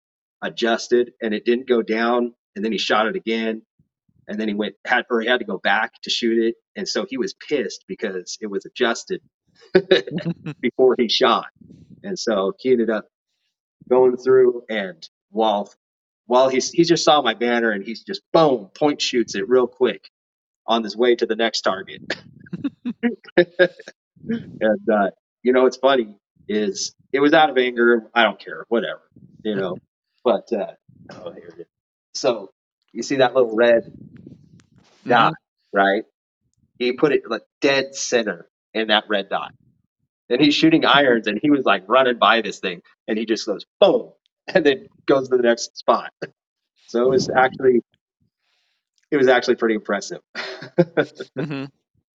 [0.42, 3.62] adjusted, and it didn't go down, and then he shot it again,
[4.28, 6.88] and then he went had or he had to go back to shoot it, and
[6.88, 9.22] so he was pissed because it was adjusted
[10.62, 11.46] before he shot,
[12.04, 13.06] and so he ended up
[13.90, 15.72] going through and while
[16.26, 19.66] while he's he just saw my banner and he's just boom point shoots it real
[19.66, 20.10] quick
[20.66, 22.02] on his way to the next target.
[23.36, 25.10] and uh,
[25.42, 26.16] you know what's funny
[26.48, 28.08] is it was out of anger.
[28.14, 29.02] I don't care, whatever,
[29.44, 29.76] you know.
[30.24, 30.72] But uh,
[31.12, 31.66] oh, here it is.
[32.14, 32.50] So
[32.92, 33.92] you see that little red
[35.06, 35.34] dot,
[35.72, 36.04] right?
[36.78, 39.52] He put it like dead center in that red dot.
[40.30, 43.46] And he's shooting irons and he was like running by this thing and he just
[43.46, 44.12] goes boom
[44.54, 46.12] and then goes to the next spot.
[46.90, 47.82] So it was actually
[49.10, 50.20] it was actually pretty impressive.
[51.38, 51.68] Mhm.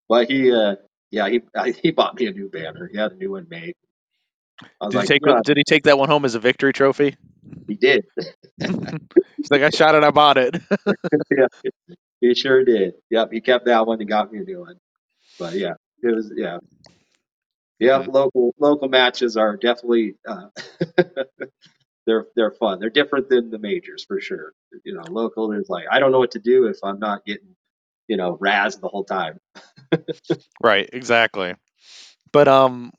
[0.09, 0.77] but he uh
[1.11, 1.41] yeah, he
[1.83, 2.89] he bought me a new banner.
[2.93, 3.75] He had a new one made.
[4.83, 7.17] Did, like, he take, "Yeah, did he take that one home as a victory trophy?
[7.67, 8.05] he did.
[8.59, 10.57] He's like, I shot it, I bought it.
[11.37, 11.47] yeah,
[12.21, 12.95] he sure did.
[13.11, 14.77] Yep, he kept that one and got me a new one.
[15.39, 16.59] But yeah, it was yeah.
[17.81, 20.49] Yeah, local local matches are definitely uh,
[22.07, 22.79] they're they're fun.
[22.79, 24.53] They're different than the majors for sure.
[24.85, 27.57] You know, local there's like I don't know what to do if I'm not getting
[28.07, 29.41] you know razzed the whole time.
[30.63, 31.55] right, exactly.
[32.33, 32.93] But um,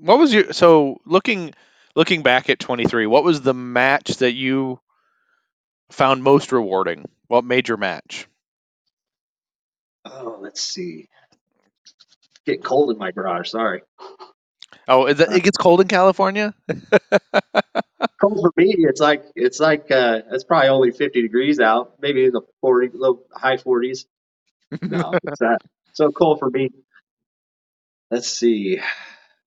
[0.00, 1.54] what was your so looking
[1.94, 3.06] looking back at 23?
[3.06, 4.80] What was the match that you
[5.90, 7.04] found most rewarding?
[7.28, 8.26] What major match?
[10.04, 11.08] Oh, let's see.
[12.46, 13.50] Getting cold in my garage.
[13.50, 13.82] Sorry.
[14.88, 16.54] Oh, is that, it gets cold in California.
[18.20, 18.74] Cold for me.
[18.78, 21.94] It's like it's like uh, it's probably only 50 degrees out.
[22.00, 24.06] Maybe in the 40 low high 40s.
[24.82, 25.58] No, it's that
[25.92, 26.70] so cold for me.
[28.10, 28.80] Let's see.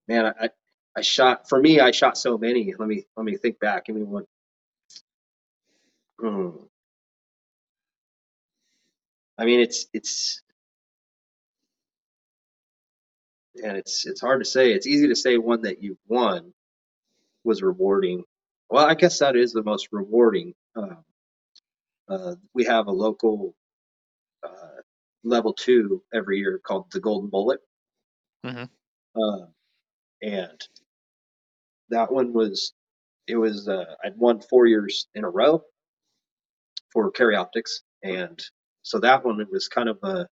[0.07, 0.49] Man, I, I
[0.97, 1.79] I shot for me.
[1.79, 2.73] I shot so many.
[2.77, 3.85] Let me let me think back.
[3.85, 4.25] Give me one.
[6.19, 6.49] Hmm.
[9.37, 10.41] I mean, it's it's
[13.59, 14.71] and it's it's hard to say.
[14.73, 16.53] It's easy to say one that you've won
[17.43, 18.23] was rewarding.
[18.69, 20.53] Well, I guess that is the most rewarding.
[20.75, 20.95] Uh,
[22.07, 23.55] uh, we have a local
[24.43, 24.81] uh,
[25.23, 27.59] level two every year called the Golden Bullet,
[28.45, 28.69] Mhm.
[29.15, 29.45] uh,
[30.21, 30.67] and
[31.89, 32.73] that one was
[33.27, 35.63] it was uh, I'd won four years in a row
[36.91, 38.39] for Carry Optics, and
[38.83, 40.27] so that one it was kind of a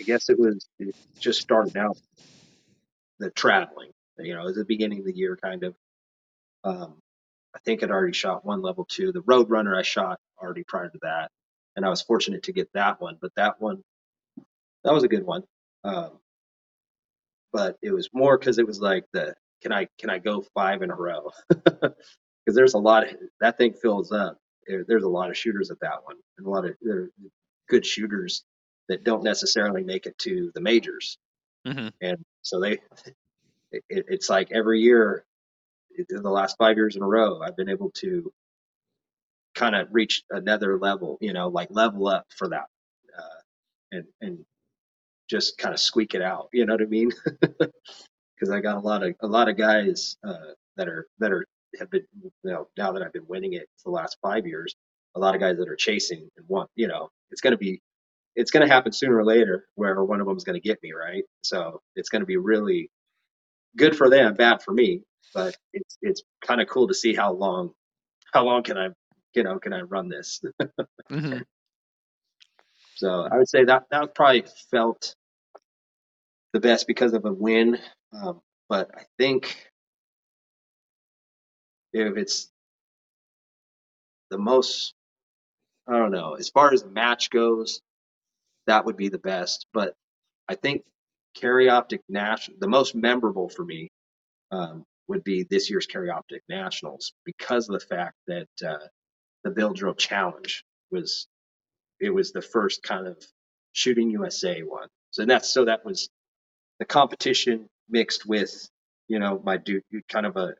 [0.00, 1.98] I guess it was it just starting out
[3.18, 3.90] the traveling.
[4.18, 5.74] You know, it was the beginning of the year, kind of.
[6.64, 6.96] Um,
[7.54, 9.12] I think I'd already shot one level two.
[9.12, 11.30] The Roadrunner I shot already prior to that,
[11.76, 13.18] and I was fortunate to get that one.
[13.20, 13.82] But that one,
[14.84, 15.42] that was a good one.
[15.84, 16.12] Um,
[17.52, 20.82] but it was more because it was like the can I can I go five
[20.82, 21.30] in a row?
[22.46, 24.38] Because there's a lot of that thing fills up.
[24.66, 26.74] There, there's a lot of shooters at that one, and a lot of
[27.68, 28.44] good shooters
[28.90, 31.18] that don't necessarily make it to the majors.
[31.66, 31.92] Mhm.
[32.00, 32.78] and so they
[33.72, 35.24] it, it's like every year
[35.98, 38.32] in the last five years in a row i've been able to
[39.54, 42.66] kind of reach another level, you know, like level up for that,
[43.18, 43.40] uh,
[43.92, 44.44] and and
[45.28, 46.48] just kind of squeak it out.
[46.52, 47.10] You know what I mean?
[48.36, 51.46] Because I got a lot of a lot of guys uh, that are that are
[51.78, 54.74] have been you know now that I've been winning it for the last five years,
[55.14, 57.82] a lot of guys that are chasing and want you know it's going to be
[58.36, 60.82] it's going to happen sooner or later where one of them is going to get
[60.82, 61.24] me right.
[61.42, 62.90] So it's going to be really
[63.76, 65.02] good for them, bad for me.
[65.34, 67.72] But it's it's kind of cool to see how long
[68.32, 68.88] how long can I
[69.34, 70.42] you know can I run this.
[71.10, 71.38] hmm
[72.96, 75.14] So I would say that that probably felt
[76.52, 77.78] the best because of a win.
[78.12, 79.56] Um, but I think
[81.92, 82.50] if it's
[84.30, 84.94] the most,
[85.88, 87.80] I don't know, as far as match goes,
[88.66, 89.66] that would be the best.
[89.72, 89.94] But
[90.48, 90.84] I think
[91.68, 93.90] Optic National, the most memorable for me,
[94.50, 98.86] um, would be this year's Optic Nationals because of the fact that uh,
[99.44, 101.26] the Bill Drill Challenge was
[102.00, 103.16] it was the first kind of
[103.72, 104.88] shooting USA one.
[105.10, 106.08] So that's so that was
[106.78, 108.68] the competition mixed with
[109.08, 110.54] you know my du- kind of a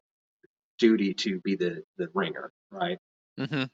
[0.78, 2.98] duty to be the the ringer, right?
[3.38, 3.64] hmm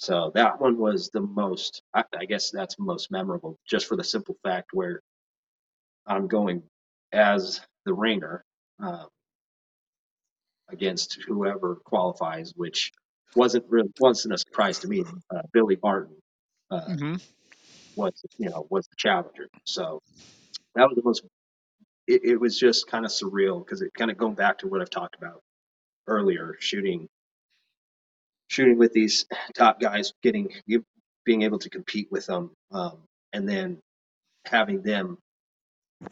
[0.00, 1.82] So that one was the most.
[1.94, 5.02] I, I guess that's most memorable, just for the simple fact where
[6.06, 6.62] I'm going
[7.12, 8.42] as the ringer
[8.82, 9.04] uh,
[10.70, 12.92] against whoever qualifies, which
[13.36, 15.04] wasn't really wasn't a surprise to me.
[15.34, 16.16] Uh, Billy Martin
[16.70, 17.16] uh, hmm
[17.96, 20.00] was you know was the challenger, so
[20.76, 21.24] that was the most.
[22.06, 24.80] It, it was just kind of surreal because it kind of going back to what
[24.80, 25.42] I've talked about
[26.06, 27.08] earlier, shooting
[28.50, 30.84] shooting with these top guys, getting you
[31.24, 32.98] being able to compete with them, um,
[33.32, 33.78] and then
[34.46, 35.18] having them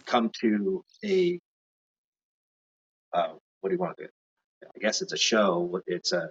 [0.07, 1.39] come to a
[3.13, 4.11] uh, what do you want to do?
[4.65, 5.81] I guess it's a show.
[5.87, 6.31] It's a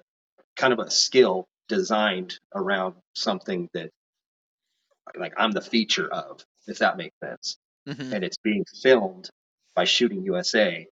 [0.56, 3.90] kind of a skill designed around something that
[5.20, 7.58] like I'm the feature of, if that makes sense.
[7.88, 9.30] hmm And it's being filmed
[9.76, 10.88] by Shooting USA,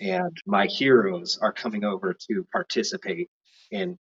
[0.00, 3.28] and my heroes are coming over to participate
[3.70, 3.96] in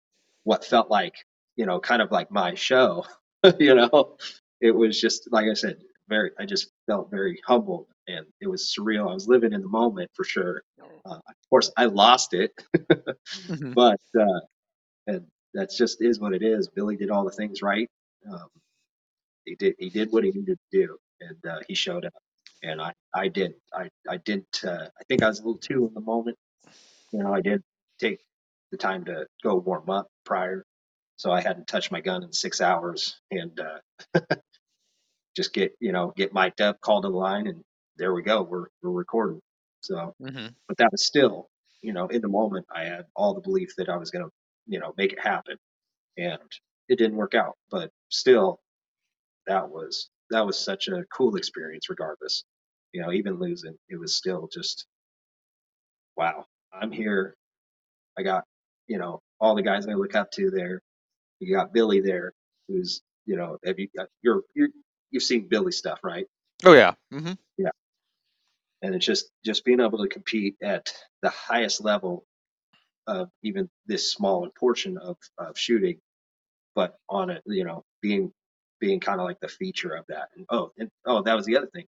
[0.44, 1.14] what felt like,
[1.56, 3.04] you know, kind of like my show.
[3.58, 4.16] you know,
[4.60, 5.78] it was just like I said,
[6.08, 6.30] very.
[6.38, 9.10] I just felt very humbled, and it was surreal.
[9.10, 10.62] I was living in the moment for sure.
[11.04, 12.52] Uh, of course, I lost it,
[13.48, 14.40] hmm but uh,
[15.08, 16.68] and that's just is what it is.
[16.68, 17.88] Billy did all the things right.
[18.30, 18.48] Um,
[19.44, 22.14] he did he did what he needed to do, and uh, he showed up.
[22.62, 25.86] And I I didn't I I didn't uh, I think I was a little too
[25.88, 26.38] in the moment.
[27.12, 27.62] You know, I did
[28.00, 28.20] take
[28.72, 30.64] the time to go warm up prior,
[31.18, 34.20] so I hadn't touched my gun in six hours, and uh,
[35.36, 37.62] just get you know get mic'd up, called to the line, and
[37.96, 38.42] there we go.
[38.42, 39.40] We're we're recording.
[39.82, 41.48] So, hmm but that was still
[41.82, 44.30] you know in the moment I had all the belief that I was gonna
[44.66, 45.56] you know make it happen,
[46.18, 46.40] and
[46.88, 47.54] it didn't work out.
[47.70, 48.60] But still,
[49.46, 52.44] that was that was such a cool experience regardless
[52.92, 54.86] you know even losing it was still just
[56.16, 57.34] wow i'm here
[58.18, 58.44] i got
[58.92, 60.82] you know all the guys i look up to there
[61.40, 62.32] you got billy there
[62.68, 64.68] who's you know have you got you're, you're
[65.12, 66.26] you've seen billy stuff right
[66.64, 66.94] Oh yeah.
[67.12, 67.34] mm-hmm.
[67.58, 67.70] yeah
[68.82, 70.92] and it's just just being able to compete at
[71.22, 72.24] the highest level
[73.08, 75.98] of even this small portion of, of shooting
[76.76, 78.32] but on it you know being
[78.80, 81.56] being kind of like the feature of that and oh and oh that was the
[81.56, 81.86] other thing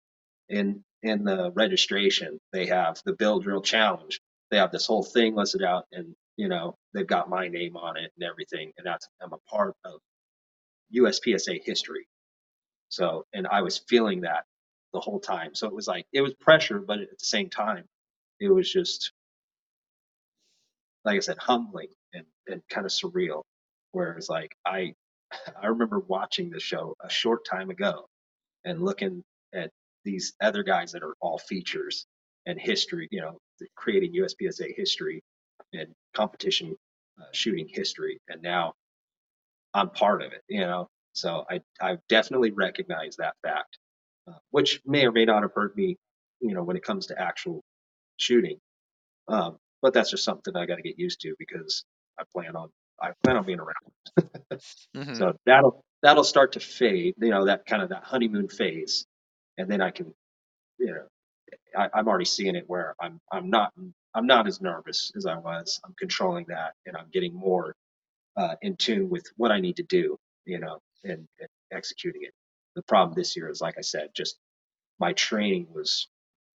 [0.50, 4.20] in in the registration they have the Bill Drill Challenge.
[4.52, 7.98] They have this whole thing listed out, and you know they've got my name on
[7.98, 10.02] it and everything, and that's I'm a part of
[10.96, 12.08] USPSA history.
[12.90, 14.46] So, and I was feeling that
[14.94, 15.56] the whole time.
[15.56, 17.86] So it was like it was pressure, but at the same time,
[18.40, 19.12] it was just
[21.06, 23.44] like I said, humbling and and kind of surreal.
[23.92, 24.96] Whereas like I
[25.62, 28.08] I remember watching the show a short time ago
[28.66, 29.24] and looking
[29.54, 29.72] at
[30.06, 32.08] these other guys that are all features
[32.48, 33.38] and history, you know,
[33.76, 35.22] creating USPSA history
[35.74, 36.76] and competition
[37.22, 38.20] uh, shooting history.
[38.30, 38.74] And now
[39.74, 40.90] I'm part of it, you know.
[41.14, 43.80] So I I definitely recognize that fact,
[44.28, 45.98] uh, which may or may not have hurt me,
[46.42, 47.64] you know, when it comes to actual
[48.18, 48.60] shooting.
[49.28, 51.86] Um, but that's just something I got to get used to because
[52.20, 52.70] I plan on
[53.02, 54.62] I plan on being around.
[54.96, 59.06] hmm So that'll that'll start to fade, you know, that kind of that honeymoon phase,
[59.58, 60.14] and then I can,
[60.80, 61.06] you know,
[61.78, 63.74] I, I'm already seeing it where I'm I'm not
[64.16, 65.80] I'm not as nervous as I was.
[65.86, 67.76] I'm controlling that, and I'm getting more
[68.38, 72.34] uh, in tune with what I need to do, you know, and, and executing it.
[72.76, 74.38] The problem this year is, like I said, just
[75.00, 76.08] my training was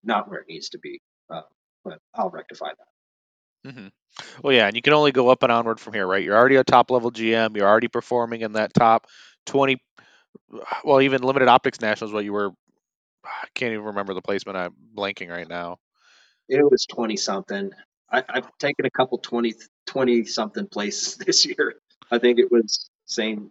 [0.05, 1.43] not where it needs to be, uh,
[1.85, 2.89] but I'll rectify that.
[3.73, 3.89] hmm
[4.43, 6.23] Well, yeah, and you can only go up and onward from here, right?
[6.25, 7.57] You're already a top level GM.
[7.57, 9.07] You're already performing in that top
[9.47, 9.79] 20.
[10.85, 12.51] Well, even limited optics nationals, what you were.
[13.25, 14.59] I can't even remember the placement.
[14.59, 15.79] I'm blanking right now.
[16.49, 17.73] It was 20 something.
[18.11, 19.55] I've taken a couple 20,
[19.87, 21.75] 20 something places this year.
[22.11, 23.51] I think it was same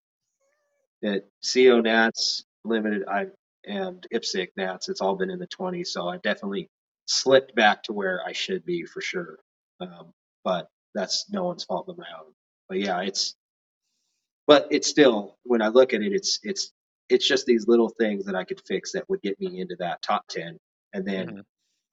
[1.04, 3.28] at CO Nats limited I
[3.66, 4.90] and IPSC Nats.
[4.90, 5.88] It's all been in the 20s.
[5.88, 6.70] So I definitely
[7.06, 9.38] slipped back to where I should be for sure.
[9.80, 10.12] Um,
[10.44, 12.34] but that's no one's fault but my own.
[12.68, 13.36] But yeah, it's
[14.48, 16.72] but it's still when I look at it, it's it's
[17.10, 20.02] it's just these little things that I could fix that would get me into that
[20.02, 20.58] top 10
[20.94, 21.44] and then Mhm.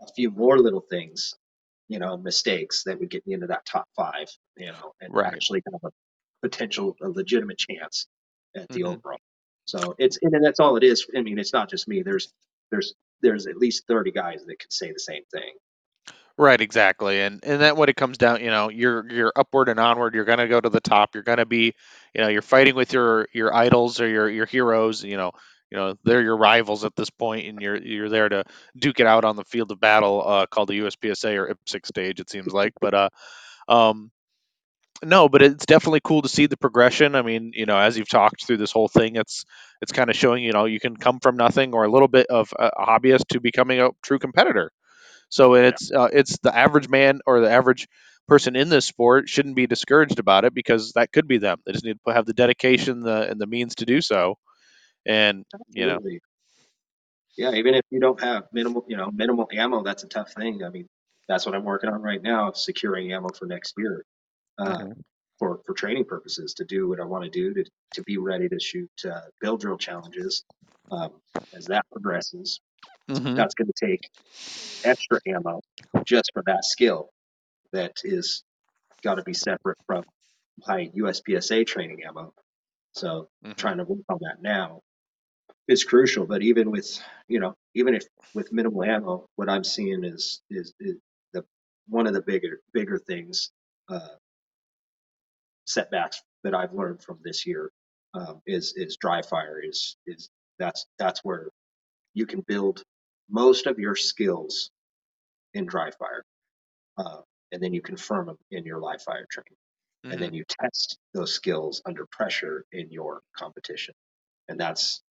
[0.02, 1.34] A few more little things,
[1.88, 5.32] you know, mistakes that would get me into that top five, you know, and Right.
[5.32, 5.90] actually of a
[6.42, 8.06] potential, a legitimate chance
[8.56, 8.84] at the Mhm.
[8.84, 9.18] overall.
[9.66, 11.06] So it's and that's all it is.
[11.16, 12.02] I mean, it's not just me.
[12.02, 12.32] There's
[12.70, 15.52] there's there's at least 30 guys that could say the same thing.
[16.36, 17.20] Right, exactly.
[17.20, 20.24] And and that what it comes down, you know, you're you're upward and onward, you're
[20.24, 21.74] gonna go to the top, you're gonna be,
[22.14, 25.32] you know, you're fighting with your your idols or your your heroes, you know,
[25.74, 28.44] you know, they're your rivals at this point and you're you're there to
[28.78, 32.20] duke it out on the field of battle, uh called the USPSA or IPSC stage,
[32.20, 32.74] it seems like.
[32.80, 33.10] But uh
[33.68, 34.12] um
[35.04, 37.16] no, but it's definitely cool to see the progression.
[37.16, 39.44] I mean, you know, as you've talked through this whole thing, it's
[39.82, 42.28] it's kind of showing, you know, you can come from nothing or a little bit
[42.28, 44.72] of a hobbyist to becoming a true competitor.
[45.30, 45.68] So Yeah.
[45.68, 47.88] it's uh, it's the average man or the average
[48.28, 51.60] person in this sport shouldn't be discouraged about it because that could be them.
[51.66, 54.36] They just need to have the dedication the, and the means to do so.
[55.06, 56.20] And you know, Absolutely.
[57.36, 60.62] Yeah, even if you don't have minimal, you know, minimal ammo, that's a tough thing.
[60.64, 60.86] I mean,
[61.28, 64.04] that's what I'm working on right now, securing ammo for next year.
[64.58, 65.04] Uh, Mhm.
[65.38, 67.64] for for training purposes to do what I want to do to
[67.94, 70.44] to be ready to shoot uh, bill drill challenges.
[70.90, 71.20] Um,
[71.54, 72.60] as that progresses,
[73.08, 73.36] Mhm.
[73.36, 74.08] that's going to take
[74.84, 75.60] extra ammo
[76.06, 77.10] just for that skill
[77.72, 78.44] that is
[79.02, 80.04] got to be separate from
[80.66, 82.34] my USPSA training ammo.
[82.92, 83.54] So Mhm.
[83.56, 84.82] trying to work on that now
[85.68, 86.26] is crucial.
[86.26, 88.04] But even with you know even if
[88.34, 90.96] with minimal ammo, what I'm seeing is is, is
[91.32, 91.44] the
[91.88, 93.50] one of the bigger bigger things
[93.88, 94.16] uh,
[95.66, 97.70] setbacks that I've learned from this year
[98.14, 101.50] um, is is dry fire is is that's that's where
[102.14, 102.82] you can build
[103.30, 104.70] most of your skills
[105.54, 106.24] in dry fire,
[106.98, 107.20] uh,
[107.52, 109.56] and then you confirm them in your live fire training,
[110.10, 110.34] and then Mhm.
[110.34, 113.94] you test those skills under pressure in your competition,
[114.48, 115.02] and that's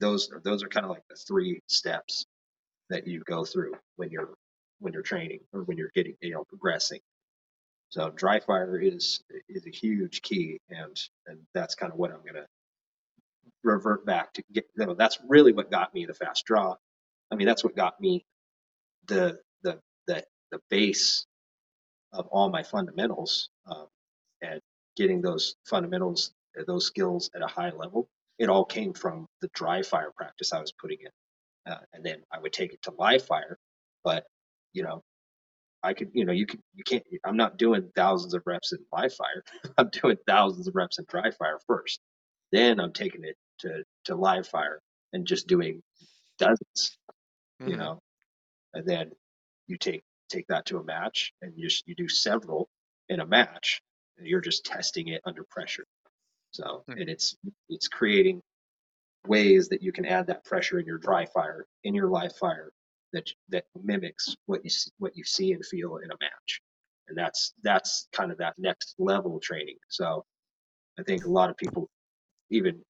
[0.00, 2.26] those those are kind of like the three steps
[2.90, 4.34] that you go through when you're
[4.80, 7.00] when you're training or when you're getting you know progressing
[7.90, 10.96] so dry fire is is a huge key, and
[11.26, 12.46] and that's kind of what I'm gonna
[13.64, 14.66] revert back to get.
[14.78, 16.76] You know, that's really what got me the fast draw.
[17.32, 18.24] I mean, that's what got me
[19.08, 21.26] the the the the base
[22.12, 23.86] of all my fundamentals, um,
[24.42, 24.60] and
[24.96, 26.32] getting those fundamentals,
[26.66, 28.08] those skills at a high level.
[28.38, 31.26] It all came from the dry fire practice I was putting in,
[31.72, 33.58] uh, and then I would take it to live fire.
[34.04, 34.26] But
[34.74, 35.02] you know,
[35.82, 37.04] I could, you know, you could, you can't.
[37.24, 39.44] I'm not doing thousands of reps in live fire.
[39.78, 42.00] I'm doing thousands of reps in dry fire first.
[42.52, 44.80] Then I'm taking it to to live fire
[45.12, 45.82] and just doing
[46.38, 46.98] dozens,
[47.66, 47.78] you Mhm.
[47.78, 48.00] know.
[48.74, 49.12] And then
[49.68, 52.68] you take take that to a match, and you just, you do several
[53.08, 53.82] in a match,
[54.18, 55.84] and you're just testing it under pressure.
[56.52, 57.00] So, Mhm.
[57.00, 57.36] and it's
[57.68, 58.42] it's creating
[59.26, 62.72] ways that you can add that pressure in your dry fire, in your live fire,
[63.12, 66.60] that that mimics what you see, what you see and feel in a match,
[67.08, 69.78] and that's that's kind of that next level training.
[69.88, 70.24] So
[70.98, 71.88] I think a lot of people,
[72.50, 72.84] even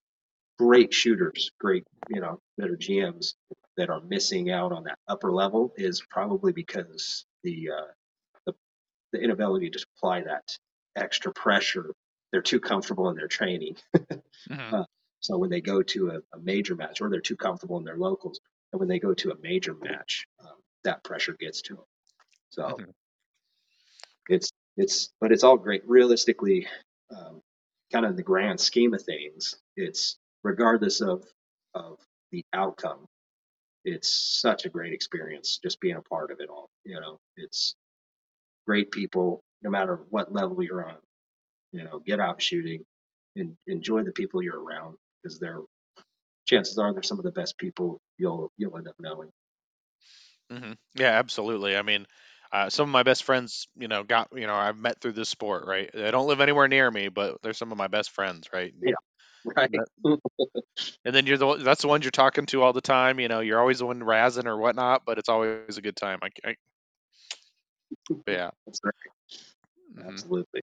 [0.59, 3.35] great shooters, great you know that are GMs
[3.77, 7.93] that are missing out on that upper level is probably because the uh,
[8.47, 8.55] the,
[9.13, 10.57] the inability to apply that
[10.97, 11.93] extra pressure.
[12.33, 13.77] They're too comfortable in their training
[14.51, 14.73] Mhm.
[14.73, 14.85] uh,
[15.21, 17.97] so when they go to a, a, major match, or they're too comfortable in their
[17.97, 18.41] locals,
[18.73, 21.85] and when they go to a major match, um, that pressure gets to them.
[22.51, 22.95] So Mhm.
[24.29, 25.87] it's it's, but it's all great.
[25.87, 26.67] Realistically,
[27.17, 27.43] um,
[27.93, 31.25] kind of the grand scheme of things, it's regardless of
[31.75, 31.99] of
[32.33, 33.07] the outcome,
[33.85, 34.09] it's
[34.41, 36.71] such a great experience just being a part of it all.
[36.85, 37.77] You know, it's
[38.67, 40.99] great people, no matter what level you're on.
[41.73, 42.85] You know, get out shooting
[43.37, 45.61] and enjoy the people you're around because they're
[46.47, 49.31] chances are they're some of the best people you'll you'll end up knowing.
[50.51, 50.77] Mhm.
[50.95, 51.77] Yeah, absolutely.
[51.77, 52.07] I mean,
[52.53, 55.29] uh, some of my best friends, you know, got you know I've met through this
[55.31, 55.91] sport, right?
[55.93, 58.75] They don't live anywhere near me, but they're some of my best friends, right?
[58.83, 58.95] Yeah,
[59.57, 59.71] right.
[59.73, 60.19] And, that,
[61.05, 63.21] and then you're the one- that's the ones you're talking to all the time.
[63.21, 66.19] You know, you're always the one razzing or whatnot, but it's always a good time.
[66.23, 66.57] I, I
[68.29, 68.51] yeah.
[68.67, 68.95] That's right.
[69.97, 70.09] mm-hmm.
[70.09, 70.63] absolutely.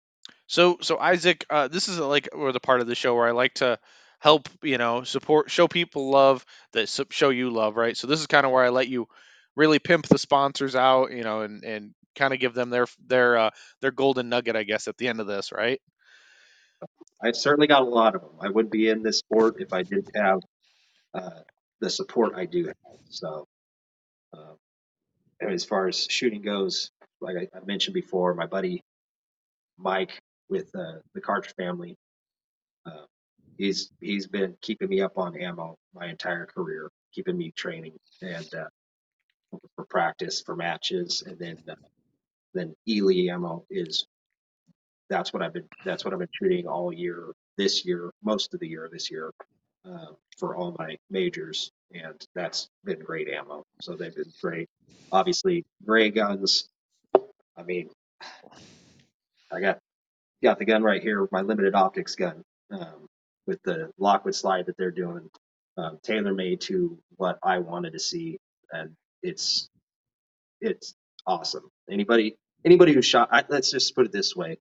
[0.47, 3.33] So, so Isaac, uh, this is like or the part of the show where I
[3.33, 3.79] like to
[4.21, 7.97] help, you know, support, show people love that show you love, right?
[7.97, 9.09] So this is kind of where I let you
[9.57, 13.37] really pimp the sponsors out, you know, and and kind of give them their their
[13.37, 13.51] uh,
[13.81, 15.81] their golden nugget, I guess, at the end of this, right?
[17.23, 18.33] I've certainly got a lot of them.
[18.41, 20.41] I wouldn't be in this sport if I didn't have
[21.15, 21.41] uh,
[21.81, 22.77] the support I do have.
[23.09, 23.47] So,
[24.37, 24.55] uh,
[25.41, 26.91] as far as shooting goes,
[27.21, 28.83] like I, I mentioned before, my buddy
[29.79, 31.97] Mike with uh, the Cartridge family,
[32.87, 33.05] uh,
[33.59, 37.93] he's he's been keeping me up on ammo my entire career, keeping me training
[38.23, 38.69] and uh,
[39.75, 41.75] for practice for matches, and then uh,
[42.55, 44.07] then Ely ammo is
[45.09, 48.61] that's what I've been that's what I've been shooting all year this year, most of
[48.61, 49.33] the year this year
[49.89, 53.65] uh, for all my majors, and that's been great ammo.
[53.81, 54.69] So they've been great.
[55.13, 56.69] Obviously, Grey Guns.
[57.57, 57.89] I mean,
[59.53, 59.79] I got
[60.43, 62.43] got the gun right here, my limited optics gun,
[62.73, 63.07] um,
[63.47, 65.31] with the Lockwood slide that they're doing,
[65.77, 68.39] um, tailor made to what I wanted to see,
[68.73, 68.93] and
[69.23, 69.69] it's
[70.61, 70.95] it's
[71.27, 71.71] awesome.
[71.91, 74.59] Anybody anybody who shot, I, let's just put it this way,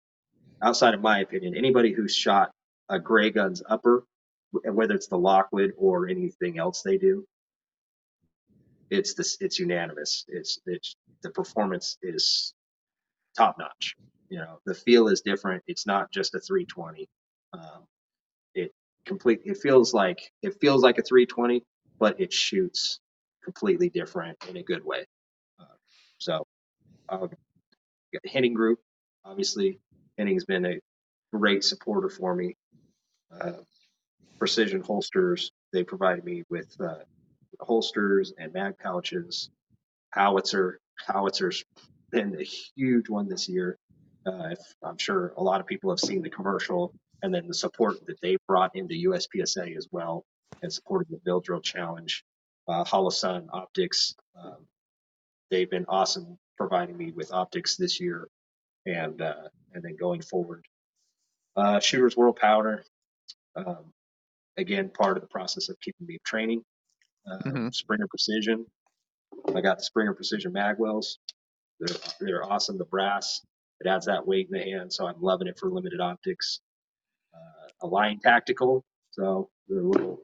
[0.62, 2.52] outside of my opinion, anybody who's shot
[2.88, 4.04] a Grey Guns upper,
[4.64, 7.26] whether it's the Lockwood or anything else they do,
[8.90, 10.24] it's this it's unanimous.
[10.28, 12.54] It's it's the performance is
[13.36, 13.96] top notch.
[14.30, 15.62] You know, the feel is different.
[15.66, 17.08] It's not just a 320.
[17.52, 17.84] Um,
[18.54, 18.72] it
[19.04, 19.40] complete.
[19.44, 21.64] It feels like it feels like a 320,
[21.98, 23.00] but it shoots
[23.42, 25.04] completely different in a good way.
[25.58, 25.64] Uh,
[26.18, 26.46] so,
[27.08, 27.26] uh,
[28.24, 28.78] Henning Group,
[29.24, 29.80] obviously,
[30.16, 30.80] Henning's been a
[31.32, 32.56] great supporter for me.
[33.32, 33.52] Uh,
[34.38, 36.98] precision holsters, they provided me with uh,
[37.60, 39.50] holsters and mag pouches.
[40.10, 41.64] Howitzer, Howitzer's
[42.10, 43.78] been a huge one this year.
[44.26, 46.92] Uh, I'm sure a lot of people have seen the commercial
[47.22, 50.24] and then the support that they brought into USPSA as well
[50.62, 52.24] and supported the Bill Drill Challenge.
[52.68, 54.66] Uh, Holosun Optics, um,
[55.50, 58.28] they've been awesome providing me with optics this year
[58.86, 60.64] and uh, and then going forward.
[61.56, 62.84] Uh, Shooters World Powder,
[63.56, 63.92] um,
[64.56, 66.62] again, part of the process of keeping me training.
[67.30, 67.68] Uh, mm-hmm.
[67.70, 68.66] Springer Precision,
[69.54, 71.16] I got the Springer Precision Magwells.
[71.80, 72.78] They're they're awesome.
[72.78, 73.40] The brass
[73.80, 76.60] it adds that weight in the hand, so I'm loving it for limited optics.
[77.34, 80.20] Uh, Align Tactical, so the little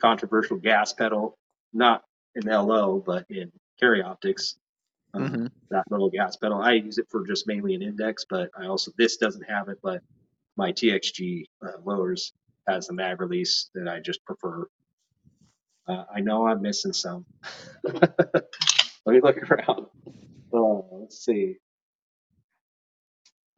[0.00, 1.38] controversial gas pedal,
[1.72, 2.04] not
[2.34, 4.56] in LO but in carry optics.
[5.14, 5.46] Um, mm-hmm.
[5.70, 8.92] That little gas pedal, I use it for just mainly an index, but I also
[8.96, 10.02] this doesn't have it, but
[10.56, 12.32] my TXG uh, lowers
[12.68, 14.68] has the mag release that I just prefer.
[15.88, 17.24] Uh, I know I'm missing some.
[17.84, 19.86] Let me look around.
[20.52, 21.56] Oh, let's see.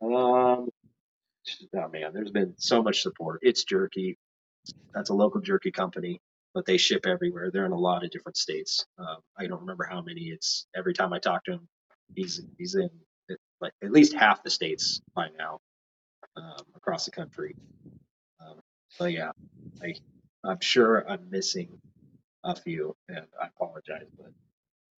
[0.03, 0.69] Um,
[1.77, 3.41] oh man, there's been so much support.
[3.43, 4.19] It's Jerky.
[4.95, 6.21] That's a local jerky company,
[6.55, 7.51] but they ship everywhere.
[7.51, 8.87] They're in a lot of different states.
[8.99, 10.23] Uh, I don't remember how many.
[10.23, 11.69] It's every time I talk to him,
[12.15, 12.91] he's he's in
[13.61, 15.61] like at least half the states by now
[16.37, 17.57] um, across the country.
[18.41, 18.57] Um,
[18.91, 19.33] so yeah,
[19.83, 19.95] I
[20.45, 21.81] I'm sure I'm missing
[22.45, 24.33] a few, and I apologize, but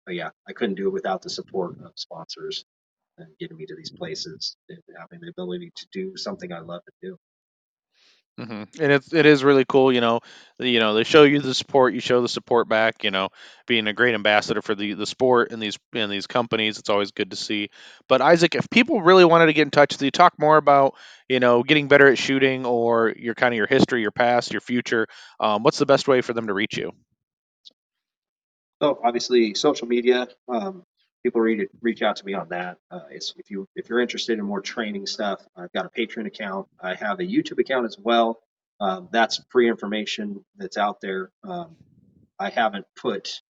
[0.06, 2.64] but yeah, I couldn't do it without the support of sponsors
[3.40, 6.92] getting me to these places and having the ability to do something I love to
[7.08, 7.18] do.
[8.38, 8.82] Mm-hmm.
[8.82, 10.18] And it's it is really cool, you know.
[10.58, 13.04] You know, they show you the support, you show the support back.
[13.04, 13.28] You know,
[13.68, 17.12] being a great ambassador for the the sport and these and these companies, it's always
[17.12, 17.70] good to see.
[18.08, 20.96] But Isaac, if people really wanted to get in touch with you, talk more about
[21.28, 24.60] you know getting better at shooting or your kind of your history, your past, your
[24.60, 25.06] future.
[25.38, 26.90] Um, what's the best way for them to reach you?
[28.82, 30.26] So obviously, social media.
[30.48, 30.82] Um,
[31.24, 32.78] people read reach out to me on that.
[32.90, 36.68] Uh, if you if you're interested in more training stuff, I've got a Patreon account.
[36.80, 38.40] I have a YouTube account as well.
[38.80, 41.30] Um, that's free information that's out there.
[41.42, 41.76] Um,
[42.38, 43.40] I haven't put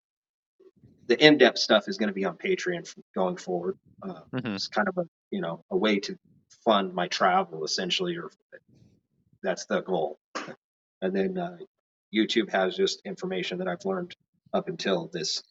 [1.07, 3.77] the in-depth stuff is going to be on Patreon going forward.
[4.03, 4.55] Uh, mm-hmm.
[4.55, 6.17] It's kind of a you know a way to
[6.65, 8.31] fund my travel essentially, or
[9.43, 10.19] that's the goal.
[11.03, 11.59] And then uh,
[12.15, 14.15] YouTube has just information that I've learned
[14.55, 15.43] up until this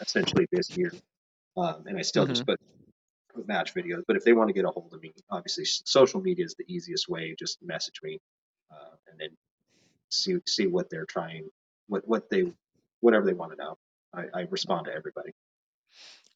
[0.00, 0.90] essentially this year.
[1.56, 2.32] Um, and I still mm-hmm.
[2.32, 2.60] just put
[3.46, 4.02] match videos.
[4.06, 6.64] But if they want to get a hold of me, obviously social media is the
[6.68, 7.34] easiest way.
[7.38, 8.18] Just message me,
[8.70, 9.30] uh, and then
[10.10, 11.48] see see what they're trying,
[11.88, 12.52] what what they,
[13.00, 13.76] whatever they want to know.
[14.14, 15.32] I, I respond to everybody.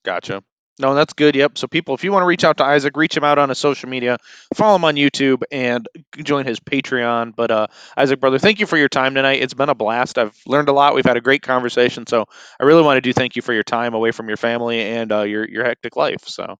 [0.04, 0.42] Gotcha.
[0.78, 1.36] No, that's good.
[1.36, 1.58] Yep.
[1.58, 3.58] So people, if you want to reach out to Isaac, reach him out on his
[3.58, 4.16] social media,
[4.54, 5.86] follow him on YouTube, and
[6.22, 7.34] join his Patreon.
[7.36, 7.66] But uh,
[7.98, 9.42] Isaac, brother, thank you for your time tonight.
[9.42, 10.16] It's been a blast.
[10.16, 10.94] I've learned a lot.
[10.94, 12.06] We've had a great conversation.
[12.06, 12.24] So
[12.58, 15.12] I really want to do thank you for your time away from your family and
[15.12, 16.26] uh, your your hectic life.
[16.26, 16.56] So.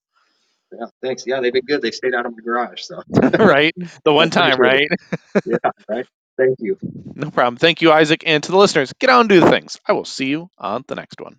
[0.72, 1.24] Yeah, thanks.
[1.26, 1.82] Yeah, they've been good.
[1.82, 3.02] They stayed out of my garage, so
[3.38, 3.74] right?
[4.04, 4.88] The one time, right?
[5.44, 5.56] yeah,
[5.88, 6.06] right.
[6.38, 6.78] Thank you.
[7.14, 7.56] No problem.
[7.56, 8.22] Thank you, Isaac.
[8.26, 9.78] And to the listeners, get out and do the things.
[9.86, 11.38] I will see you on the next one.